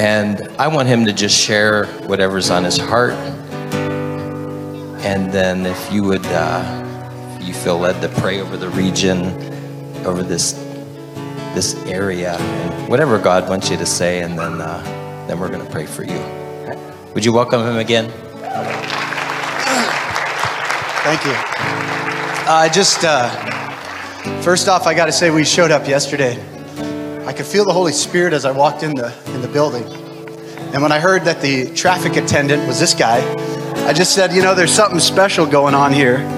[0.00, 3.14] And I want him to just share whatever's on his heart.
[5.04, 6.87] And then if you would, uh, if
[7.48, 9.24] you feel led to pray over the region,
[10.04, 10.52] over this
[11.54, 14.82] this area, and whatever God wants you to say, and then uh,
[15.26, 16.20] then we're going to pray for you.
[17.14, 18.10] Would you welcome him again?
[21.04, 21.32] Thank you.
[22.46, 23.30] Uh, just uh,
[24.42, 26.36] first off, I got to say we showed up yesterday.
[27.24, 29.84] I could feel the Holy Spirit as I walked in the in the building,
[30.74, 33.20] and when I heard that the traffic attendant was this guy,
[33.88, 36.37] I just said, you know, there's something special going on here.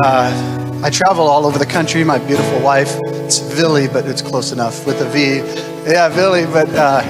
[0.00, 2.04] Uh, I travel all over the country.
[2.04, 5.36] My beautiful wife, it's Villy, but it's close enough with a V.
[5.90, 7.02] Yeah, Villy, but uh,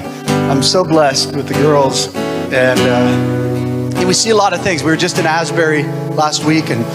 [0.51, 2.13] I'm so blessed with the girls,
[2.51, 2.79] and.
[2.79, 3.39] Uh,
[3.99, 4.81] and we see a lot of things.
[4.81, 6.85] We were just in Asbury last week, and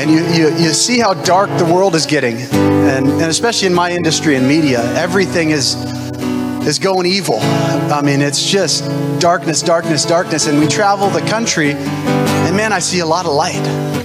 [0.00, 3.74] and you, you, you see how dark the world is getting, and, and especially in
[3.74, 5.76] my industry and media, everything is
[6.66, 7.38] is going evil.
[7.40, 8.84] I mean, it's just
[9.20, 13.32] darkness, darkness, darkness, and we travel the country, and man, I see a lot of
[13.32, 14.03] light.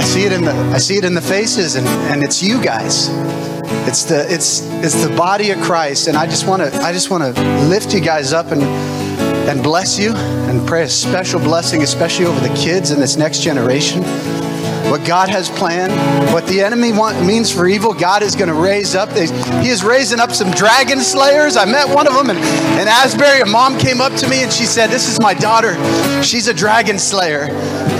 [0.00, 2.58] I see it in the I see it in the faces, and, and it's you
[2.62, 3.08] guys.
[3.86, 7.10] It's the it's it's the body of Christ, and I just want to I just
[7.10, 8.62] want to lift you guys up and
[9.46, 13.42] and bless you and pray a special blessing, especially over the kids in this next
[13.42, 14.02] generation.
[14.90, 15.92] What God has planned,
[16.32, 19.10] what the enemy want, means for evil, God is going to raise up.
[19.10, 19.26] They,
[19.62, 21.56] he is raising up some dragon slayers.
[21.58, 23.42] I met one of them in, in Asbury.
[23.42, 25.74] A mom came up to me and she said, This is my daughter.
[26.24, 27.48] She's a dragon slayer.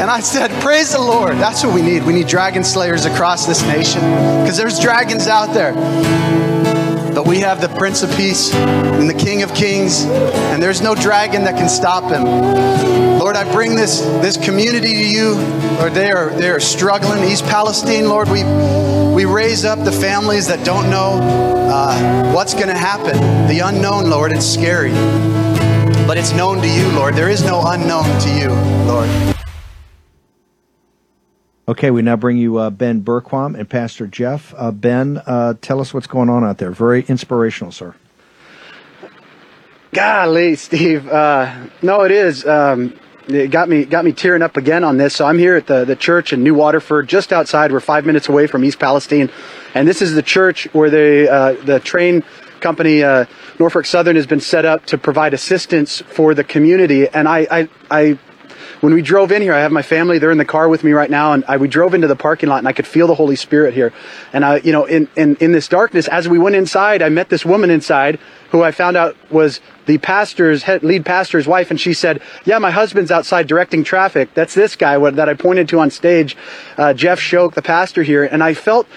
[0.01, 1.37] And I said, Praise the Lord.
[1.37, 2.05] That's what we need.
[2.05, 4.01] We need dragon slayers across this nation
[4.41, 5.75] because there's dragons out there.
[7.15, 10.95] But we have the Prince of Peace and the King of Kings, and there's no
[10.95, 12.25] dragon that can stop him.
[13.19, 15.35] Lord, I bring this, this community to you.
[15.79, 17.23] Lord, they are, they are struggling.
[17.25, 18.43] East Palestine, Lord, we,
[19.13, 21.19] we raise up the families that don't know
[21.71, 23.19] uh, what's going to happen.
[23.49, 24.93] The unknown, Lord, it's scary.
[26.07, 27.15] But it's known to you, Lord.
[27.15, 28.49] There is no unknown to you,
[28.87, 29.40] Lord.
[31.71, 34.53] Okay, we now bring you uh, Ben Bergquam and Pastor Jeff.
[34.57, 36.73] Uh, ben, uh, tell us what's going on out there.
[36.73, 37.95] Very inspirational, sir.
[39.93, 41.07] Golly, Steve.
[41.07, 42.45] Uh, no, it is.
[42.45, 42.99] Um,
[43.29, 45.15] it got me got me tearing up again on this.
[45.15, 47.71] So I'm here at the, the church in New Waterford, just outside.
[47.71, 49.31] We're five minutes away from East Palestine,
[49.73, 52.25] and this is the church where the uh, the train
[52.61, 53.27] company uh,
[53.61, 57.09] Norfolk Southern has been set up to provide assistance for the community.
[57.09, 58.19] And I, I, I
[58.81, 60.19] when we drove in here, I have my family.
[60.19, 62.49] They're in the car with me right now, and I, we drove into the parking
[62.49, 63.93] lot, and I could feel the Holy Spirit here.
[64.33, 67.29] And I, you know, in, in in this darkness, as we went inside, I met
[67.29, 68.19] this woman inside
[68.51, 72.59] who I found out was the pastor's head, lead pastor's wife, and she said, "Yeah,
[72.59, 74.33] my husband's outside directing traffic.
[74.35, 76.37] That's this guy what, that I pointed to on stage,
[76.79, 78.89] uh, Jeff Shoke, the pastor here." And I felt,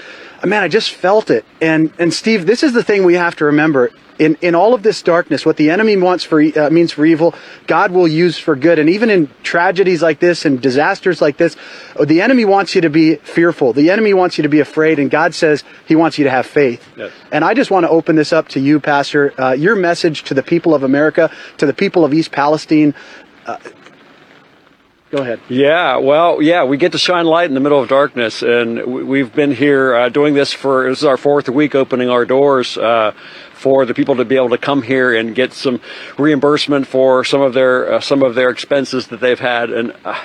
[0.46, 1.46] man, I just felt it.
[1.62, 4.84] And and Steve, this is the thing we have to remember in, in all of
[4.84, 7.34] this darkness, what the enemy wants for uh, means for evil,
[7.68, 8.80] God will use for good.
[8.80, 11.56] And even in tragedies like this and disasters like this,
[12.02, 13.74] the enemy wants you to be fearful.
[13.74, 16.46] The enemy wants you to be afraid, and God says He wants you to have
[16.46, 16.88] faith.
[16.96, 17.12] Yes.
[17.32, 19.40] And I just want to open this up to you, Pastor.
[19.40, 22.94] Uh, your message to the people of America, to the people of East Palestine.
[23.46, 23.58] Uh,
[25.14, 25.40] Go ahead.
[25.48, 29.04] Yeah, well, yeah, we get to shine light in the middle of darkness, and we-
[29.04, 32.80] we've been here uh, doing this for this is our fourth week opening our doors
[32.80, 33.12] uh,
[33.54, 35.80] for the people to be able to come here and get some
[36.18, 40.16] reimbursement for some of their uh, some of their expenses that they've had, and uh,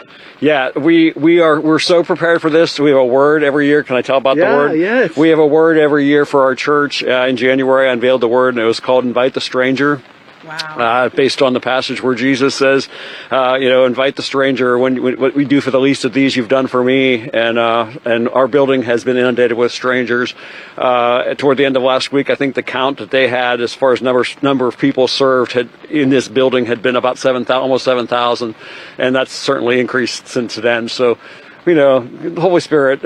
[0.40, 2.80] yeah, we we are we're so prepared for this.
[2.80, 3.82] We have a word every year.
[3.82, 4.78] Can I tell about Yeah, the word?
[4.78, 5.16] yes.
[5.18, 7.04] We have a word every year for our church.
[7.04, 10.00] Uh, in January, I unveiled the word, and it was called "Invite the Stranger."
[10.48, 12.88] Uh, based on the passage where Jesus says,
[13.30, 14.78] uh, you know, invite the stranger.
[14.78, 17.28] When, when what we do for the least of these, you've done for me.
[17.28, 20.34] And uh, and our building has been inundated with strangers.
[20.76, 23.92] Toward the end of last week, I think the count that they had, as far
[23.92, 27.62] as number number of people served, had in this building had been about seven thousand,
[27.62, 28.54] almost seven thousand,
[28.98, 30.88] and that's certainly increased since then.
[30.88, 31.18] So,
[31.66, 33.00] you know, the Holy Spirit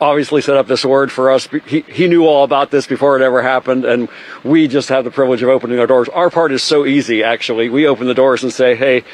[0.00, 1.48] obviously set up this word for us.
[1.66, 4.08] He, he knew all about this before it ever happened, and
[4.42, 6.08] we just have the privilege of opening our doors.
[6.08, 7.68] Our part is so easy, actually.
[7.68, 9.04] We open the doors and say, hey,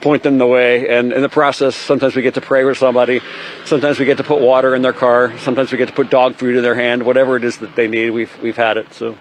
[0.00, 0.88] point them the way.
[0.88, 3.20] And in the process, sometimes we get to pray with somebody.
[3.64, 5.38] Sometimes we get to put water in their car.
[5.38, 7.04] Sometimes we get to put dog food in their hand.
[7.04, 8.92] Whatever it is that they need, we've, we've had it.
[8.92, 9.16] So.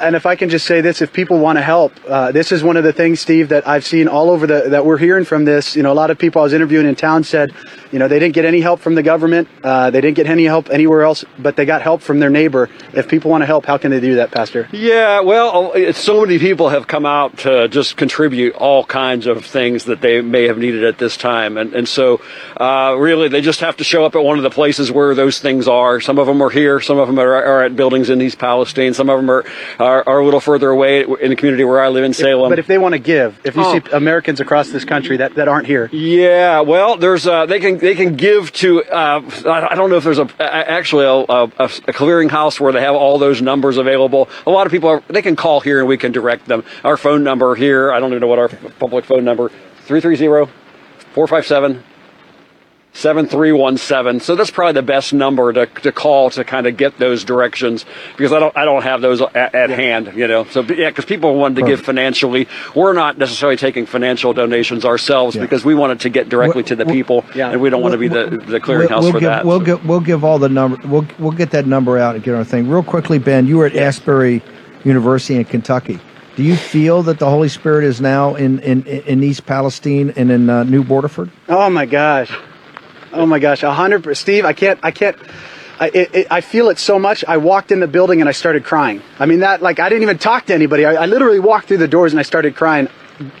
[0.00, 2.62] And if I can just say this, if people want to help, uh, this is
[2.62, 5.44] one of the things, Steve, that I've seen all over the that we're hearing from
[5.44, 5.74] this.
[5.74, 7.52] You know, a lot of people I was interviewing in town said,
[7.90, 10.44] you know, they didn't get any help from the government, uh, they didn't get any
[10.44, 12.68] help anywhere else, but they got help from their neighbor.
[12.92, 14.68] If people want to help, how can they do that, Pastor?
[14.70, 19.86] Yeah, well, so many people have come out to just contribute all kinds of things
[19.86, 22.20] that they may have needed at this time, and and so
[22.56, 25.40] uh, really they just have to show up at one of the places where those
[25.40, 26.00] things are.
[26.00, 28.94] Some of them are here, some of them are, are at buildings in East Palestine,
[28.94, 29.44] some of them are,
[29.88, 32.50] are are a little further away in the community where I live in Salem.
[32.50, 33.72] But if they want to give, if you Oh.
[33.78, 37.78] see Americans across this country that, that aren't here, Yeah, well, there's uh, they can
[37.78, 40.42] they can give to uh, I don't know if there's a, a
[40.78, 44.28] actually a, a, a clearinghouse where they have all those numbers available.
[44.46, 46.64] A lot of people are, they can call here and we can direct them.
[46.84, 48.48] Our phone number here, I don't even know what our
[48.78, 49.48] public phone number
[49.86, 50.52] 330
[51.14, 51.82] 457
[52.98, 54.18] 7317.
[54.18, 57.86] So that's probably the best number to, to call to kind of get those directions
[58.16, 60.44] because I don't I don't have those at, at hand, you know.
[60.46, 62.48] So yeah, because people wanted to give financially.
[62.74, 66.86] We're not necessarily taking financial donations ourselves because we wanted to get directly to the
[66.86, 67.50] people, yeah.
[67.50, 69.44] and we don't want to be the the clearinghouse we'll for give, that.
[69.44, 70.84] We'll give we'll give all the number.
[70.84, 73.20] We'll we'll get that number out and get our thing real quickly.
[73.20, 74.42] Ben, you were at Asbury
[74.82, 76.00] University in Kentucky.
[76.34, 80.32] Do you feel that the Holy Spirit is now in in, in East Palestine and
[80.32, 81.30] in uh, New Waterford?
[81.48, 82.36] Oh my gosh.
[83.12, 83.62] Oh my gosh.
[83.62, 84.18] A hundred percent.
[84.18, 85.16] Steve, I can't, I can't,
[85.80, 87.24] I, it, it, I feel it so much.
[87.26, 89.00] I walked in the building and I started crying.
[89.18, 90.84] I mean, that, like, I didn't even talk to anybody.
[90.84, 92.88] I, I literally walked through the doors and I started crying.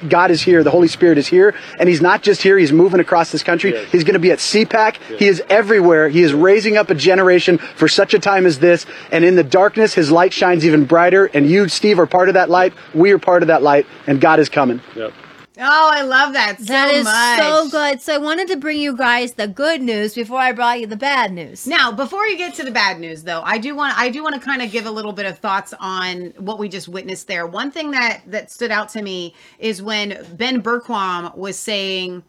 [0.08, 0.64] God is here.
[0.64, 1.54] The Holy Spirit is here.
[1.78, 2.58] And He's not just here.
[2.58, 3.86] He's moving across this country.
[3.86, 4.96] He's going to be at CPAC.
[5.18, 6.08] He is everywhere.
[6.08, 8.86] He is raising up a generation for such a time as this.
[9.12, 11.26] And in the darkness, His light shines even brighter.
[11.26, 12.72] And you, Steve, are part of that light.
[12.92, 13.86] We are part of that light.
[14.06, 14.80] And God is coming.
[14.96, 15.12] Yep.
[15.60, 17.38] Oh, I love that so That is much.
[17.40, 18.00] so good.
[18.00, 20.96] So I wanted to bring you guys the good news before I brought you the
[20.96, 21.66] bad news.
[21.66, 24.36] Now, before you get to the bad news, though, I do want I do want
[24.36, 27.46] to kind of give a little bit of thoughts on what we just witnessed there.
[27.46, 32.22] One thing that that stood out to me is when Ben Bergquam was saying,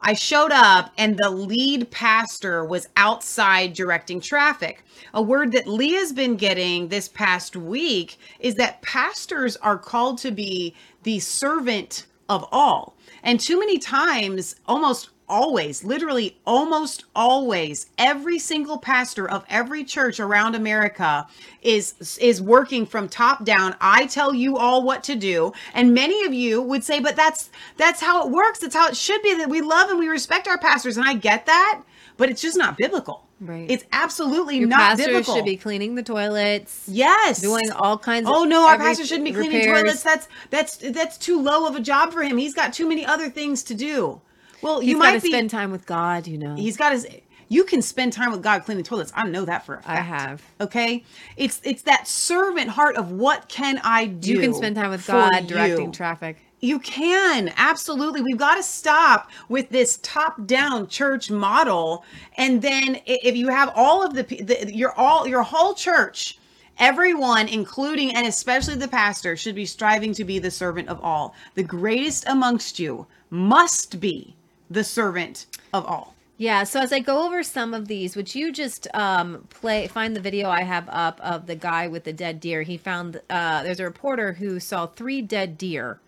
[0.00, 4.82] "I showed up and the lead pastor was outside directing traffic."
[5.12, 10.30] A word that Leah's been getting this past week is that pastors are called to
[10.30, 12.94] be the servant of all.
[13.22, 20.18] And too many times, almost always, literally almost always, every single pastor of every church
[20.18, 21.26] around America
[21.62, 23.76] is is working from top down.
[23.80, 25.52] I tell you all what to do.
[25.74, 28.60] And many of you would say, but that's that's how it works.
[28.60, 30.96] That's how it should be that we love and we respect our pastors.
[30.96, 31.82] And I get that.
[32.20, 33.26] But it's just not biblical.
[33.40, 33.68] Right.
[33.68, 35.34] It's absolutely Your not pastor biblical.
[35.34, 36.84] should be cleaning the toilets.
[36.86, 37.40] Yes.
[37.40, 39.82] Doing all kinds of Oh no, our pastor shouldn't be cleaning repairs.
[39.82, 40.02] toilets.
[40.02, 42.36] That's that's that's too low of a job for him.
[42.36, 44.20] He's got too many other things to do.
[44.60, 46.54] Well, He's you might be spend time with God, you know.
[46.54, 47.08] He's got his
[47.48, 49.12] you can spend time with God cleaning toilets.
[49.16, 49.88] I know that for a fact.
[49.88, 50.42] I have.
[50.60, 51.02] Okay?
[51.38, 54.32] It's it's that servant heart of what can I do?
[54.32, 55.92] You can spend time with God directing you?
[55.92, 56.36] traffic.
[56.60, 58.20] You can absolutely.
[58.20, 62.04] We've got to stop with this top-down church model,
[62.36, 66.38] and then if you have all of the, the your all your whole church,
[66.78, 71.34] everyone, including and especially the pastor, should be striving to be the servant of all.
[71.54, 74.34] The greatest amongst you must be
[74.68, 76.14] the servant of all.
[76.36, 80.16] Yeah, so as I go over some of these, would you just um, play find
[80.16, 82.62] the video I have up of the guy with the dead deer?
[82.62, 86.00] He found uh, there's a reporter who saw three dead deer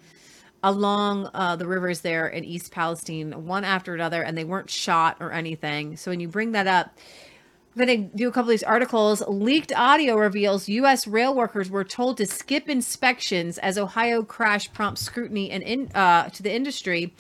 [0.63, 5.17] along uh, the rivers there in East Palestine, one after another, and they weren't shot
[5.21, 5.97] or anything.
[5.97, 6.97] So when you bring that up,
[7.75, 9.23] I'm going to do a couple of these articles.
[9.27, 11.07] Leaked audio reveals U.S.
[11.07, 16.29] rail workers were told to skip inspections as Ohio crash prompts scrutiny and in, uh,
[16.29, 17.15] to the industry.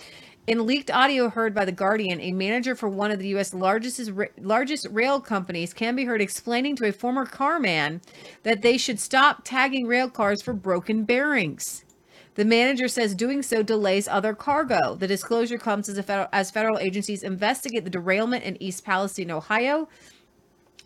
[0.46, 3.54] In leaked audio heard by The Guardian, a manager for one of the U.S.
[3.54, 8.00] largest largest rail companies can be heard explaining to a former carman
[8.42, 11.84] that they should stop tagging rail cars for broken bearings.
[12.34, 14.94] The manager says doing so delays other cargo.
[14.94, 19.30] The disclosure comes as, a federal, as federal agencies investigate the derailment in East Palestine,
[19.30, 19.88] Ohio.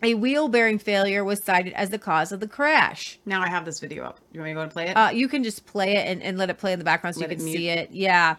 [0.03, 3.17] A wheel bearing failure was cited as the cause of the crash.
[3.25, 4.19] Now I have this video up.
[4.31, 4.93] You want me to go and play it?
[4.93, 7.21] Uh, you can just play it and, and let it play in the background so
[7.21, 7.89] Let you can see it.
[7.91, 8.35] Yeah.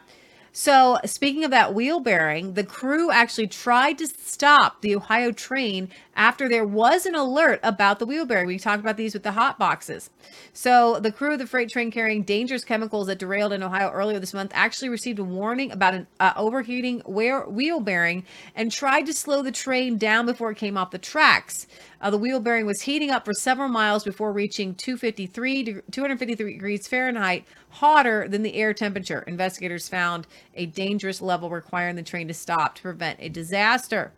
[0.61, 5.89] So, speaking of that wheel bearing, the crew actually tried to stop the Ohio train
[6.17, 8.49] after there was an alert about the wheel bearing.
[8.49, 10.11] We talked about these with the hot boxes.
[10.53, 14.19] So, the crew of the freight train carrying dangerous chemicals that derailed in Ohio earlier
[14.19, 18.25] this month actually received a warning about an uh, overheating wheel bearing
[18.57, 21.69] and tried to slow the train down before it came off the tracks.
[22.01, 26.53] Uh, the wheel bearing was heating up for several miles before reaching 253 de- 253
[26.53, 27.45] degrees Fahrenheit,
[27.79, 29.21] hotter than the air temperature.
[29.27, 34.13] Investigators found a dangerous level requiring the train to stop to prevent a disaster.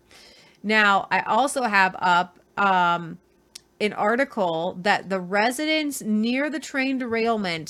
[0.62, 3.19] Now, I also have up um,
[3.81, 7.69] an article that the residents near the train derailment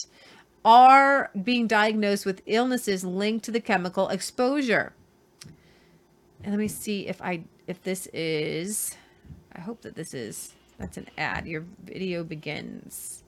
[0.65, 4.93] are being diagnosed with illnesses linked to the chemical exposure.
[6.43, 8.97] And let me see if I if this is
[9.55, 11.47] I hope that this is that's an ad.
[11.47, 13.23] Your video begins.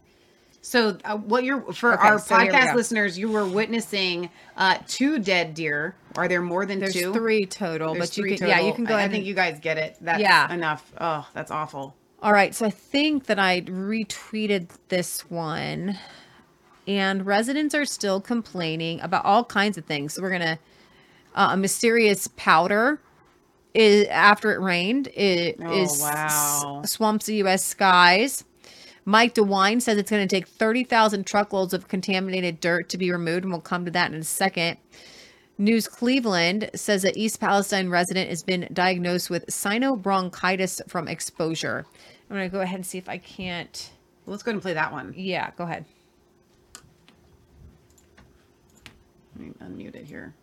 [0.65, 5.19] So, uh, what you're for Okay, our so podcast listeners, you were witnessing uh, two
[5.19, 5.97] dead deer.
[6.17, 7.13] Are there more than There's two?
[7.13, 9.27] three total, There's but you can yeah, you can go I, ahead I think and-
[9.27, 9.97] you guys get it.
[10.01, 10.53] That's Yeah.
[10.53, 10.93] enough.
[11.01, 11.97] Oh, that's awful.
[12.23, 15.99] All right, so I think that I retweeted this one,
[16.87, 20.15] and residents are still complaining about all kinds of things.
[20.15, 20.61] So we're gonna
[21.35, 23.01] uh, a mysterious powder
[23.75, 25.09] is after it rained.
[25.09, 26.83] It Oh, is wow.
[26.85, 27.65] swamps the U.S.
[27.65, 28.45] skies.
[29.05, 33.45] Mike DeWine says it's going to take 30,000 truckloads of contaminated dirt to be removed,
[33.45, 34.79] and we'll come to that in a second.
[35.59, 41.85] News Cleveland says that East Palestine resident has been diagnosed with sinobronchitis from exposure.
[42.31, 43.91] I'm going to go ahead and see if I can't.
[44.27, 45.13] Let's go ahead and play that one.
[45.17, 45.85] Yeah, go ahead.
[49.37, 50.35] Let me unmute it here.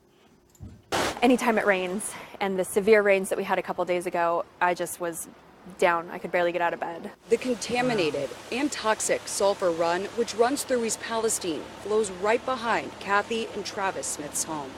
[1.22, 2.12] anytime it rains
[2.42, 5.28] and the severe rains that we had a couple days ago, I just was
[5.78, 6.10] down.
[6.12, 7.12] I could barely get out of bed.
[7.30, 13.48] The contaminated and toxic Sulphur Run, which runs through East Palestine, flows right behind Kathy
[13.54, 14.72] and Travis Smith's home.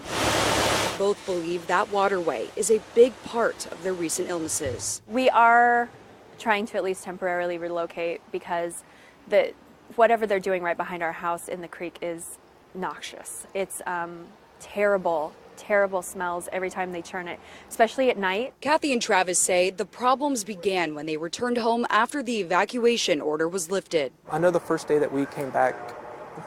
[0.98, 5.02] Both believe that waterway is a big part of their recent illnesses.
[5.08, 5.90] We are
[6.38, 8.84] trying to at least temporarily relocate because
[9.28, 9.54] the
[9.96, 12.38] whatever they're doing right behind our house in the creek is
[12.74, 13.46] noxious.
[13.54, 14.26] It's um,
[14.60, 17.40] terrible, terrible smells every time they churn it,
[17.70, 18.54] especially at night.
[18.62, 23.48] Kathy and Travis say the problems began when they returned home after the evacuation order
[23.48, 24.12] was lifted.
[24.30, 25.76] I know the first day that we came back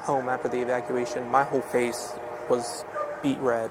[0.03, 2.12] home after the evacuation, my whole face
[2.51, 2.85] was
[3.23, 3.70] beet red.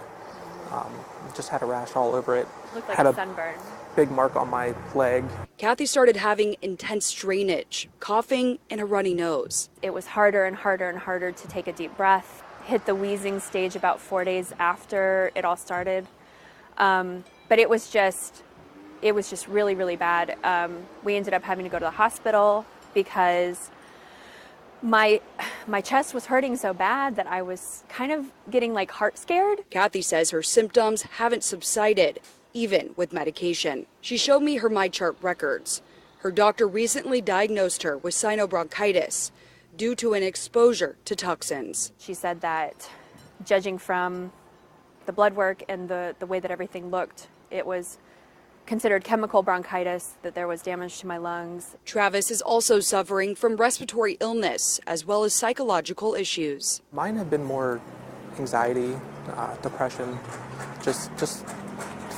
[0.71, 0.91] Um,
[1.35, 2.47] just had a rash all over it.
[2.73, 3.55] Looked like had a sunburn.
[3.95, 5.23] big mark on my leg.
[5.57, 9.69] Kathy started having intense drainage, coughing, and a runny nose.
[9.81, 12.42] It was harder and harder and harder to take a deep breath.
[12.65, 16.07] Hit the wheezing stage about four days after it all started.
[16.77, 18.43] Um, but it was just,
[19.01, 20.37] it was just really, really bad.
[20.43, 23.69] Um, we ended up having to go to the hospital because
[24.83, 25.21] my
[25.65, 29.59] my chest was hurting so bad that I was kind of getting like heart scared.
[29.69, 32.19] Kathy says her symptoms haven't subsided,
[32.53, 33.85] even with medication.
[34.01, 35.81] She showed me her MyChart records.
[36.19, 39.31] Her doctor recently diagnosed her with sinobronchitis
[39.77, 41.91] due to an exposure to toxins.
[41.97, 42.89] She said that
[43.45, 44.31] judging from
[45.05, 47.97] the blood work and the, the way that everything looked, it was
[48.65, 51.75] considered chemical bronchitis, that there was damage to my lungs.
[51.85, 56.81] Travis is also suffering from respiratory illness as well as psychological issues.
[56.91, 57.81] Mine have been more
[58.39, 58.95] anxiety,
[59.35, 60.17] uh, depression,
[60.81, 61.45] just just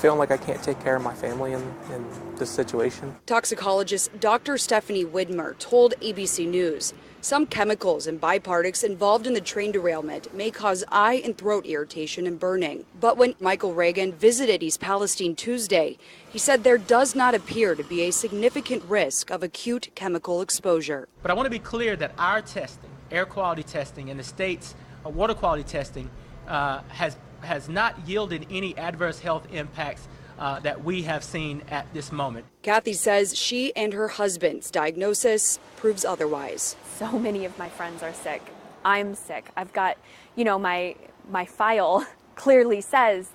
[0.05, 1.61] feeling like I can't take care of my family in,
[1.91, 2.05] in
[2.35, 3.15] this situation.
[3.25, 4.57] Toxicologist Dr.
[4.57, 6.93] Stephanie Widmer told ABC News
[7.25, 12.27] some chemicals and byproducts involved in the train derailment may cause eye and throat irritation
[12.27, 12.85] and burning.
[12.99, 15.97] But when Michael Regan visited East Palestine Tuesday,
[16.29, 21.07] he said there does not appear to be a significant risk of acute chemical exposure.
[21.23, 24.75] But I want to be clear that our testing, air quality testing, and the state's
[25.03, 26.11] uh, water quality testing
[26.47, 30.07] uh, has has not yielded any adverse health impacts
[30.37, 32.45] uh, that we have seen at this moment.
[32.61, 36.75] Kathy says she and her husband's diagnosis proves otherwise.
[36.97, 38.41] So many of my friends are sick.
[38.85, 39.49] I'm sick.
[39.57, 39.97] I've got,
[40.35, 40.95] you know, my
[41.29, 42.05] my file
[42.35, 43.31] clearly says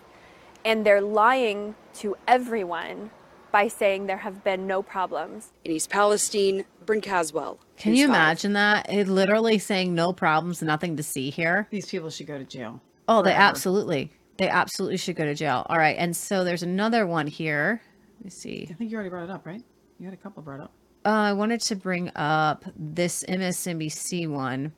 [0.64, 3.10] and they're lying to everyone
[3.52, 5.52] by saying there have been no problems.
[5.64, 7.58] In East Palestine, Bryn Caswell.
[7.76, 8.90] Can you imagine that?
[8.92, 11.66] It literally saying no problems, nothing to see here.
[11.70, 12.80] These people should go to jail.
[13.08, 14.12] Oh, they absolutely.
[14.36, 15.66] They absolutely should go to jail.
[15.68, 15.96] All right.
[15.98, 17.82] And so there's another one here.
[18.18, 18.68] Let me see.
[18.70, 19.62] I think you already brought it up, right?
[19.98, 20.72] You had a couple brought up.
[21.04, 24.72] Uh, I wanted to bring up this MSNBC one,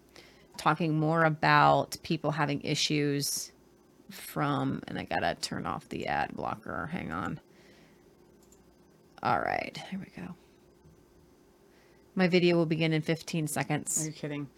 [0.56, 3.50] talking more about people having issues
[4.10, 6.88] from, and I gotta turn off the ad blocker.
[6.92, 7.40] Hang on.
[9.22, 10.34] All right, here we go.
[12.14, 14.02] My video will begin in 15 seconds.
[14.02, 14.48] Are you kidding?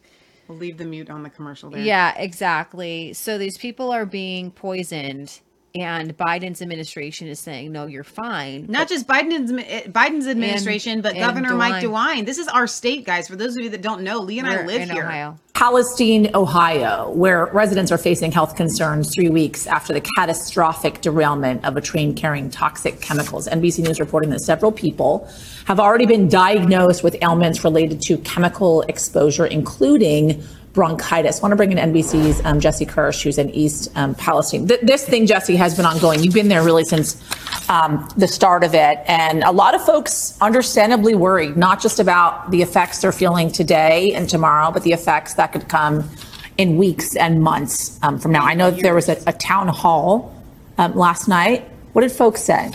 [0.48, 1.80] We'll leave the mute on the commercial there.
[1.80, 3.12] Yeah, exactly.
[3.14, 5.40] So these people are being poisoned,
[5.76, 11.16] and Biden's administration is saying, "No, you're fine." Not just Biden's eh, Biden's administration, but
[11.16, 12.20] and Governor Mike DeWine.
[12.20, 12.26] DeWine.
[12.26, 13.26] This is our state, guys.
[13.26, 15.05] For those of you that don't know, Lee and I We're live in here.
[15.05, 15.36] Ohio.
[15.55, 21.76] Palestine, Ohio, where residents are facing health concerns three weeks after the catastrophic derailment of
[21.76, 23.48] a train carrying toxic chemicals.
[23.48, 25.28] NBC News reporting that several people
[25.66, 30.42] have already been diagnosed with ailments related to chemical exposure, including
[30.74, 31.38] bronchitis.
[31.38, 34.68] I want to bring in NBC's um, Jesse Kirsch, who's in East um, Palestine.
[34.68, 36.22] Th- this thing, Jesse, has been ongoing.
[36.22, 37.22] You've been there really since
[37.70, 38.98] um, the start of it.
[39.06, 44.12] And a lot of folks understandably worried, not just about the effects they're feeling today
[44.12, 46.10] and tomorrow, but the effects that could come
[46.59, 48.44] in weeks and months um, from now.
[48.44, 50.34] I know there was a, a town hall
[50.76, 51.68] um, last night.
[51.92, 52.72] What did folks say?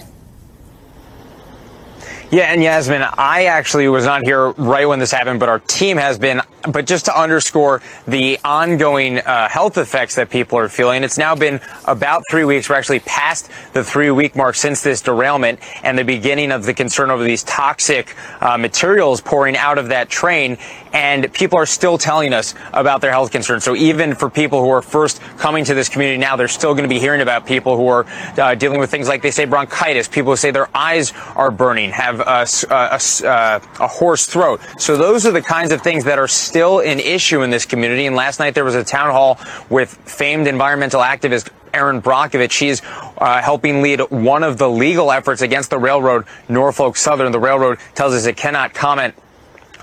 [2.31, 5.97] Yeah, and Yasmin, I actually was not here right when this happened, but our team
[5.97, 6.41] has been.
[6.71, 11.33] But just to underscore the ongoing uh, health effects that people are feeling, it's now
[11.33, 12.69] been about three weeks.
[12.69, 16.73] We're actually past the three week mark since this derailment and the beginning of the
[16.75, 20.59] concern over these toxic uh, materials pouring out of that train.
[20.91, 23.63] And people are still telling us about their health concerns.
[23.63, 26.83] So even for people who are first coming to this community now, they're still going
[26.83, 28.05] to be hearing about people who are
[28.37, 31.91] uh, dealing with things like they say bronchitis, people who say their eyes are burning,
[31.91, 34.61] have a, a s- uh, a hoarse throat.
[34.79, 38.05] So those are the kinds of things that are still an issue in this community.
[38.05, 39.39] And last night there was a town hall
[39.69, 42.51] with famed environmental activist Erin Brockovich.
[42.51, 42.81] She's
[43.19, 47.31] uh, helping lead one of the legal efforts against the railroad, Norfolk Southern.
[47.31, 49.13] The railroad tells us it cannot comment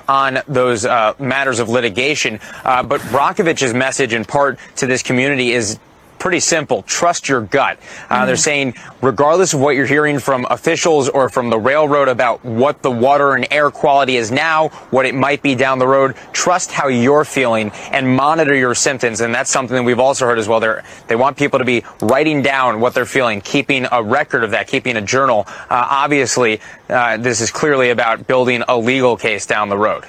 [0.08, 2.40] on those uh, matters of litigation.
[2.64, 5.78] Uh, but Brockovich's message, in part to this community, is
[6.18, 6.82] pretty simple.
[6.82, 7.78] Trust your gut.
[8.10, 12.44] Uh, They're saying, regardless of what you're hearing from officials or from the railroad about
[12.44, 16.14] what the water and air quality is now, what it might be down the road,
[16.32, 19.20] trust how you're feeling and monitor your symptoms.
[19.20, 20.60] And that's something that we've also heard as well.
[20.60, 24.50] They're, they want people to be writing down what they're feeling, keeping a record of
[24.52, 25.44] that, keeping a journal.
[25.46, 30.04] Uh, obviously, uh, this is clearly about building a legal case down the road.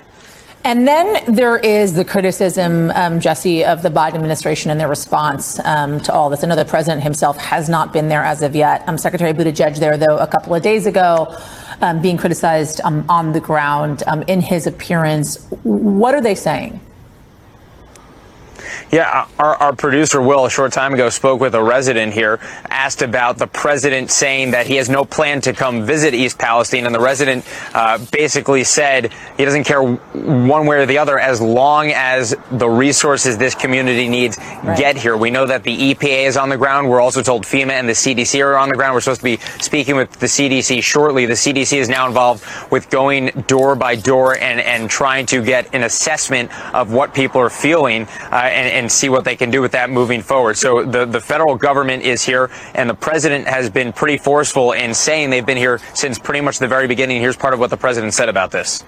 [0.63, 5.59] And then there is the criticism, um, Jesse, of the Biden administration and their response
[5.63, 6.43] um, to all this.
[6.43, 8.84] I know the president himself has not been there as of yet.
[8.88, 11.34] Um, Secretary Buttigieg there, though, a couple of days ago,
[11.81, 15.47] um, being criticized um, on the ground um, in his appearance.
[15.63, 16.81] What are they saying?
[18.91, 22.39] Yeah, our, our producer Will a short time ago spoke with a resident here,
[22.69, 26.85] asked about the president saying that he has no plan to come visit East Palestine,
[26.85, 31.41] and the resident uh, basically said he doesn't care one way or the other as
[31.41, 34.38] long as the resources this community needs
[34.77, 35.17] get here.
[35.17, 36.89] We know that the EPA is on the ground.
[36.89, 38.93] We're also told FEMA and the CDC are on the ground.
[38.93, 41.25] We're supposed to be speaking with the CDC shortly.
[41.25, 45.73] The CDC is now involved with going door by door and, and trying to get
[45.73, 49.61] an assessment of what people are feeling uh, and, and see what they can do
[49.61, 50.57] with that moving forward.
[50.57, 54.93] So the, the federal government is here, and the president has been pretty forceful in
[54.93, 57.21] saying they've been here since pretty much the very beginning.
[57.21, 58.83] Here's part of what the president said about this.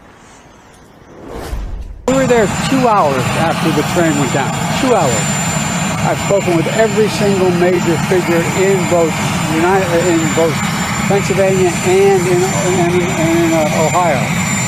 [2.08, 4.50] We were there two hours after the train went down.
[4.82, 5.26] Two hours.
[6.10, 9.14] I've spoken with every single major figure in both
[9.54, 10.56] United, in both
[11.06, 14.22] Pennsylvania and in, and in, and in uh, Ohio.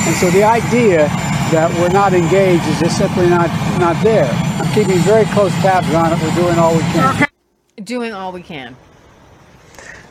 [0.06, 1.10] And so the idea
[1.52, 4.26] that we're not engaged is just simply not, not there.
[4.26, 6.22] I'm keeping very close tabs on it.
[6.22, 7.28] We're doing all we can.
[7.84, 8.76] Doing all we can.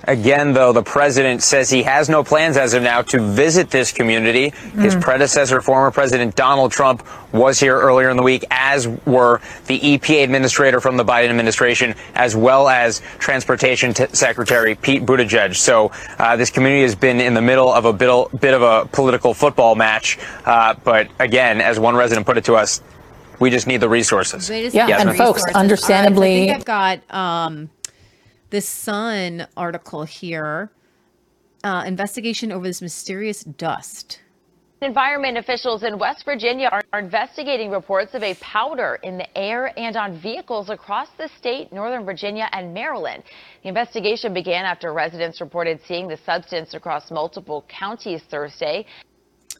[0.04, 3.92] Again, though, the president says he has no plans as of now to visit this
[3.92, 4.52] community.
[4.78, 5.02] His Mm.
[5.02, 7.02] predecessor, former President Donald Trump,
[7.32, 11.94] was here earlier in the week, as were the EPA administrator from the Biden administration,
[12.14, 15.54] as well as Transportation T- Secretary Pete Buttigieg.
[15.54, 18.86] So uh, this community has been in the middle of a bit, bit of a
[18.92, 20.18] political football match.
[20.46, 22.80] Uh, but again, as one resident put it to us,
[23.38, 24.50] we just need the resources.
[24.50, 25.56] Yeah, need and the folks, resources.
[25.56, 27.16] understandably- All right, so I think I've got
[27.50, 27.70] um,
[28.50, 30.70] this Sun article here.
[31.62, 34.20] Uh, investigation over this mysterious dust.
[34.82, 39.94] Environment officials in West Virginia are, investigating reports of a powder in the air and
[39.94, 43.22] on vehicles across the state, Northern Virginia, and Maryland.
[43.62, 48.86] The investigation began after residents reported seeing the substance across multiple counties Thursday.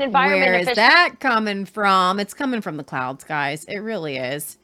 [0.01, 2.19] Environment Where is officials- that coming from?
[2.19, 3.67] It's coming from the clouds, guys.
[3.67, 4.57] It really is.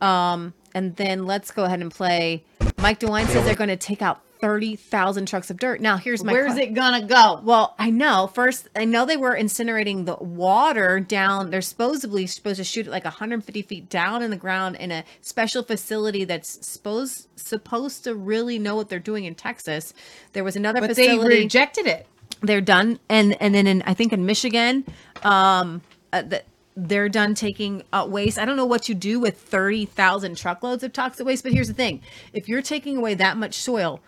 [0.00, 2.42] Um, and then let's go ahead and play.
[2.78, 5.80] Mike DeWine says they're going to take out 30,000 trucks of dirt.
[5.80, 7.40] Now, here's my Where's que- it gonna go?
[7.44, 8.28] Well, I know.
[8.34, 11.50] First, I know they were incinerating the water down.
[11.50, 15.04] They're supposedly supposed to shoot it like 150 feet down in the ground in a
[15.20, 19.94] special facility that's supposed supposed to really know what they're doing in Texas.
[20.32, 22.08] There was another But they rejected it.
[22.42, 24.84] they're done and and then in i think in michigan
[25.22, 25.82] um
[26.12, 26.42] uh, the,
[26.74, 28.38] they're done taking out waste.
[28.38, 31.74] I don't know what you do with 30000 truckloads of toxic waste but here's the
[31.74, 32.00] thing.
[32.32, 34.00] If you're taking away that much soil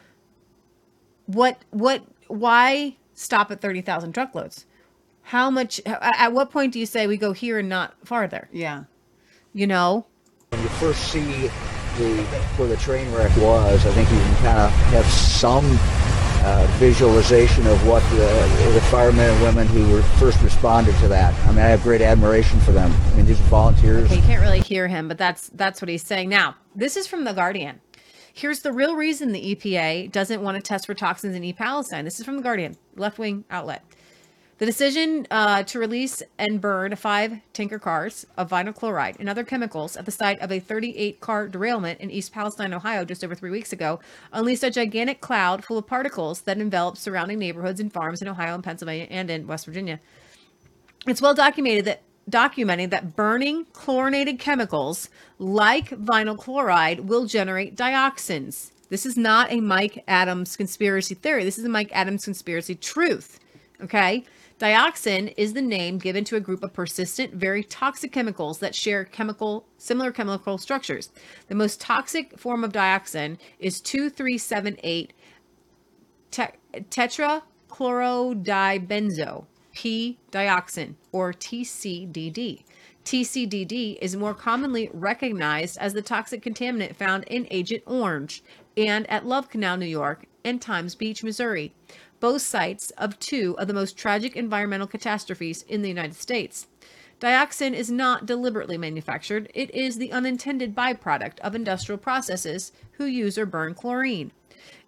[1.27, 4.67] what what why stop at 30000 truckloads?
[5.23, 8.49] How much at at what point do you say we go here and not farther?
[8.53, 8.85] Yeah.
[9.53, 10.07] You know?
[10.51, 11.51] When you first see
[11.99, 12.23] the
[12.57, 15.65] where the train wreck was, I think you can kind of have some
[16.45, 21.33] uh, visualization of what the, the firemen and women who were first responded to that.
[21.47, 22.93] I mean, I have great admiration for them.
[22.93, 24.05] I mean, these are volunteers.
[24.05, 26.29] Okay, you can't really hear him, but that's that's what he's saying.
[26.29, 27.81] Now, this is from the Guardian.
[28.35, 32.05] Here's the real reason the EPA doesn't want to test for toxins in E Palestine.
[32.05, 33.83] This is from the Guardian, left wing outlet.
[34.59, 39.43] The decision uh, to release and burn five tanker cars of vinyl chloride and other
[39.43, 43.35] chemicals at the site of a 38 car derailment in East Palestine, Ohio, just over
[43.35, 43.99] three weeks ago,
[44.33, 48.55] unleashed a gigantic cloud full of particles that enveloped surrounding neighborhoods and farms in Ohio
[48.55, 49.99] and Pennsylvania and in West Virginia.
[51.07, 58.71] It's well documented that documenting that burning chlorinated chemicals like vinyl chloride will generate dioxins.
[58.89, 61.43] This is not a Mike Adams conspiracy theory.
[61.43, 63.41] This is a Mike Adams conspiracy truth.
[63.83, 64.25] Okay?
[64.65, 69.05] Dioxin is the name given to a group of persistent, very toxic chemicals that share
[69.05, 71.11] chemical similar chemical structures.
[71.49, 75.13] The most toxic form of dioxin is 2378
[76.31, 82.65] te- tetrachlorodibenzo, P dioxin, or TCDD.
[83.05, 88.43] TCDD is more commonly recognized as the toxic contaminant found in Agent Orange
[88.79, 91.75] and at Love Canal, New York, and Times Beach, Missouri,
[92.25, 96.69] both sites of two of the most tragic environmental catastrophes in the United States.
[97.21, 103.37] Dioxin is not deliberately manufactured, it is the unintended byproduct of industrial processes who use
[103.37, 104.33] or burn chlorine.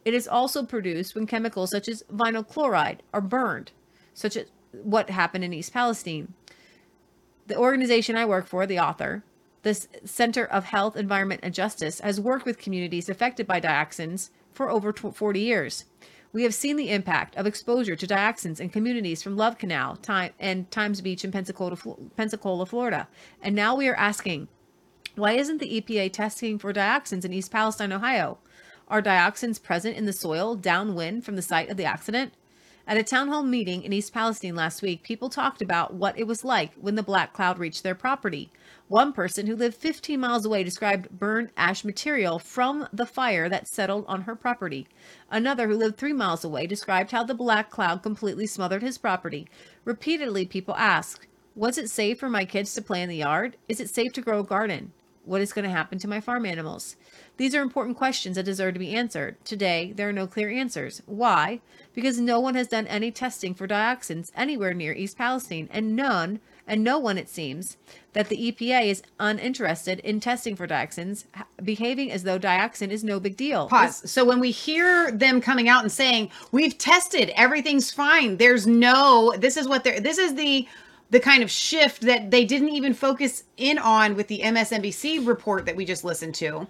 [0.03, 3.71] It is also produced when chemicals such as vinyl chloride are burned,
[4.15, 6.33] such as what happened in East Palestine.
[7.49, 9.25] The organization I work for, the author,
[9.61, 9.75] the
[10.07, 14.91] Center of Health, Environment, and Justice, has worked with communities affected by dioxins for over
[14.91, 15.85] 40 years.
[16.37, 19.99] We have seen the impact of exposure to dioxins in communities from Love Canal
[20.39, 21.79] and Times Beach in Pensacola,
[22.15, 23.09] Pensacola, Florida.
[23.41, 24.49] And now we are asking,
[25.15, 28.37] why isn't the EPA testing for dioxins in East Palestine, Ohio?
[28.87, 32.35] Are dioxins present in the soil downwind from the site of the accident?
[32.87, 36.27] At a town hall meeting in East Palestine last week, people talked about what it
[36.27, 38.51] was like when the black cloud reached their property.
[38.89, 43.67] One person who lived 15 miles away described burned ash material from the fire that
[43.67, 44.87] settled on her property.
[45.29, 49.49] Another who lived three miles away described how the black cloud completely smothered his property.
[49.85, 51.27] Repeatedly, people asked,
[51.57, 53.57] Was it safe for my kids to play in the yard?
[53.69, 54.93] Is it safe to grow a garden?
[55.25, 56.95] What is going to happen to my farm animals?
[57.39, 59.45] These are important questions that deserve to be answered.
[59.45, 61.03] Today, there are no clear answers.
[61.07, 61.61] Why?
[61.93, 66.39] Because no one has done any testing for dioxins anywhere near East Palestine, and none,
[66.67, 67.77] and no one, it seems,
[68.13, 71.25] that the EPA is uninterested in testing for dioxins,
[71.63, 73.69] behaving as though dioxin is no big deal.
[73.69, 74.11] Pause.
[74.11, 78.37] So when we hear them coming out and saying we've tested, everything's fine.
[78.39, 79.35] There's no.
[79.39, 80.01] This is what they're.
[80.01, 80.67] This is the
[81.11, 85.65] the kind of shift that they didn't even focus in on with the MSNBC report
[85.67, 86.67] that we just listened to.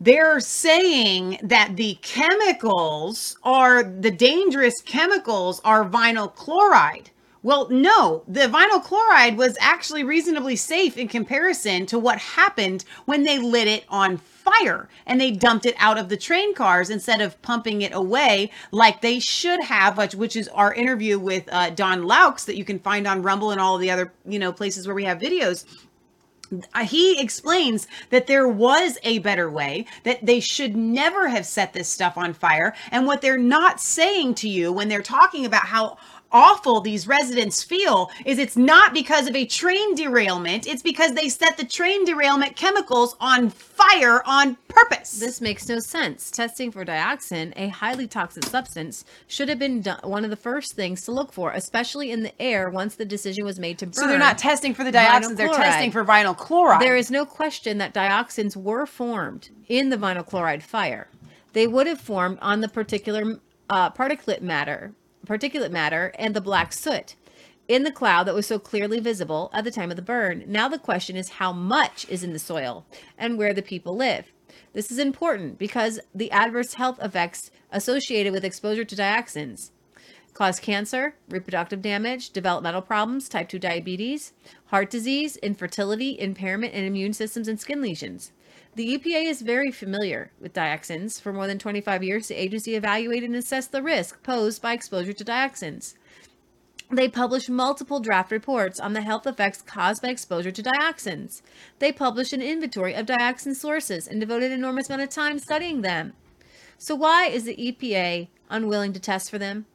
[0.00, 7.10] they're saying that the chemicals are the dangerous chemicals are vinyl chloride.
[7.44, 13.24] Well, no, the vinyl chloride was actually reasonably safe in comparison to what happened when
[13.24, 17.20] they lit it on fire and they dumped it out of the train cars instead
[17.20, 21.70] of pumping it away like they should have, which, which is our interview with uh,
[21.70, 24.86] Don Laux that you can find on Rumble and all the other you know places
[24.86, 25.64] where we have videos
[26.74, 31.72] uh, he explains that there was a better way, that they should never have set
[31.72, 32.74] this stuff on fire.
[32.90, 35.96] And what they're not saying to you when they're talking about how
[36.32, 41.28] awful these residents feel is it's not because of a train derailment, it's because they
[41.28, 45.18] set the train derailment chemicals on fire on purpose.
[45.18, 46.30] This makes no sense.
[46.30, 50.74] Testing for dioxin, a highly toxic substance, should have been done, one of the first
[50.74, 53.94] things to look for, especially in the air once the decision was made to burn.
[53.94, 56.80] So they're not testing for the dioxins, they're testing for vinyl chloride.
[56.80, 61.08] There is no question that dioxins were formed in the vinyl chloride fire.
[61.52, 64.92] They would have formed on the particular uh, particulate matter,
[65.26, 67.16] particulate matter, and the black soot
[67.68, 70.44] in the cloud that was so clearly visible at the time of the burn.
[70.46, 72.84] Now the question is how much is in the soil
[73.16, 74.32] and where the people live.
[74.72, 79.70] This is important because the adverse health effects associated with exposure to dioxins
[80.34, 84.32] cause cancer, reproductive damage, developmental problems, type 2 diabetes,
[84.66, 88.32] heart disease, infertility, impairment in immune systems, and skin lesions.
[88.74, 91.20] The EPA is very familiar with dioxins.
[91.20, 95.12] For more than 25 years, the agency evaluated and assessed the risk posed by exposure
[95.12, 95.94] to dioxins.
[96.90, 101.42] They published multiple draft reports on the health effects caused by exposure to dioxins.
[101.80, 105.82] They published an inventory of dioxin sources and devoted an enormous amount of time studying
[105.82, 106.14] them.
[106.78, 109.66] So, why is the EPA unwilling to test for them?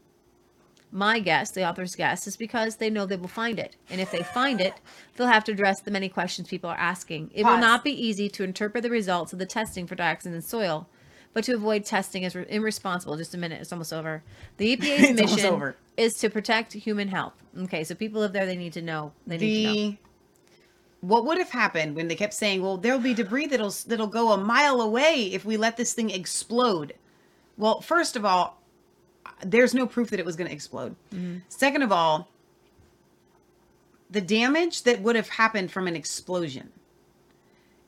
[0.92, 3.76] My guess, the author's guess, is because they know they will find it.
[3.90, 4.74] And if they find it,
[5.16, 7.30] they'll have to address the many questions people are asking.
[7.34, 10.42] It will not be easy to interpret the results of the testing for dioxin in
[10.42, 10.88] soil,
[11.34, 13.18] but to avoid testing is re- irresponsible.
[13.18, 14.24] Just a minute, it's almost over.
[14.58, 17.34] The EPA's mission is to protect human health.
[17.60, 19.12] Okay, so people live there, they need to know.
[19.28, 19.98] They need to know.
[21.02, 24.32] what would have happened when they kept saying, "Well, there'll be debris that'll that'll go
[24.32, 26.94] a mile away if we let this thing explode."
[27.58, 28.57] Well, first of all,
[29.44, 30.96] there's no proof that it was going to explode.
[31.14, 31.38] Mm-hmm.
[31.50, 32.28] Second of all,
[34.10, 36.72] the damage that would have happened from an explosion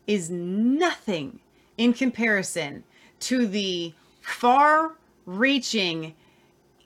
[0.08, 1.40] is nothing
[1.78, 2.84] in comparison
[3.22, 4.96] to the far
[5.26, 6.14] reaching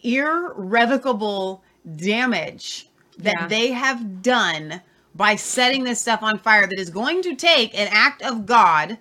[0.04, 1.64] irrevocable
[1.96, 3.48] damage that Yeah.
[3.48, 4.82] they have done
[5.16, 8.98] by setting this stuff on fire that is going to take an act of God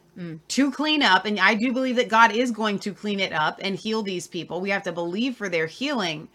[0.49, 1.25] to clean up.
[1.25, 4.27] And I do believe that God is going to clean it up and heal these
[4.27, 4.61] people.
[4.61, 6.29] We have to believe for their healing.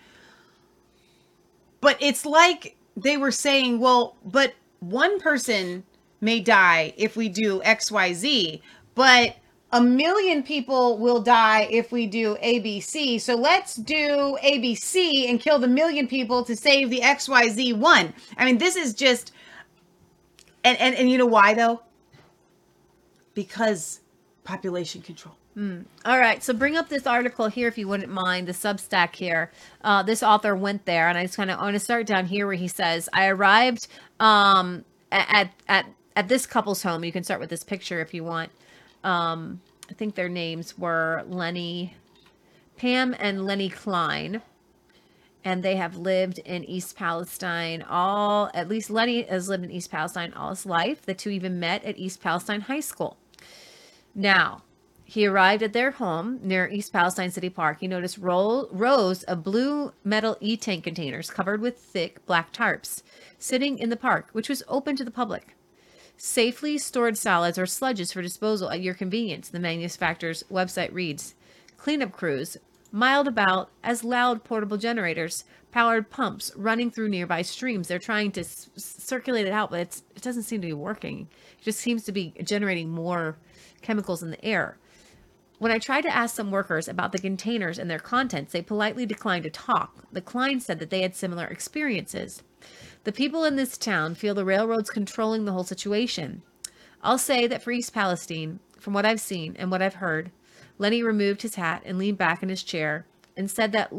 [1.80, 5.84] But it's like they were saying, well, but one person
[6.22, 8.62] may die if we do XYZ,
[8.96, 9.36] but
[9.72, 13.22] a million people will die if we do ABC.
[13.22, 18.14] So let's do ABC and kill the million people to save the XYZ one.
[18.38, 19.34] I mean, this is just
[20.64, 21.82] and and, and you know why though?
[23.34, 24.02] Because
[24.44, 25.36] population control.
[25.54, 25.82] Hmm.
[26.06, 29.52] All right, so bring up this article here if you wouldn't mind, the Substack here.
[29.84, 32.46] Uh, this author went there, and I just kind of want to start down here
[32.46, 33.88] where he says, "I arrived
[34.20, 35.86] um, at at
[36.16, 37.04] at this couple's home.
[37.04, 38.52] You can start with this picture if you want.
[39.04, 41.96] Um, I think their names were Lenny,
[42.78, 44.42] Pam, and Lenny Klein."
[45.44, 49.92] And they have lived in East Palestine all at least Lenny has lived in East
[49.92, 51.02] Palestine all his life.
[51.02, 53.18] The two even met at East Palestine High School.
[54.14, 54.64] Now,
[55.10, 57.80] he arrived at their home near East Palestine City Park.
[57.80, 63.04] He noticed roll, rows of blue metal e tank containers covered with thick black tarps
[63.40, 65.56] sitting in the park, which was open to the public.
[66.18, 71.36] Safely stored solids or sludges for disposal at your convenience, the manufacturer's website reads.
[71.78, 72.58] Cleanup crews
[72.92, 77.88] miled about as loud portable generators, powered pumps running through nearby streams.
[77.88, 81.28] They're trying to s- circulate it out, but it doesn't seem to be working.
[81.60, 83.38] It just seems to be generating more
[83.82, 84.78] chemicals in the air.
[85.60, 89.08] When I tried to ask some workers about the containers and their contents, they politely
[89.08, 90.06] declined to talk.
[90.12, 92.44] The Klein said that they had similar experiences.
[93.06, 96.44] The people in this town feel the railroads controlling the whole situation.
[97.02, 100.32] I'll say that for East Palestine, from what I've seen and what I've heard,
[100.78, 103.06] Lenny removed his hat and leaned back in his chair
[103.36, 103.92] and said that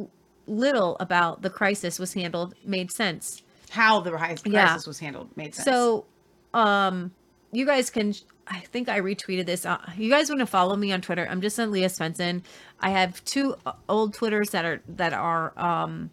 [0.46, 3.42] little about the crisis was handled made sense.
[3.70, 4.66] How the ri- Yeah.
[4.68, 5.64] crisis was handled made sense.
[5.66, 6.06] So,
[6.54, 7.12] um,
[7.52, 8.14] you guys can.
[8.50, 9.66] I think I retweeted this.
[9.66, 11.26] Uh, you guys want to follow me on Twitter?
[11.30, 12.42] I'm just on Leah Svensson.
[12.80, 16.10] I have two uh, old Twitters that are that are um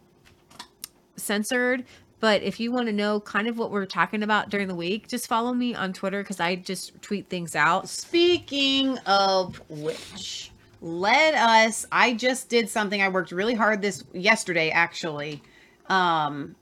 [1.16, 1.86] censored
[2.20, 5.08] But if you want to know kind of what we're talking about during the week,
[5.08, 7.88] just follow me on Twitter because I just tweet things out.
[7.88, 10.52] Speaking of which,
[10.86, 11.88] let us.
[11.92, 13.02] I just did something.
[13.02, 15.42] I worked really hard this yesterday, actually,
[15.90, 16.56] um,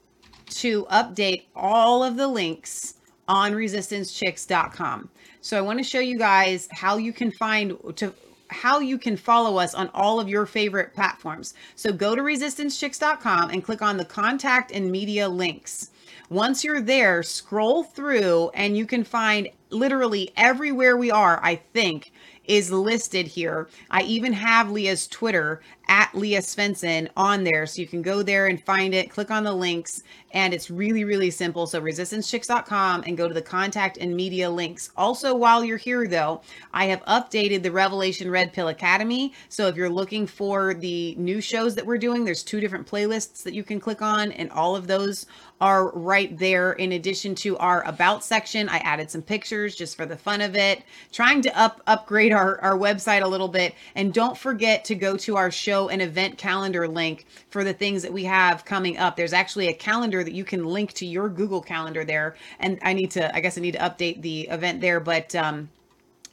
[0.46, 2.96] to update all of the links
[3.28, 5.10] on resistancechicks.com.
[5.42, 8.14] So I want to show you guys how you can find to
[8.48, 11.54] how you can follow us on all of your favorite platforms.
[11.76, 15.90] So go to resistancechicks.com and click on the contact and media links.
[16.30, 22.13] Once you're there, scroll through and you can find literally everywhere we are, I think,
[22.46, 23.68] is listed here.
[23.90, 27.66] I even have Leah's Twitter at Leah Svensson on there.
[27.66, 31.04] So you can go there and find it, click on the links, and it's really,
[31.04, 31.68] really simple.
[31.68, 34.92] So resistancechicks.com and go to the contact and media links.
[34.96, 36.42] Also, while you're here though,
[36.74, 39.34] I have updated the Revelation Red Pill Academy.
[39.50, 43.44] So if you're looking for the new shows that we're doing, there's two different playlists
[43.44, 45.26] that you can click on, and all of those
[45.62, 46.74] are right there.
[46.74, 50.56] In addition to our about section, I added some pictures just for the fun of
[50.56, 53.76] it, trying to up upgrade our, our website a little bit.
[53.96, 58.02] And don't forget to go to our show and event calendar link for the things
[58.04, 59.16] that we have coming up.
[59.16, 62.36] There's actually a calendar that you can link to your Google Calendar there.
[62.60, 65.70] And I need to, I guess I need to update the event there, but um,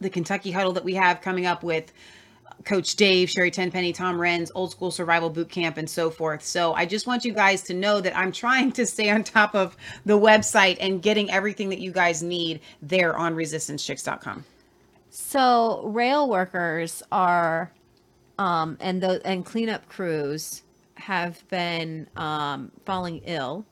[0.00, 1.92] the Kentucky huddle that we have coming up with
[2.64, 6.42] Coach Dave, Sherri Tenpenny, Tom Renz, Old School Survival Boot Camp, and so forth.
[6.42, 9.54] So I just want you guys to know that I'm trying to stay on top
[9.54, 14.44] of the website and getting everything that you guys need there on resistancechicks.com.
[15.10, 17.72] So rail workers are,
[18.40, 20.62] um, and the and cleanup crews
[20.94, 23.66] have been um, falling ill.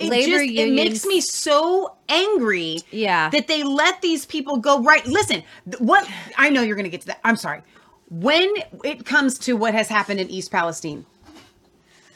[0.00, 3.30] It just it makes me so angry yeah.
[3.30, 5.42] that they let these people go right listen
[5.78, 7.62] what i know you're going to get to that i'm sorry.
[8.08, 8.48] When
[8.84, 11.04] it comes to what has happened in east palestine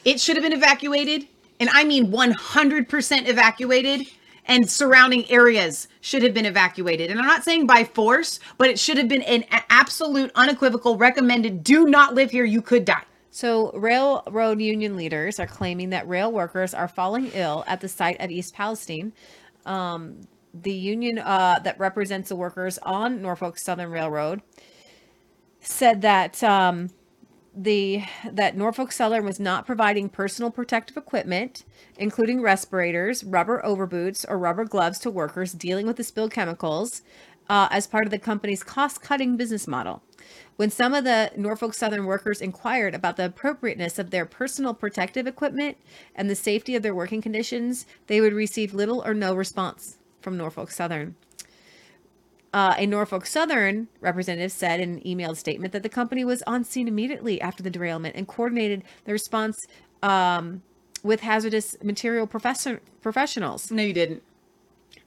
[0.05, 1.27] it should have been evacuated
[1.59, 4.07] and i mean 100% evacuated
[4.45, 8.77] and surrounding areas should have been evacuated and i'm not saying by force but it
[8.77, 13.03] should have been an absolute unequivocal recommended do not live here you could die
[13.35, 18.21] So, railroad union leaders are claiming that rail workers are falling ill at the site
[18.21, 19.11] of East Palestine.
[19.65, 20.21] Um,
[20.53, 24.43] the union uh, that represents the workers on Norfolk Southern Railroad
[25.61, 26.91] said that um,
[27.55, 31.63] the that Norfolk Southern was not providing personal protective equipment,
[31.97, 37.01] including respirators, rubber overboots, or rubber gloves to workers dealing with the spilled chemicals,
[37.49, 40.01] uh, as part of the company's cost-cutting business model.
[40.55, 45.27] When some of the Norfolk Southern workers inquired about the appropriateness of their personal protective
[45.27, 45.77] equipment
[46.15, 50.37] and the safety of their working conditions, they would receive little or no response from
[50.37, 51.15] Norfolk Southern.
[52.53, 56.63] Uh, a Norfolk Southern representative said in an emailed statement that the company was on
[56.63, 59.57] scene immediately after the derailment and coordinated the response
[60.03, 60.61] um,
[61.01, 63.71] with hazardous material professor- professionals.
[63.71, 64.21] No, you didn't.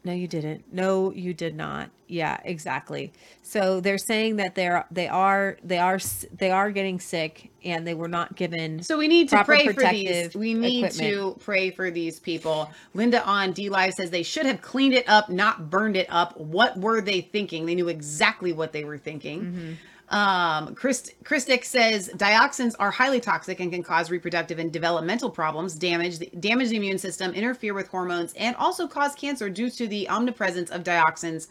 [0.06, 0.72] No, you didn't.
[0.72, 1.90] No, you did not.
[2.06, 3.12] Yeah, exactly.
[3.42, 5.98] So they're saying that they're they are they are
[6.32, 8.84] they are getting sick and they were not given.
[8.84, 10.32] So we need to pray for these.
[10.36, 11.12] We need equipment.
[11.12, 12.70] to pray for these people.
[12.94, 16.38] Linda on DLive says they should have cleaned it up, not burned it up.
[16.38, 17.66] What were they thinking?
[17.66, 19.40] They knew exactly what they were thinking.
[19.40, 19.72] Mm-hmm.
[20.08, 25.74] Um, Chris, Christic says dioxins are highly toxic and can cause reproductive and developmental problems,
[25.74, 29.88] damage the, damage the immune system, interfere with hormones, and also cause cancer due to
[29.88, 31.48] the omnipresence of dioxins.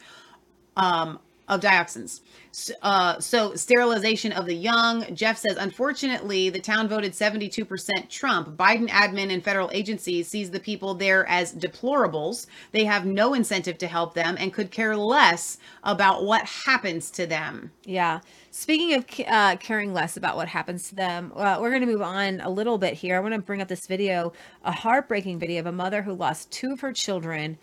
[0.77, 2.22] Um, of dioxins.
[2.81, 5.13] Uh, so sterilization of the young.
[5.13, 8.57] Jeff says, unfortunately, the town voted 72% Trump.
[8.57, 12.47] Biden admin and federal agencies sees the people there as deplorables.
[12.72, 17.27] They have no incentive to help them and could care less about what happens to
[17.27, 17.72] them.
[17.84, 18.22] Yeah.
[18.51, 22.01] Speaking of uh, caring less about what happens to them, uh, we're going to move
[22.01, 23.17] on a little bit here.
[23.17, 24.31] I want to bring up this video,
[24.63, 27.57] a heartbreaking video of a mother who lost two of her children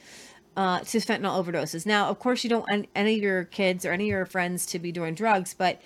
[0.57, 1.87] uh, to fentanyl overdoses.
[1.87, 4.67] Now, of course, you don't want any of your kids or any of your friends
[4.67, 5.81] to be doing drugs, but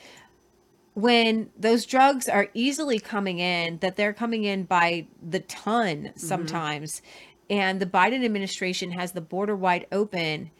[0.97, 7.03] when those drugs are easily coming in, that they're coming in by the ton sometimes,
[7.51, 10.51] and the Biden administration has the border wide open.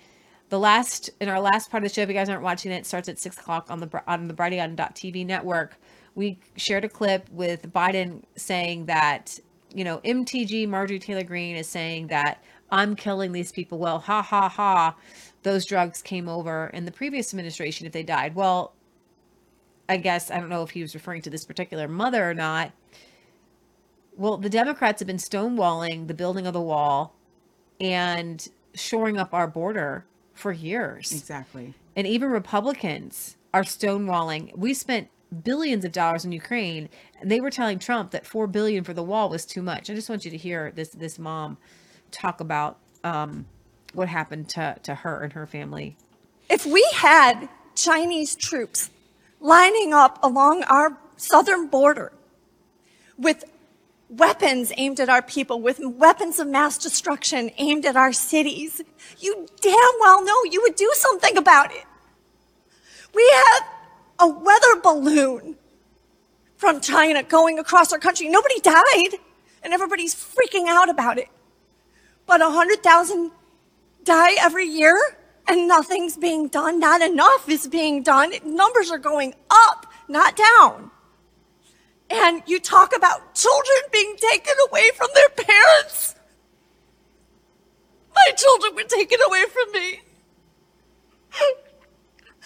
[0.51, 2.77] The last in our last part of the show, if you guys aren't watching it,
[2.77, 5.79] it starts at six o'clock on the on the Brighteon.tv network.
[6.15, 9.39] We shared a clip with Biden saying that
[9.75, 13.79] you know MTG Marjorie Taylor Greene is saying that I'm killing these people.
[13.79, 14.97] Well, ha ha ha,
[15.43, 18.35] those drugs came over in the previous administration if they died.
[18.35, 18.73] Well,
[19.89, 22.73] I guess I don't know if he was referring to this particular mother or not.
[24.17, 27.15] Well, the Democrats have been stonewalling the building of the wall
[27.81, 31.13] and shoring up our border for years.
[31.13, 31.75] Exactly.
[31.95, 34.57] And even Republicans are stonewalling.
[34.57, 35.09] We spent
[35.45, 36.89] billions of dollars in Ukraine,
[37.21, 39.91] and they were telling Trump that four billion for the wall was too much.
[39.91, 41.59] I just want you to hear this this mom
[42.11, 43.47] talk about um,
[43.93, 45.97] what happened to to her and her family.
[46.49, 48.91] If we had Chinese troops
[49.41, 52.13] lining up along our southern border
[53.19, 53.45] with
[54.09, 58.81] weapons aimed at our people, with weapons of mass destruction aimed at our cities,
[59.19, 61.85] you damn well know you would do something about it.
[63.15, 63.65] We have
[64.19, 65.57] a weather balloon
[66.57, 68.29] from China going across our country.
[68.29, 69.19] Nobody died,
[69.63, 71.29] and everybody's freaking out about it.
[72.27, 73.31] But 100,000
[74.03, 74.99] die every year,
[75.49, 76.81] and nothing's being done.
[76.81, 78.33] Not enough is being done.
[78.45, 80.91] Numbers are going up, not down.
[82.11, 86.15] And you talk about children being taken away from their parents.
[88.15, 90.01] My children were taken away from me.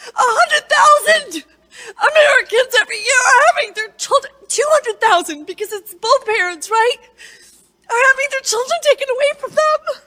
[0.07, 1.45] A hundred thousand
[1.97, 6.97] Americans every year are having their children, 200,000 because it's both parents, right?
[7.91, 10.03] Are having their children taken away from them.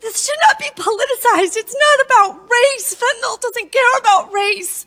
[0.00, 1.56] This should not be politicized.
[1.56, 2.94] It's not about race.
[2.94, 4.86] Fentanyl doesn't care about race.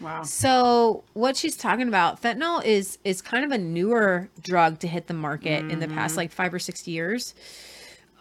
[0.00, 0.22] Wow.
[0.22, 5.08] So what she's talking about, fentanyl is is kind of a newer drug to hit
[5.08, 6.18] the market in the past Mhm.
[6.18, 7.34] like five or six years.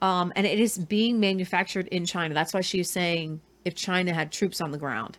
[0.02, 2.34] Um, and it is being manufactured in China.
[2.34, 5.18] That's why she's saying if China had troops on the ground.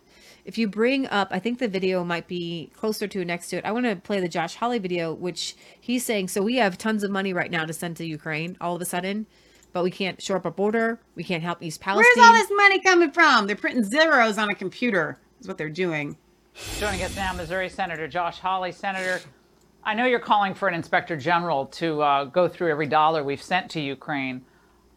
[0.49, 3.65] If you bring up, I think the video might be closer to next to it.
[3.65, 7.03] I want to play the Josh Hawley video, which he's saying, so we have tons
[7.03, 9.27] of money right now to send to Ukraine all of a sudden,
[9.73, 10.99] but we can't shore up our border.
[11.13, 12.11] We can't help East Palestine.
[12.15, 13.45] Where's all this money coming from?
[13.45, 15.19] They're printing zeros on a computer.
[15.39, 16.17] Is what they're doing.
[16.79, 18.71] Joining us now, Missouri Senator Josh Hawley.
[18.71, 19.21] Senator,
[19.83, 23.39] I know you're calling for an inspector general to uh, go through every dollar we've
[23.39, 24.43] sent to Ukraine.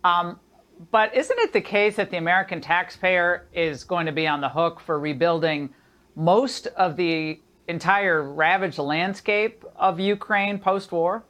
[0.03, 0.41] Um,
[0.91, 4.49] but isn't it the case that the American taxpayer is going to be on the
[4.49, 5.73] hook for rebuilding
[6.17, 11.25] most of the entire ravaged landscape of Ukraine post war?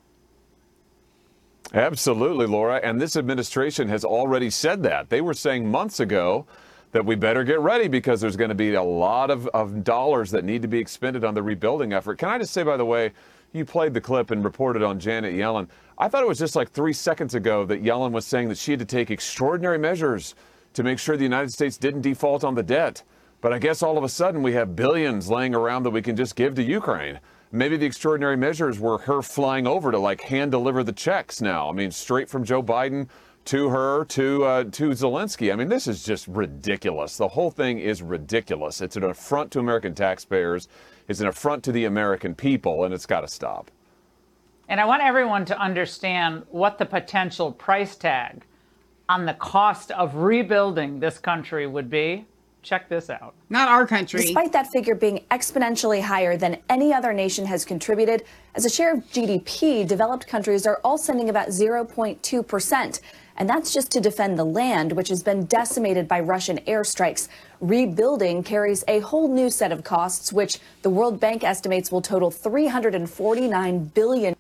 [1.75, 2.81] Absolutely, Laura.
[2.83, 5.11] And this administration has already said that.
[5.11, 6.47] They were saying months ago
[6.93, 10.31] that we better get ready because there's going to be a lot of, of dollars
[10.33, 12.19] that need to be expended on the rebuilding effort.
[12.19, 13.13] Can I just say, by the way,
[13.53, 15.69] you played the clip and reported on Janet Yellen.
[15.99, 18.73] I thought it was just like three seconds ago that Yellen was saying that she
[18.73, 20.35] had to take extraordinary measures
[20.75, 23.03] to make sure the United States didn't default on the debt.
[23.41, 26.17] But I guess all of a sudden we have billions laying around that we can
[26.17, 27.21] just give to Ukraine.
[27.51, 31.69] Maybe the extraordinary measures were her flying over to like hand deliver the checks now.
[31.69, 33.09] I mean, straight from Joe Biden
[33.47, 35.53] to her to uh, to Zelensky.
[35.53, 37.17] I mean, this is just ridiculous.
[37.17, 38.81] The whole thing is ridiculous.
[38.81, 40.69] It's an affront to American taxpayers.
[41.13, 43.71] It's an affront to the American people, and it's got to stop.
[44.71, 48.45] And I want everyone to understand what the potential price tag
[49.11, 52.25] on the cost of rebuilding this country would be.
[52.63, 53.35] Check this out.
[53.51, 54.23] Not our country.
[54.23, 58.25] Despite that figure being exponentially higher than any other nation has contributed,
[58.55, 63.01] as a share of GDP, developed countries are all sending about 0.2%.
[63.37, 67.29] And that's just to defend the land, which has been decimated by Russian airstrikes.
[67.61, 72.31] Rebuilding carries a whole new set of costs, which the World Bank estimates will total
[72.31, 74.37] 349 billion.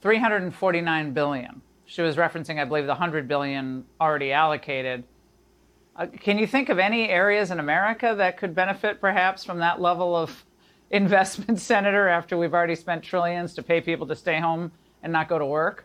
[0.00, 1.62] 349 billion.
[1.86, 5.04] She was referencing, I believe, the 100 billion already allocated.
[5.96, 9.80] Uh, can you think of any areas in America that could benefit perhaps from that
[9.80, 10.44] level of
[10.90, 14.70] investment, Senator, after we've already spent trillions to pay people to stay home
[15.02, 15.84] and not go to work?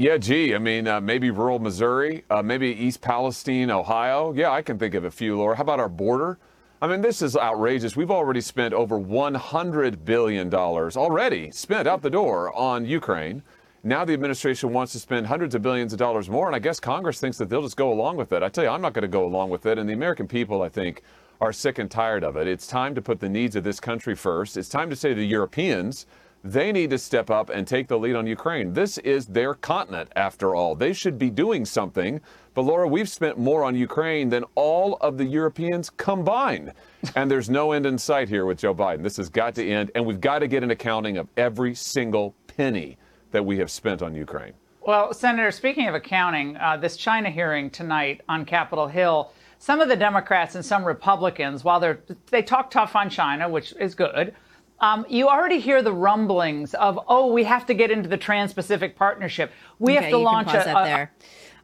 [0.00, 4.32] Yeah, gee, I mean, uh, maybe rural Missouri, uh, maybe East Palestine, Ohio.
[4.32, 5.56] Yeah, I can think of a few, Laura.
[5.56, 6.38] How about our border?
[6.80, 7.96] I mean, this is outrageous.
[7.96, 13.42] We've already spent over $100 billion already spent out the door on Ukraine.
[13.82, 16.78] Now the administration wants to spend hundreds of billions of dollars more, and I guess
[16.78, 18.44] Congress thinks that they'll just go along with it.
[18.44, 20.62] I tell you, I'm not going to go along with it, and the American people,
[20.62, 21.02] I think,
[21.40, 22.46] are sick and tired of it.
[22.46, 24.56] It's time to put the needs of this country first.
[24.56, 26.06] It's time to say to the Europeans,
[26.44, 28.72] they need to step up and take the lead on Ukraine.
[28.72, 30.74] This is their continent, after all.
[30.74, 32.20] They should be doing something.
[32.54, 36.72] But Laura, we've spent more on Ukraine than all of the Europeans combined.
[37.14, 39.02] And there's no end in sight here with Joe Biden.
[39.02, 39.90] This has got to end.
[39.94, 42.96] And we've got to get an accounting of every single penny
[43.30, 44.54] that we have spent on Ukraine.
[44.80, 49.88] Well, Senator, speaking of accounting, uh, this China hearing tonight on Capitol Hill, some of
[49.88, 52.00] the Democrats and some Republicans, while they're
[52.30, 54.34] they talk tough on China, which is good,
[54.80, 58.96] um, you already hear the rumblings of, oh, we have to get into the Trans-Pacific
[58.96, 59.52] Partnership.
[59.78, 61.12] We Okay, have to you can launch pause a, that a- there.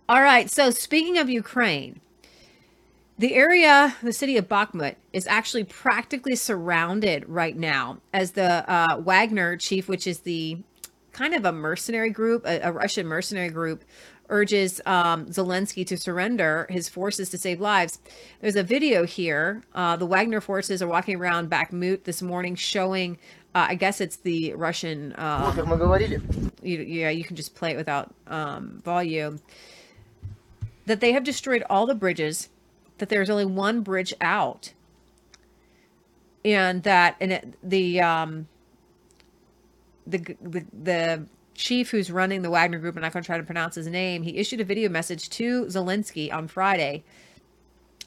[0.08, 0.50] All right.
[0.50, 2.00] So speaking of Ukraine,
[3.16, 8.98] the area, the city of Bakhmut, is actually practically surrounded right now as the uh,
[8.98, 10.58] Wagner chief, which is the
[11.12, 13.84] kind of a mercenary group, a, a Russian mercenary group,
[14.28, 17.98] urges um, Zelensky to surrender his forces to save lives.
[18.40, 19.62] There's a video here.
[19.74, 23.18] Uh, the Wagner forces are walking around Bakhmut this morning showing,
[23.54, 25.14] uh, I guess it's the Russian.
[25.16, 25.56] Um,
[26.62, 29.40] you, yeah, you can just play it without um, volume.
[30.86, 32.50] That they have destroyed all the bridges,
[32.98, 34.72] that there's only one bridge out,
[36.44, 38.48] and that and it, the um,
[40.06, 43.38] the the the chief who's running the Wagner Group, and I'm not going to try
[43.38, 47.04] to pronounce his name, he issued a video message to Zelensky on Friday.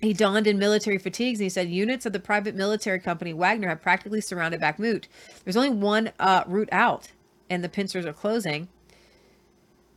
[0.02, 3.70] He donned in military fatigues and he said units of the private military company Wagner
[3.70, 5.06] have practically surrounded Bakhmut.
[5.44, 7.12] There's only one uh, route out,
[7.50, 8.68] and the pincers are closing.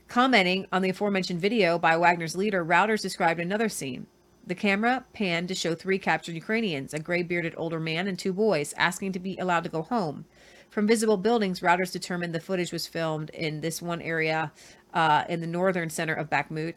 [0.09, 4.07] Commenting on the aforementioned video by Wagner's leader, Reuters described another scene.
[4.47, 8.33] The camera panned to show three captured Ukrainians, a gray bearded older man and two
[8.33, 10.25] boys, asking to be allowed to go home.
[10.71, 14.53] From visible buildings, Reuters determined the footage was filmed in this one area
[14.95, 16.77] uh, in the northern center of Bakhmut.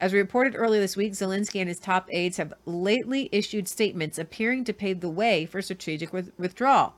[0.00, 4.18] As we reported earlier this week, Zelensky and his top aides have lately issued statements
[4.18, 6.94] appearing to pave the way for strategic with- withdrawal,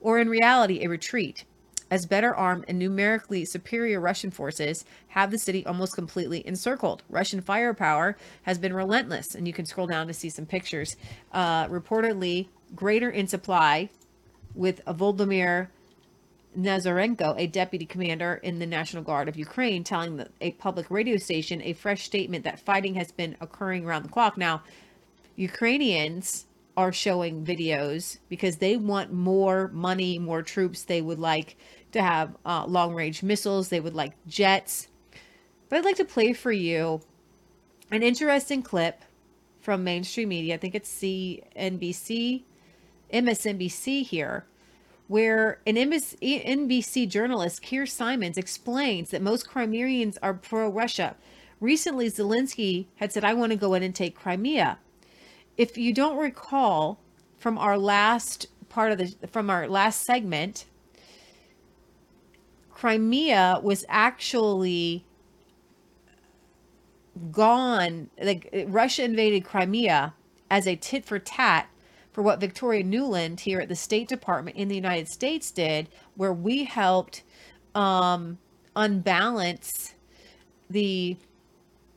[0.00, 1.44] or in reality, a retreat,
[1.90, 7.02] as better armed and numerically superior Russian forces have the city almost completely encircled.
[7.10, 10.96] Russian firepower has been relentless, and you can scroll down to see some pictures.
[11.32, 13.90] Uh, reportedly, greater in supply
[14.54, 15.68] with Volodymyr
[16.58, 21.16] Nazarenko, a deputy commander in the National Guard of Ukraine, telling the, a public radio
[21.16, 24.36] station a fresh statement that fighting has been occurring around the clock.
[24.36, 24.62] Now,
[25.36, 26.46] Ukrainians
[26.76, 30.84] are showing videos because they want more money, more troops.
[30.84, 31.56] They would like
[31.92, 34.88] to have uh, long range missiles, they would like jets.
[35.68, 37.00] But I'd like to play for you
[37.90, 39.02] an interesting clip
[39.60, 40.54] from mainstream media.
[40.54, 42.42] I think it's CNBC,
[43.12, 44.46] MSNBC here
[45.12, 51.16] where an NBC journalist, Keir Simmons, explains that most Crimeans are pro Russia.
[51.60, 54.78] Recently, Zelensky had said, I want to go in and take Crimea.
[55.58, 56.98] If you don't recall
[57.36, 60.64] from our last part of the, from our last segment,
[62.70, 65.04] Crimea was actually
[67.30, 70.14] gone, like Russia invaded Crimea
[70.50, 71.68] as a tit for tat
[72.12, 76.32] for what Victoria Nuland here at the State Department in the United States did, where
[76.32, 77.22] we helped
[77.74, 78.38] um,
[78.76, 79.94] unbalance
[80.68, 81.16] the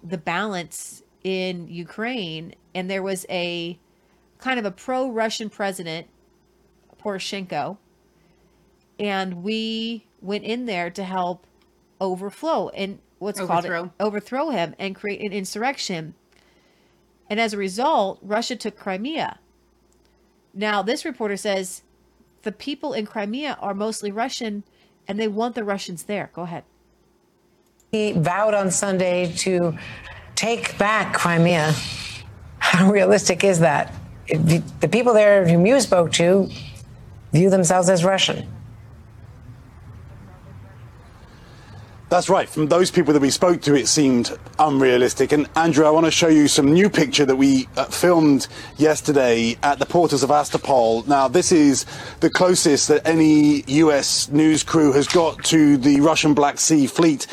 [0.04, 3.80] the balance in Ukraine, and there was a
[4.38, 6.08] kind of a pro-Russian president,
[7.02, 7.78] Poroshenko,
[9.00, 11.48] and we went in there to help
[12.00, 13.80] overflow and what's Overthrow.
[13.80, 16.14] called overthrow him and create an insurrection.
[17.30, 19.40] And as a result, Russia took Crimea.
[20.56, 21.84] Now, this reporter says
[22.44, 24.64] the people in Crimea are mostly Russian
[25.08, 26.32] and they want the Russians there.
[26.34, 26.64] Go ahead.
[27.92, 29.78] He vowed on Sunday to
[30.36, 31.74] take back Crimea.
[32.60, 33.94] How realistic is that?
[34.28, 36.50] The people there whom you spoke to
[37.32, 38.48] view themselves as Russian.
[42.08, 42.48] That's right.
[42.48, 45.32] From those people that we spoke to, it seemed unrealistic.
[45.32, 49.58] And Andrew, I want to show you some new picture that we uh, filmed yesterday
[49.64, 51.02] at the port of Sevastopol.
[51.08, 51.88] Now, this is
[52.20, 54.30] the closest that any U.S.
[54.30, 57.26] news crew has got to the Russian Black Sea fleet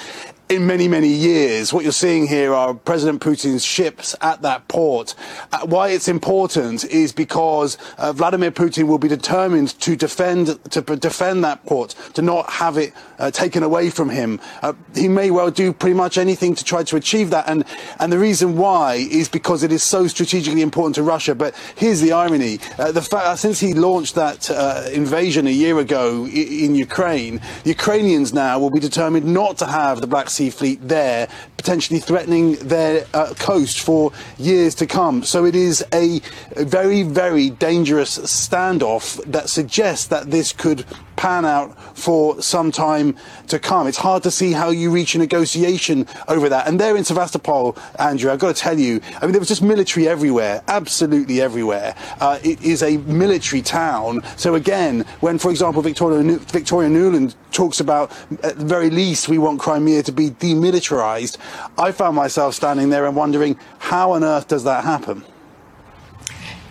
[0.48, 1.73] in many, many years.
[1.73, 5.14] What you're seeing here are President Putin's ships at that port.
[5.51, 10.82] Uh, why it's important is because uh, Vladimir Putin will be determined to defend to
[10.82, 14.40] defend that port, to not have it uh, taken away from him.
[14.60, 17.64] Uh, he may well do pretty much anything to try to achieve that, and
[17.98, 21.35] and the reason why is because it is so strategically important to Russia.
[21.35, 25.78] But here's the irony: uh, the fact since he launched that uh, invasion a year
[25.78, 30.28] ago i- in Ukraine, the Ukrainians now will be determined not to have the Black
[30.28, 35.23] Sea fleet there, potentially threatening their uh, coast for years to come.
[35.23, 36.20] So it is a
[36.56, 40.85] very, very dangerous standoff that suggests that this could
[41.22, 43.14] pan out for some time
[43.46, 43.86] to come.
[43.86, 46.66] It's hard to see how you reach a negotiation over that.
[46.66, 49.62] And there in Sevastopol, Andrew, I've got to tell you, I mean, there was just
[49.62, 51.94] military everywhere, absolutely everywhere.
[52.20, 54.22] Uh, it is a military town.
[54.36, 58.10] So again, when, for example, Victoria, Victoria Nuland talks about,
[58.42, 61.38] at the very least, we want Crimea to be demilitarized,
[61.78, 65.24] I found myself standing there and wondering, how on earth does that happen?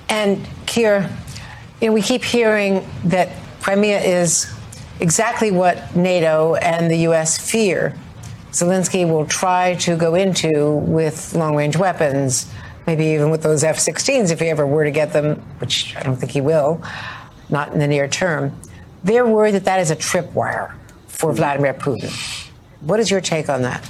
[0.09, 1.09] And Keir,
[1.79, 3.29] you know, we keep hearing that
[3.61, 4.51] Crimea is
[4.99, 7.37] exactly what NATO and the U.S.
[7.37, 7.95] fear.
[8.51, 12.51] Zelensky will try to go into with long range weapons,
[12.87, 16.03] maybe even with those F 16s if he ever were to get them, which I
[16.03, 16.83] don't think he will,
[17.49, 18.59] not in the near term.
[19.03, 20.73] They're worried that that is a tripwire
[21.07, 22.11] for Vladimir Putin.
[22.81, 23.87] What is your take on that?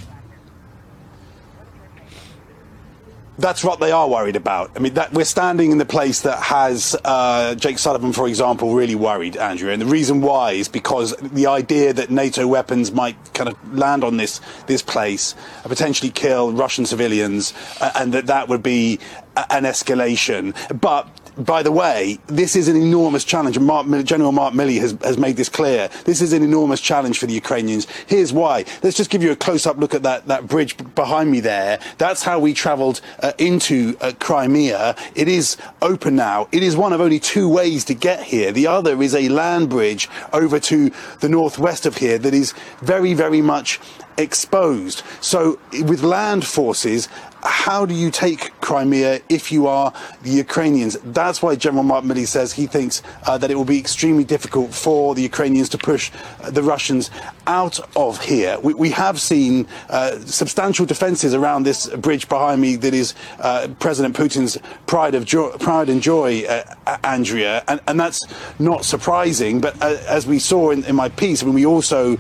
[3.42, 4.72] That's what they are worried about.
[4.76, 8.74] I mean, that we're standing in the place that has uh, Jake Sullivan, for example,
[8.74, 9.72] really worried, Andrew.
[9.72, 14.04] And the reason why is because the idea that NATO weapons might kind of land
[14.04, 15.36] on this this place,
[15.66, 19.00] uh, potentially kill Russian civilians, uh, and that that would be
[19.36, 20.56] an escalation.
[20.80, 21.08] But
[21.38, 25.38] by the way, this is an enormous challenge, Mark, General Mark Milley has, has made
[25.38, 25.90] this clear.
[26.04, 27.88] This is an enormous challenge for the Ukrainians.
[28.08, 28.66] Here's why.
[28.84, 31.80] Let's just give you a close-up look at that, that bridge behind me there.
[31.98, 34.96] That's how we travelled uh, into uh, Crimea.
[35.16, 36.48] It is open now.
[36.52, 38.52] It is one of only two ways to get here.
[38.52, 40.92] The other is a land bridge over to
[41.22, 43.80] the northwest of here that is very, very much
[44.18, 45.04] exposed.
[45.22, 47.08] So, with land forces,
[47.44, 49.94] how do you take Crimea if you are
[50.24, 50.98] the Ukrainians?
[51.04, 54.74] That's why General Mark Milley says he thinks uh, that it will be extremely difficult
[54.74, 56.12] for the Ukrainians to push
[56.42, 57.10] uh, the Russians
[57.48, 58.60] out of here.
[58.60, 63.68] We, we have seen uh, substantial defences around this bridge behind me that is uh,
[63.80, 65.28] President Putin's pride of
[65.60, 68.22] pride and joy, uh, Andrea, and, and that's
[68.60, 69.62] not surprising.
[69.62, 72.18] But uh, as we saw in, in my piece, I mean, we also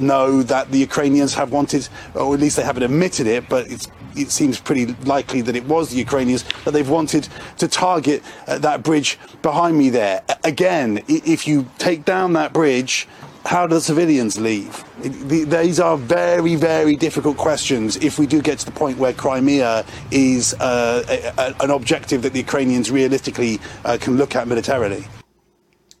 [0.00, 3.88] know that the Ukrainians have wanted, or at least they haven't admitted it, but it's
[4.16, 7.28] it seems pretty likely that it was the Ukrainians that they've wanted
[7.58, 10.22] to target uh, that bridge behind me there.
[10.44, 13.06] Again, if you take down that bridge,
[13.44, 14.84] how do the civilians leave?
[15.02, 19.84] These are very, very difficult questions if we do get to the point where Crimea
[20.10, 25.04] is uh, a- a- an objective that the Ukrainians realistically uh, can look at militarily.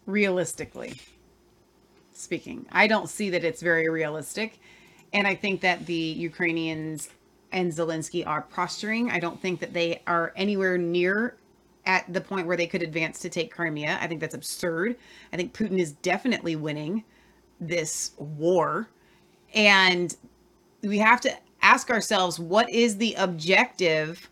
[0.06, 1.00] realistically
[2.12, 2.66] speaking.
[2.72, 4.58] I don't see that it's very realistic.
[5.12, 7.08] And I think that the Ukrainians
[7.52, 9.10] and Zelensky are posturing.
[9.10, 11.36] I don't think that they are anywhere near
[11.86, 13.98] at the point where they could advance to take Crimea.
[14.00, 14.96] I think that's absurd.
[15.32, 17.04] I think Putin is definitely winning
[17.60, 18.88] this war.
[19.54, 20.14] And
[20.82, 21.32] we have to
[21.62, 24.28] ask ourselves what is the objective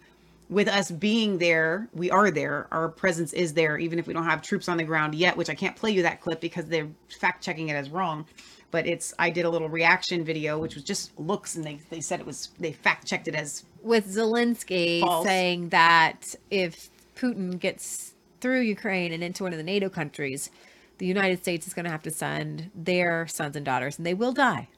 [0.50, 1.88] with us being there?
[1.94, 2.68] We are there.
[2.70, 5.48] Our presence is there, even if we don't have troops on the ground yet, which
[5.48, 6.88] I can't play you that clip because they're
[7.20, 8.26] fact checking it as wrong.
[8.74, 12.00] But it's, I did a little reaction video, which was just looks, and they, they
[12.00, 15.24] said it was, they fact checked it as with Zelensky False.
[15.24, 20.50] saying that if Putin gets through Ukraine and into one of the NATO countries,
[20.98, 24.12] the United States is going to have to send their sons and daughters, and they
[24.12, 24.68] will die.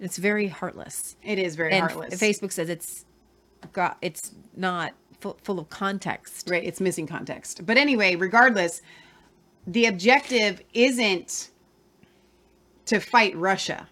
[0.00, 1.14] It's very heartless.
[1.22, 2.20] It is very and heartless.
[2.20, 3.04] Facebook says it's
[3.72, 6.50] got it's not fu- full of context.
[6.50, 7.64] Right, it's missing context.
[7.64, 8.82] But anyway, regardless,
[9.68, 11.50] the objective isn't
[12.90, 13.88] to fight Russia.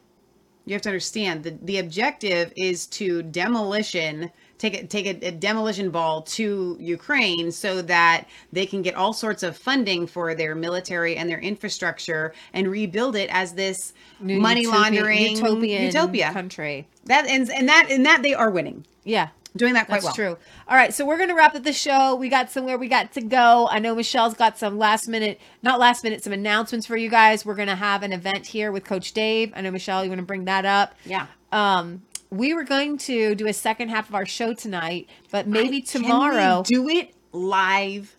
[0.66, 5.30] You have to understand the the objective is to demolition take a, take a, a
[5.30, 10.56] demolition ball to Ukraine so that they can get all sorts of funding for their
[10.56, 16.32] military and their infrastructure and rebuild it as this New money utopian- laundering utopian utopia
[16.32, 16.88] country.
[17.04, 18.84] That and and that and that they are winning.
[19.04, 19.28] Yeah.
[19.56, 20.34] Doing that quite That's well.
[20.34, 20.38] true.
[20.68, 22.14] All right, so we're gonna wrap up the show.
[22.14, 23.68] We got somewhere we got to go.
[23.70, 27.44] I know Michelle's got some last minute, not last minute, some announcements for you guys.
[27.46, 29.52] We're gonna have an event here with Coach Dave.
[29.56, 30.94] I know Michelle, you want to bring that up?
[31.04, 31.26] Yeah.
[31.50, 35.80] Um, we were going to do a second half of our show tonight, but maybe
[35.80, 36.62] Can we tomorrow.
[36.66, 38.16] do it live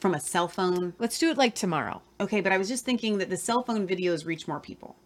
[0.00, 0.94] from a cell phone.
[0.98, 2.02] Let's do it like tomorrow.
[2.20, 4.96] Okay, but I was just thinking that the cell phone videos reach more people.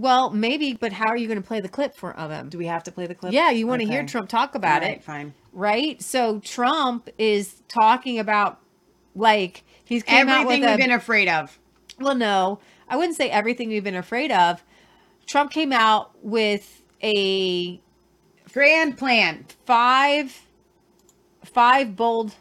[0.00, 2.48] Well, maybe, but how are you going to play the clip for of him?
[2.48, 3.34] Do we have to play the clip?
[3.34, 4.92] Yeah, you want to hear Trump talk about All it.
[4.92, 5.34] right, fine.
[5.52, 6.00] Right?
[6.02, 8.60] So Trump is talking about
[9.14, 11.58] like he's came out Everything with we've a- been afraid of.
[11.98, 14.64] Well, no, I wouldn't say everything we've been afraid of.
[15.26, 17.78] Trump came out with a
[18.50, 20.40] grand plan, five,
[21.44, 22.34] five bold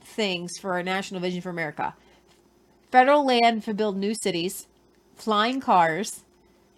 [0.00, 1.96] things for our national vision for America:
[2.92, 4.68] federal land to build new cities,
[5.16, 6.22] flying cars,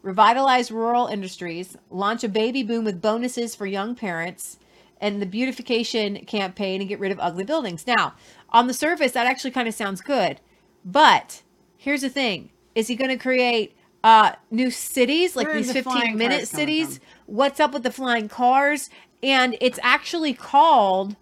[0.02, 4.58] revitalize rural industries, launch a baby boom with bonuses for young parents,
[5.00, 7.86] and the beautification campaign and get rid of ugly buildings.
[7.86, 8.14] Now,
[8.50, 10.40] on the surface, that actually kind of sounds good,
[10.84, 11.42] but
[11.76, 15.74] here's the thing: is he going to create uh, new cities like Where these the
[15.74, 17.00] 15 flying minute cities?
[17.26, 18.90] What's up with the flying cars?
[19.22, 21.16] And it's actually called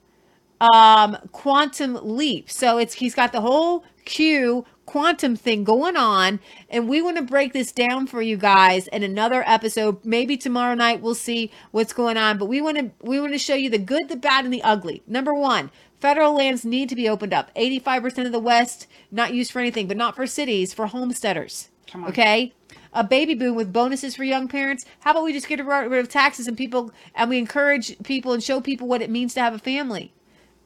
[0.75, 6.89] um quantum leap so it's he's got the whole q quantum thing going on and
[6.89, 11.01] we want to break this down for you guys in another episode maybe tomorrow night
[11.01, 13.79] we'll see what's going on but we want to we want to show you the
[13.79, 15.71] good the bad and the ugly number one
[16.01, 19.87] federal lands need to be opened up 85% of the west not used for anything
[19.87, 21.69] but not for cities for homesteaders
[22.09, 22.53] okay
[22.93, 24.85] a baby boom with bonuses for young parents.
[25.01, 28.43] How about we just get rid of taxes and people and we encourage people and
[28.43, 30.13] show people what it means to have a family?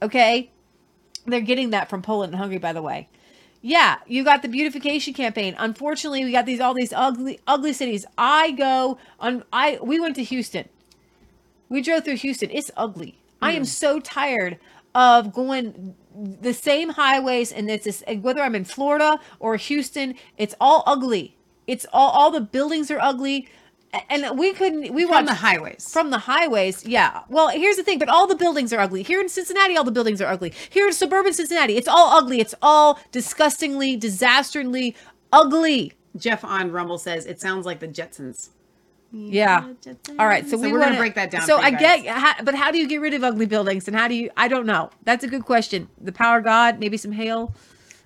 [0.00, 0.50] Okay?
[1.26, 3.08] They're getting that from Poland and Hungary, by the way.
[3.66, 5.54] Yeah, you got the beautification campaign.
[5.58, 8.04] Unfortunately, we got these all these ugly, ugly cities.
[8.18, 9.42] I go on.
[9.54, 10.68] I we went to Houston.
[11.70, 12.50] We drove through Houston.
[12.50, 13.16] It's ugly.
[13.40, 14.58] I am so tired
[14.94, 20.54] of going the same highways and it's this, whether I'm in Florida or Houston, it's
[20.60, 21.34] all ugly.
[21.66, 23.48] It's all all the buildings are ugly.
[23.94, 25.88] A- And we couldn't we From watched the highways.
[25.92, 27.20] From the highways, yeah.
[27.28, 29.02] Well, here's the thing, but all the buildings are ugly.
[29.02, 30.52] Here in Cincinnati, all the buildings are ugly.
[30.70, 32.40] Here in suburban Cincinnati, it's all ugly.
[32.40, 34.94] It's all disgustingly, disastrously
[35.32, 35.92] ugly.
[36.16, 38.50] Jeff on Rumble says it sounds like the Jetsons.
[39.12, 39.68] Yeah.
[40.18, 40.44] All right.
[40.44, 42.02] So, So we we're gonna wanna- break that down So for you I guys.
[42.02, 43.86] get, how, but how do you get rid of ugly buildings?
[43.86, 44.30] And how do you?
[44.36, 44.90] I don't know.
[45.04, 45.88] That's a good question.
[46.00, 47.54] The power of God, maybe some hail.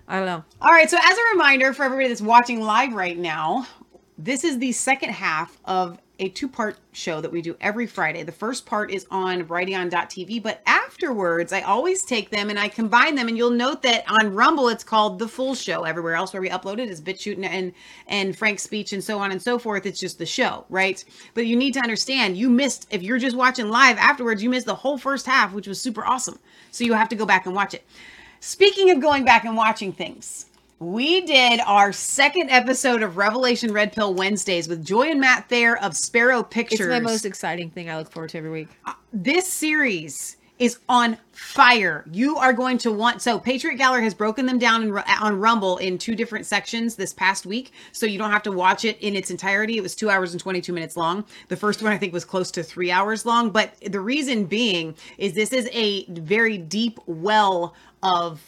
[0.07, 0.43] I don't know.
[0.61, 3.67] All right, so as a reminder for everybody that's watching live right now,
[4.19, 8.21] this is the second half of a two-part show that we do every Friday.
[8.23, 13.15] The first part is on Brighteon.tv, but afterwards I always take them and I combine
[13.15, 15.85] them and you'll note that on Rumble it's called The Full Show.
[15.85, 17.73] Everywhere else where we upload it is BitChute and, and
[18.09, 19.85] and FrankSpeech and so on and so forth.
[19.85, 21.01] It's just the show, right?
[21.33, 24.65] But you need to understand you missed if you're just watching live afterwards, you missed
[24.65, 26.39] the whole first half, which was super awesome.
[26.71, 27.85] So you have to go back and watch it.
[28.41, 30.47] Speaking of going back and watching things,
[30.79, 35.77] we did our second episode of Revelation Red Pill Wednesdays with Joy and Matt Thayer
[35.77, 36.79] of Sparrow Pictures.
[36.79, 37.89] It's my most exciting thing.
[37.89, 38.69] I look forward to every week.
[38.85, 42.05] Uh, this series is on fire.
[42.11, 45.77] You are going to want so Patriot Gallery has broken them down in, on Rumble
[45.77, 49.15] in two different sections this past week, so you don't have to watch it in
[49.15, 49.77] its entirety.
[49.77, 51.25] It was two hours and twenty two minutes long.
[51.47, 54.95] The first one I think was close to three hours long, but the reason being
[55.17, 57.73] is this is a very deep well
[58.03, 58.41] of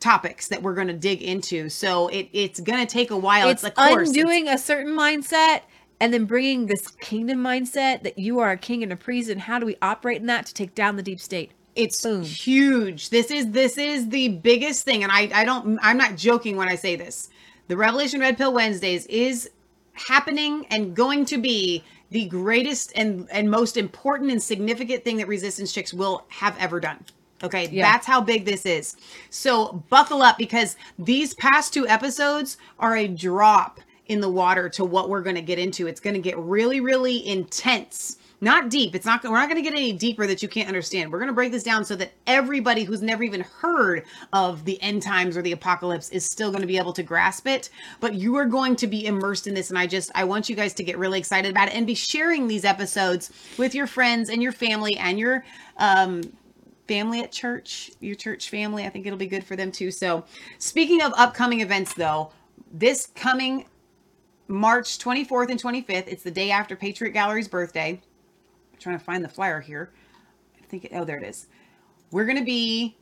[0.00, 1.68] topics that we're going to dig into.
[1.68, 3.48] So it, it's going to take a while.
[3.48, 5.62] it's It's, of course, it's- undoing a certain mindset
[6.00, 9.42] and then bringing this kingdom mindset that you are a king and a priest and
[9.42, 11.52] how do we operate in that to take down the deep state?
[11.76, 13.10] It's huge.
[13.10, 16.68] This is this is the biggest thing and i i don't i'm not joking when
[16.68, 17.28] i say this.
[17.68, 19.48] The revelation red pill wednesdays is
[19.92, 25.28] happening and going to be the greatest and and most important and significant thing that
[25.28, 27.04] resistance chicks will have ever done
[27.42, 27.90] okay Yeah.
[27.90, 28.96] that's how big this is
[29.30, 34.84] so buckle up because these past two episodes are a drop in the water to
[34.84, 38.94] what we're going to get into it's going to get really really intense not deep.
[38.94, 39.22] It's not.
[39.22, 41.12] We're not going to get any deeper that you can't understand.
[41.12, 44.80] We're going to break this down so that everybody who's never even heard of the
[44.82, 47.68] end times or the apocalypse is still going to be able to grasp it.
[48.00, 50.56] But you are going to be immersed in this, and I just I want you
[50.56, 54.30] guys to get really excited about it and be sharing these episodes with your friends
[54.30, 55.44] and your family and your
[55.76, 56.22] um,
[56.90, 58.84] family at church, your church family.
[58.84, 59.92] I think it'll be good for them too.
[59.92, 60.24] So,
[60.58, 62.32] speaking of upcoming events, though,
[62.72, 63.66] this coming
[64.48, 68.00] March 24th and 25th, it's the day after Patriot Gallery's birthday
[68.80, 69.92] trying to find the flyer here.
[70.60, 71.46] I think, oh, there it is.
[72.10, 72.96] We're going to be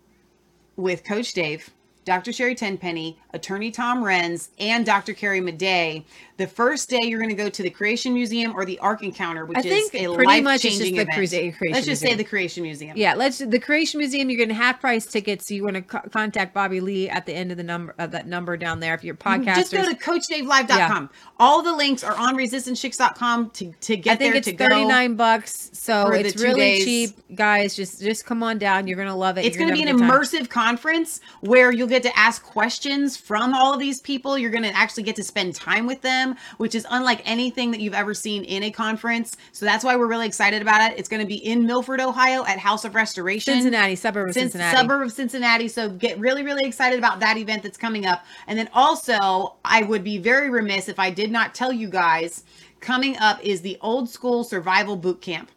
[0.76, 1.70] with Coach Dave,
[2.04, 2.30] Dr.
[2.30, 5.12] Sherri Tenpenny, Attorney Tom Renz, and Dr.
[5.14, 6.04] Carrie Madej.
[6.38, 9.44] The first day you're going to go to the Creation Museum or the Ark Encounter,
[9.44, 11.10] which I is think a pretty much just the event.
[11.12, 12.18] Creation Let's just say Museum.
[12.18, 12.96] the Creation Museum.
[12.96, 16.08] yeah let's the creation museum you're getting half price tickets So you want to co-
[16.10, 19.02] contact bobby lee at the end of the number of that number down there if
[19.04, 21.10] you're podcasters Just go to CoachDaveLive.com.
[21.38, 25.70] All the links are on ResistanceChicks.com to, to get I think there it's 39 bucks,
[25.72, 26.84] so it's really days.
[26.84, 27.74] cheap, guys.
[27.76, 28.86] Just just come on down.
[28.86, 29.44] You're gonna love it.
[29.44, 30.10] It's going to be an good time.
[30.10, 34.38] immersive conference where you'll get to ask questions from all of these people.
[34.38, 37.80] You're going to actually get to spend time with them, which is unlike anything that
[37.80, 39.36] you've ever seen in a conference.
[39.52, 40.98] So that's why we're really excited about it.
[40.98, 43.54] It's going to be in Milford, Ohio at House of Restoration.
[43.54, 44.76] Cincinnati, suburb of Cin- Cincinnati.
[44.76, 45.68] Suburb of Cincinnati.
[45.68, 48.24] So get really, really excited about that event that's coming up.
[48.46, 52.44] And then also, I would be very remiss if I did not tell you guys
[52.80, 55.50] coming up is the old school survival boot camp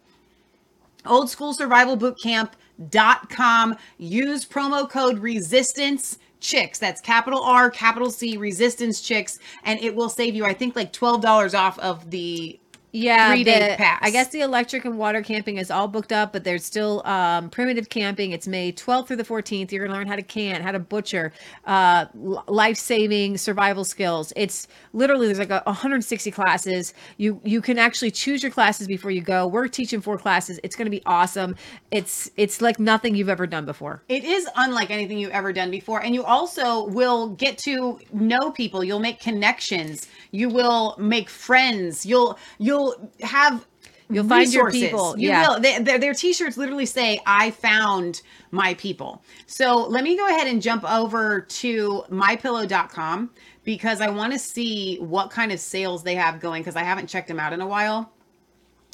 [1.06, 6.78] old school survival boot camp.com use promo code resistance chicks.
[6.78, 10.92] That's capital r capital c resistance chicks and it will save you i think like
[10.92, 12.58] $12 off of the
[12.92, 16.12] Yeah, three day the- pass I guess the electric and water camping is all booked
[16.12, 18.32] up, but there's still um, primitive camping.
[18.32, 19.72] It's May 12th through the 14th.
[19.72, 21.32] You're gonna learn how to can, how to butcher,
[21.64, 24.32] uh, life saving survival skills.
[24.36, 26.92] It's literally there's like a 160 classes.
[27.16, 29.46] You you can actually choose your classes before you go.
[29.46, 30.60] We're teaching four classes.
[30.62, 31.56] It's gonna be awesome.
[31.90, 34.02] It's it's like nothing you've ever done before.
[34.08, 36.02] It is unlike anything you've ever done before.
[36.02, 38.84] And you also will get to know people.
[38.84, 40.08] You'll make connections.
[40.30, 42.04] You will make friends.
[42.04, 42.81] You'll you'll
[43.22, 43.66] have
[44.12, 45.18] You'll find your people.
[45.18, 45.48] You Yeah.
[45.48, 45.60] will.
[45.60, 48.20] They, their, their t-shirts literally say, I found
[48.50, 49.22] my people.
[49.46, 53.30] So let me go ahead and jump over to mypillow.com
[53.64, 57.06] because I want to see what kind of sales they have going because I haven't
[57.08, 58.12] checked them out in a while.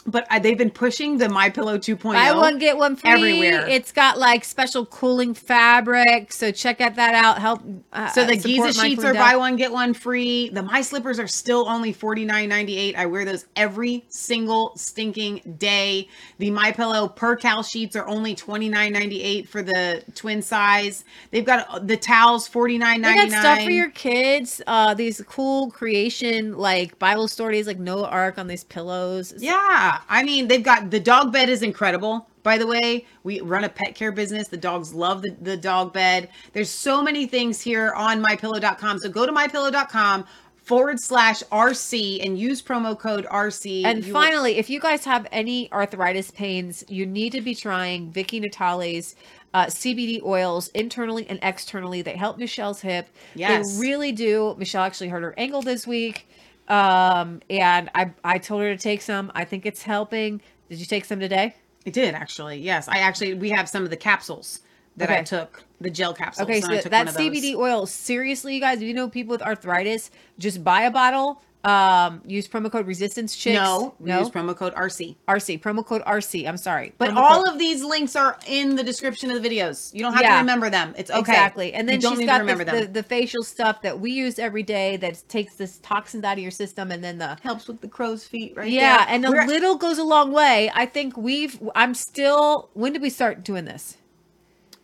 [0.06, 2.14] But uh, they've been pushing the My Pillow 2.0.
[2.14, 3.10] Buy one get one free.
[3.10, 3.68] everywhere.
[3.68, 7.38] It's got like special cooling fabric, so check out that out.
[7.38, 7.60] Help.
[7.92, 10.48] Uh, So the Giza sheets are buy one get one free.
[10.48, 12.96] The My Slippers are still only forty nine ninety eight.
[12.96, 16.08] I wear those every single stinking day.
[16.38, 21.04] The My Pillow Percale sheets are only twenty nine ninety eight for the twin size.
[21.32, 24.62] They've got uh, the towels forty nine They got stuff for your kids.
[24.66, 29.34] Uh, these cool creation like Bible stories, like Noah Ark on these pillows.
[29.36, 32.28] Yeah, I mean they've got the dog bed is incredible.
[32.42, 34.48] By the way, we run a pet care business.
[34.48, 36.30] The dogs love the, the dog bed.
[36.52, 39.00] There's so many things here on mypillow.com.
[39.00, 40.24] So go to mypillow.com
[40.62, 43.84] forward slash RC and use promo code RC.
[43.84, 47.54] And You will- finally, if you guys have any arthritis pains, you need to be
[47.54, 49.14] trying Vicky Natale's
[49.54, 52.02] uh, CBD oils internally and externally.
[52.02, 53.08] They help Michelle's hip.
[53.34, 53.74] Yes.
[53.76, 54.54] They really do.
[54.58, 56.28] Michelle actually hurt her ankle this week.
[56.68, 59.32] Um, and I, I told her to take some.
[59.34, 60.40] I think it's helping.
[60.68, 61.56] Did you take some today?
[61.86, 62.58] I did actually.
[62.58, 64.60] Yes, I actually we have some of the capsules
[64.98, 66.48] that I took, the gel capsules.
[66.48, 67.26] Okay, so that one of those.
[67.26, 71.40] CBD oil, seriously, you guys, if you know people with arthritis, just buy a bottle.
[71.64, 73.54] Um, use promo code resistance chicks.
[73.56, 75.16] No, no, use promo code RC.
[75.26, 76.46] RC, promo code RC.
[76.48, 76.92] I'm sorry.
[76.98, 79.92] But Promo all code- of these links are in the description of the videos.
[79.92, 80.34] You don't have Yeah.
[80.34, 80.94] to remember them.
[80.96, 81.18] It's okay.
[81.18, 81.72] Exactly.
[81.74, 84.62] And then you don't she's got the, the, the facial stuff that we use every
[84.62, 87.88] day that takes this toxins out of your system and then the helps with the
[87.88, 89.06] crow's feet right yeah, there.
[89.14, 90.70] and a We're- little goes a long way.
[90.74, 93.96] I think we've I'm still when did we start doing this?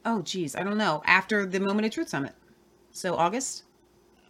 [0.05, 1.03] Oh geez, I don't know.
[1.07, 2.33] After the Moment of Truth Summit.
[2.91, 3.63] So August?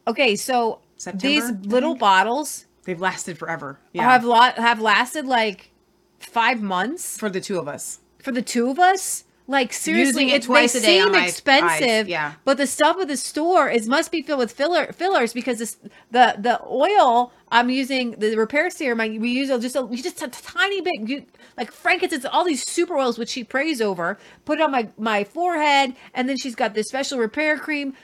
[0.07, 3.79] Okay, so September, these little bottles They've lasted forever.
[3.93, 4.03] Yeah.
[4.03, 5.71] have lot have lasted like
[6.19, 8.01] five months for the two of us.
[8.23, 11.13] For the two of us, like seriously, it it, twice they a day on seem
[11.13, 12.09] my eyes, expensive.
[12.09, 12.35] yeah.
[12.45, 15.77] but the stuff at the store is must be filled with filler fillers because this
[16.11, 19.01] the the oil I'm using the repair serum.
[19.01, 22.97] I, we use just a just a tiny bit, you, like frankincense, all these super
[22.97, 24.19] oils which she prays over.
[24.45, 27.95] Put it on my my forehead, and then she's got this special repair cream.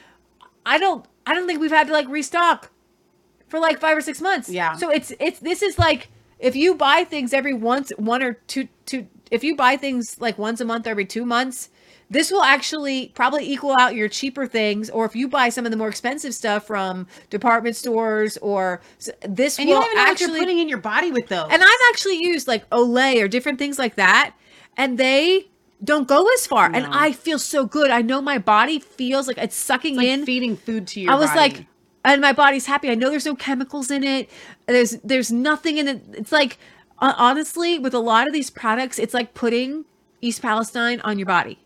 [0.65, 2.71] I don't I don't think we've had to like restock
[3.51, 4.49] for like five or six months.
[4.49, 4.75] Yeah.
[4.77, 8.69] So it's it's this is like if you buy things every once one or two
[8.87, 11.69] two if you buy things like once a month or every two months,
[12.09, 14.91] this will actually probably equal out your cheaper things.
[14.91, 18.81] Or if you buy some of the more expensive stuff from department stores or
[19.29, 21.49] this And you will don't even know what actually putting in your body with those.
[21.51, 24.35] and I've actually used like Olay or different things like that,
[24.77, 25.49] and they
[25.83, 26.67] don't go as far.
[26.73, 27.91] And I feel so good.
[27.91, 31.15] I know my body feels like it's sucking like in, feeding food to your I
[31.15, 31.39] was body.
[31.41, 31.67] like,
[32.05, 32.91] and my body's happy.
[32.91, 34.31] I know there's no chemicals in it.
[34.67, 36.03] There's there's nothing in it.
[36.13, 36.59] It's like
[36.99, 39.85] honestly, with a lot of these products, it's like putting
[40.21, 41.59] East Palestine on your body.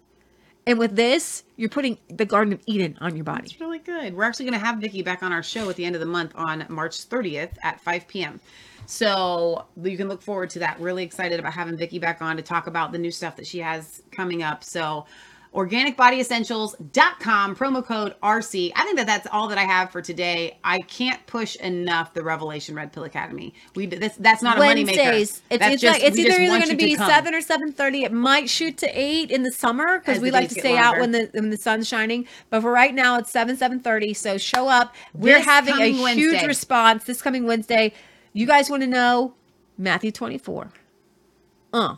[0.67, 3.45] And with this, you're putting the Garden of Eden on your body.
[3.45, 4.15] It's really good.
[4.15, 6.07] We're actually going to have Vicky back on our show at the end of the
[6.07, 8.41] month on March 30th at 5 p.m.
[8.87, 10.81] So you can look forward to that.
[10.81, 13.59] Really excited about having Vicky back on to talk about the new stuff that she
[13.59, 14.65] has coming up.
[14.65, 15.05] So
[15.55, 18.73] organicbodyessentials.com promo code RC.
[18.75, 20.59] I think that that's all that I have for today.
[20.65, 23.55] I can't push enough the Revelation Red Pill Academy.
[23.75, 25.03] We this, that's not a money maker.
[25.03, 25.43] Wednesdays.
[25.51, 27.09] It's, That's it's, just- like, it's either either going to be come.
[27.09, 28.05] seven or seven thirty.
[28.05, 31.13] It might shoot to eight in the summer because we like to stay out when
[31.13, 32.27] the when the sun's shining.
[32.51, 34.15] But for right now, it's seven seven thirty.
[34.15, 34.95] So show up.
[35.15, 37.93] We're This having a coming huge response this coming Wednesday.
[38.33, 39.35] You guys want to know
[39.79, 40.71] Matthew twenty four?
[41.73, 41.97] Uh,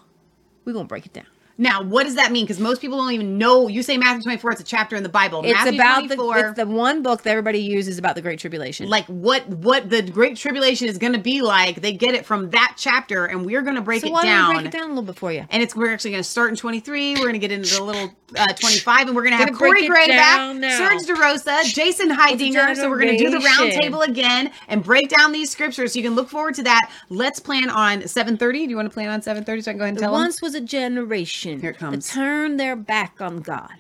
[0.65, 1.27] we're gonna break it down.
[1.59, 2.45] Now, what does that mean?
[2.45, 3.69] Because most people don't even know.
[3.69, 5.43] You say Matthew 24, it's a chapter in the Bible.
[5.45, 8.39] It's Matthew about 24, the it's the one book that everybody uses about the Great
[8.39, 8.89] Tribulation.
[8.89, 11.81] like what what the Great Tribulation is going to be like.
[11.81, 14.49] They get it from that chapter, and we're going to break so it why down.
[14.49, 15.47] don't we break it down a little bit for you?
[15.49, 17.15] And it's we're actually going to start in 23.
[17.15, 19.87] We're going to get into the little uh, 25, and we're going to have Corey
[19.87, 20.77] Gray back, now.
[20.77, 22.77] Serge DeRosa, Jason Heidinger.
[22.77, 23.81] So we're going to do the round generation.
[23.81, 25.95] table again and break down these scriptures.
[25.95, 26.91] So you can look forward to that.
[27.09, 28.39] Let's plan on 7:30.
[28.39, 30.21] Do you want to plan on 7:30 so I can go ahead and tell them?
[30.21, 32.09] once was a generation Here it comes.
[32.09, 33.73] that turned their back on God.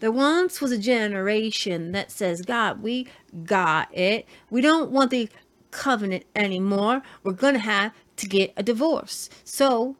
[0.00, 3.08] There once was a generation that says, God, we
[3.44, 4.26] got it.
[4.50, 5.28] We don't want the
[5.70, 7.02] covenant anymore.
[7.22, 9.28] We're going to have to get a divorce.
[9.44, 9.96] So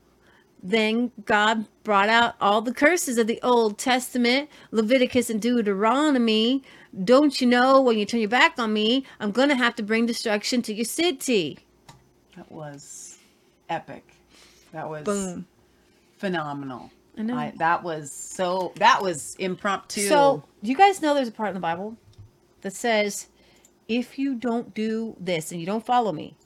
[0.63, 6.63] then God brought out all the curses of the Old Testament, Leviticus and Deuteronomy.
[7.05, 9.83] Don't you know when you turn your back on me, I'm going to have to
[9.83, 11.59] bring destruction to your city.
[12.37, 13.19] That was
[13.69, 14.05] epic.
[14.73, 15.47] That was Boom.
[16.19, 16.91] phenomenal.
[17.17, 17.53] I know.
[17.59, 18.73] that was so.
[18.77, 20.09] That was impromptu.
[20.09, 21.97] So, do you guys know there's a part in the Bible
[22.63, 23.29] that says,
[23.89, 26.37] if you don't do this and you don't follow me,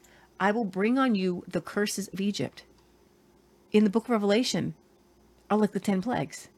[0.41, 2.65] I will bring on you the curses of Egypt.
[3.71, 4.75] In the book of Revelation,
[5.51, 6.49] are like the 10 plagues.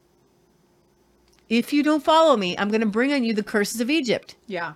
[1.49, 4.37] If you don't follow me, I'm going to bring on you the curses of Egypt.
[4.47, 4.75] yeah.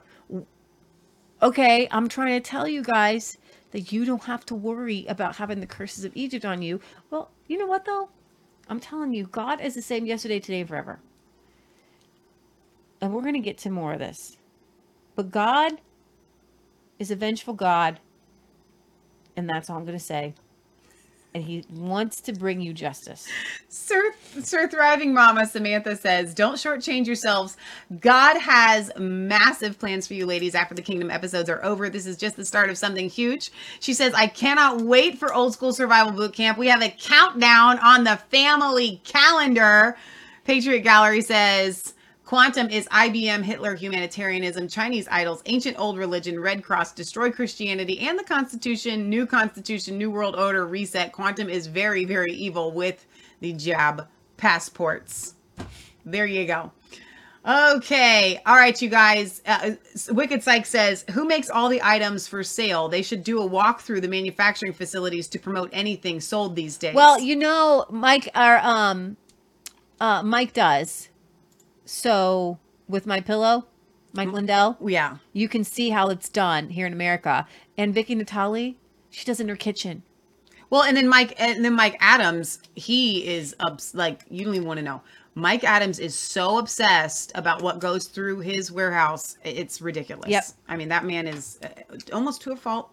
[1.43, 3.37] Okay, I'm trying to tell you guys
[3.73, 6.81] that you don't have to worry about having the curses of Egypt on you.
[7.11, 8.09] Well, you know what though?
[8.69, 11.01] I'm telling you, God is the same yesterday, today, forever.
[13.01, 14.39] And we're going to get to more of this.
[15.15, 15.81] But God
[16.99, 18.01] is a vengeful God.
[19.37, 20.35] And that's all I'm going to say.
[21.35, 23.27] And he wants to bring you justice.
[23.69, 27.57] Sir, Sir Thriving Mama Samantha says, Don't shortchange yourselves.
[27.99, 31.91] God has massive plans for you, ladies, after the Kingdom episodes are over.
[31.91, 33.51] This is just the start of something huge.
[33.81, 36.57] She says, I cannot wait for Old School Survival Boot Camp.
[36.57, 39.97] We have a countdown on the family calendar.
[40.45, 41.95] Patriot Gallery says,
[42.35, 48.19] Quantum is IBM, Hitler, humanitarianism, Chinese idols, ancient old religion, Red Cross, destroy Christianity and
[48.19, 51.13] the Constitution, new Constitution, new world order, reset.
[51.13, 53.07] Quantum is very, very evil with
[53.39, 55.37] the jab passports.
[56.05, 56.73] There you go.
[57.47, 58.43] Okay.
[58.45, 59.41] All right, you guys.
[59.47, 59.77] Uh,
[60.11, 62.89] Wicked Psych says, Who makes all the items for sale?
[62.89, 66.97] They should do a walk through the manufacturing facilities to promote anything sold these days.
[66.97, 69.19] Well, you know, Mike, our um,
[70.01, 71.11] uh, Mike does.
[71.85, 73.67] So with my pillow,
[74.13, 77.47] Mike Lindell, yeah, you can see how it's done here in America.
[77.77, 78.77] And Vicky Natali,
[79.11, 80.03] she does it in her kitchen.
[80.71, 84.67] Well, and then Mike, and then Mike Adams, he is obs- like you don't even
[84.67, 85.03] want to know.
[85.35, 90.31] Mike Adams is so obsessed about what goes through his warehouse, it's ridiculous.
[90.31, 90.45] Yep.
[90.69, 92.91] I mean, that man is uh, almost to a fault.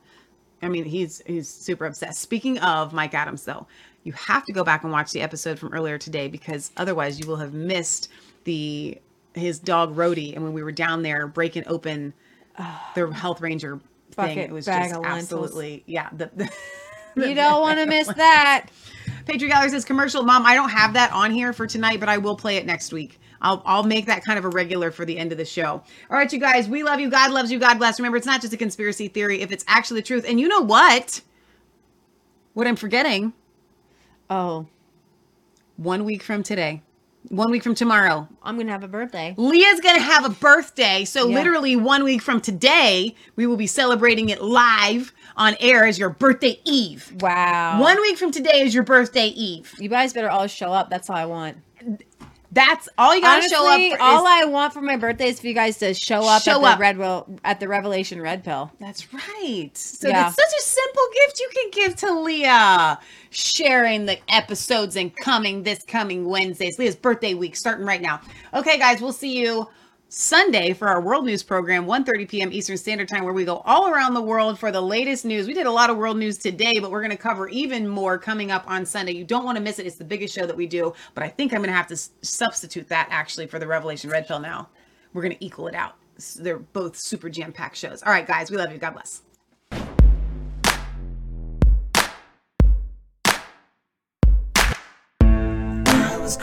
[0.64, 2.20] I mean, he's he's super obsessed.
[2.20, 3.68] Speaking of Mike Adams, though,
[4.04, 7.28] you have to go back and watch the episode from earlier today because otherwise you
[7.28, 8.10] will have missed
[8.44, 9.00] the
[9.34, 10.36] his dog Rhodey.
[10.36, 12.14] And when we were down there breaking open
[12.96, 13.80] the health ranger
[14.12, 16.10] thing, it was just absolutely yeah.
[16.12, 16.52] The, the
[17.16, 18.68] You don't want to miss that.
[19.26, 20.24] Patriot Gallery says commercial.
[20.24, 22.94] Mom, I don't have that on here for tonight, but I will play it next
[22.94, 23.20] week.
[23.42, 25.84] I'll I'll make that kind of a regular for the end of the show.
[26.10, 27.10] All right, you guys, we love you.
[27.10, 27.60] God loves you.
[27.60, 28.00] God bless.
[28.00, 30.26] Remember, it's not just a conspiracy theory if it's actually the truth.
[30.28, 31.22] And you know what?
[32.54, 33.34] What I'm forgetting.
[34.30, 34.68] Oh.
[35.78, 36.84] One week from today.
[37.30, 38.28] One week from tomorrow.
[38.44, 39.34] I'm gonna have a birthday.
[39.38, 41.06] Leah's gonna have a birthday.
[41.06, 41.36] So Yeah.
[41.36, 46.10] literally one week from today, we will be celebrating it live on air as your
[46.10, 47.14] birthday eve.
[47.22, 47.80] Wow.
[47.80, 49.74] One week from today is your birthday eve.
[49.78, 50.90] You guys better all show up.
[50.90, 51.58] That's all I want.
[52.54, 53.80] That's all you gotta show up.
[53.98, 56.58] For all I want for my birthday is for you guys to show up Show
[56.66, 57.00] at the up.
[57.00, 58.70] red at the Revelation Red Pill.
[58.80, 59.72] That's right.
[59.74, 60.24] So Yeah.
[60.24, 63.00] that's such a simple gift you can give to Leah.
[63.30, 66.78] Sharing the episodes and coming this coming Wednesdays.
[66.78, 68.20] Leah's birthday week starting right now.
[68.54, 69.70] Okay, guys, we'll see you
[70.14, 72.52] Sunday for our World News program, 1.30 p.m.
[72.52, 75.48] Eastern Standard Time, where we go all around the world for the latest news.
[75.48, 78.18] We did a lot of world news today, but we're going to cover even more
[78.18, 79.14] coming up on Sunday.
[79.14, 79.88] You don't want to miss it.
[79.88, 81.96] It's the biggest show that we do, but I think I'm going to have to
[81.96, 84.68] substitute that actually for the Revelation Red Pill now.
[85.14, 85.96] We're going to equal it out.
[86.38, 88.04] They're both super jam-packed shows.
[88.04, 88.80] All right, guys, we love you.
[88.80, 89.22] God bless.
[95.22, 96.36] I was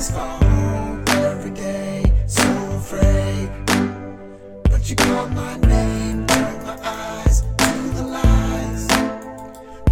[0.00, 3.50] just go home every day, so afraid.
[4.70, 8.88] But you called my name, turned my eyes to the lies.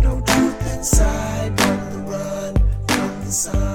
[0.00, 2.54] No truth inside, on the run
[2.88, 3.67] from the sun.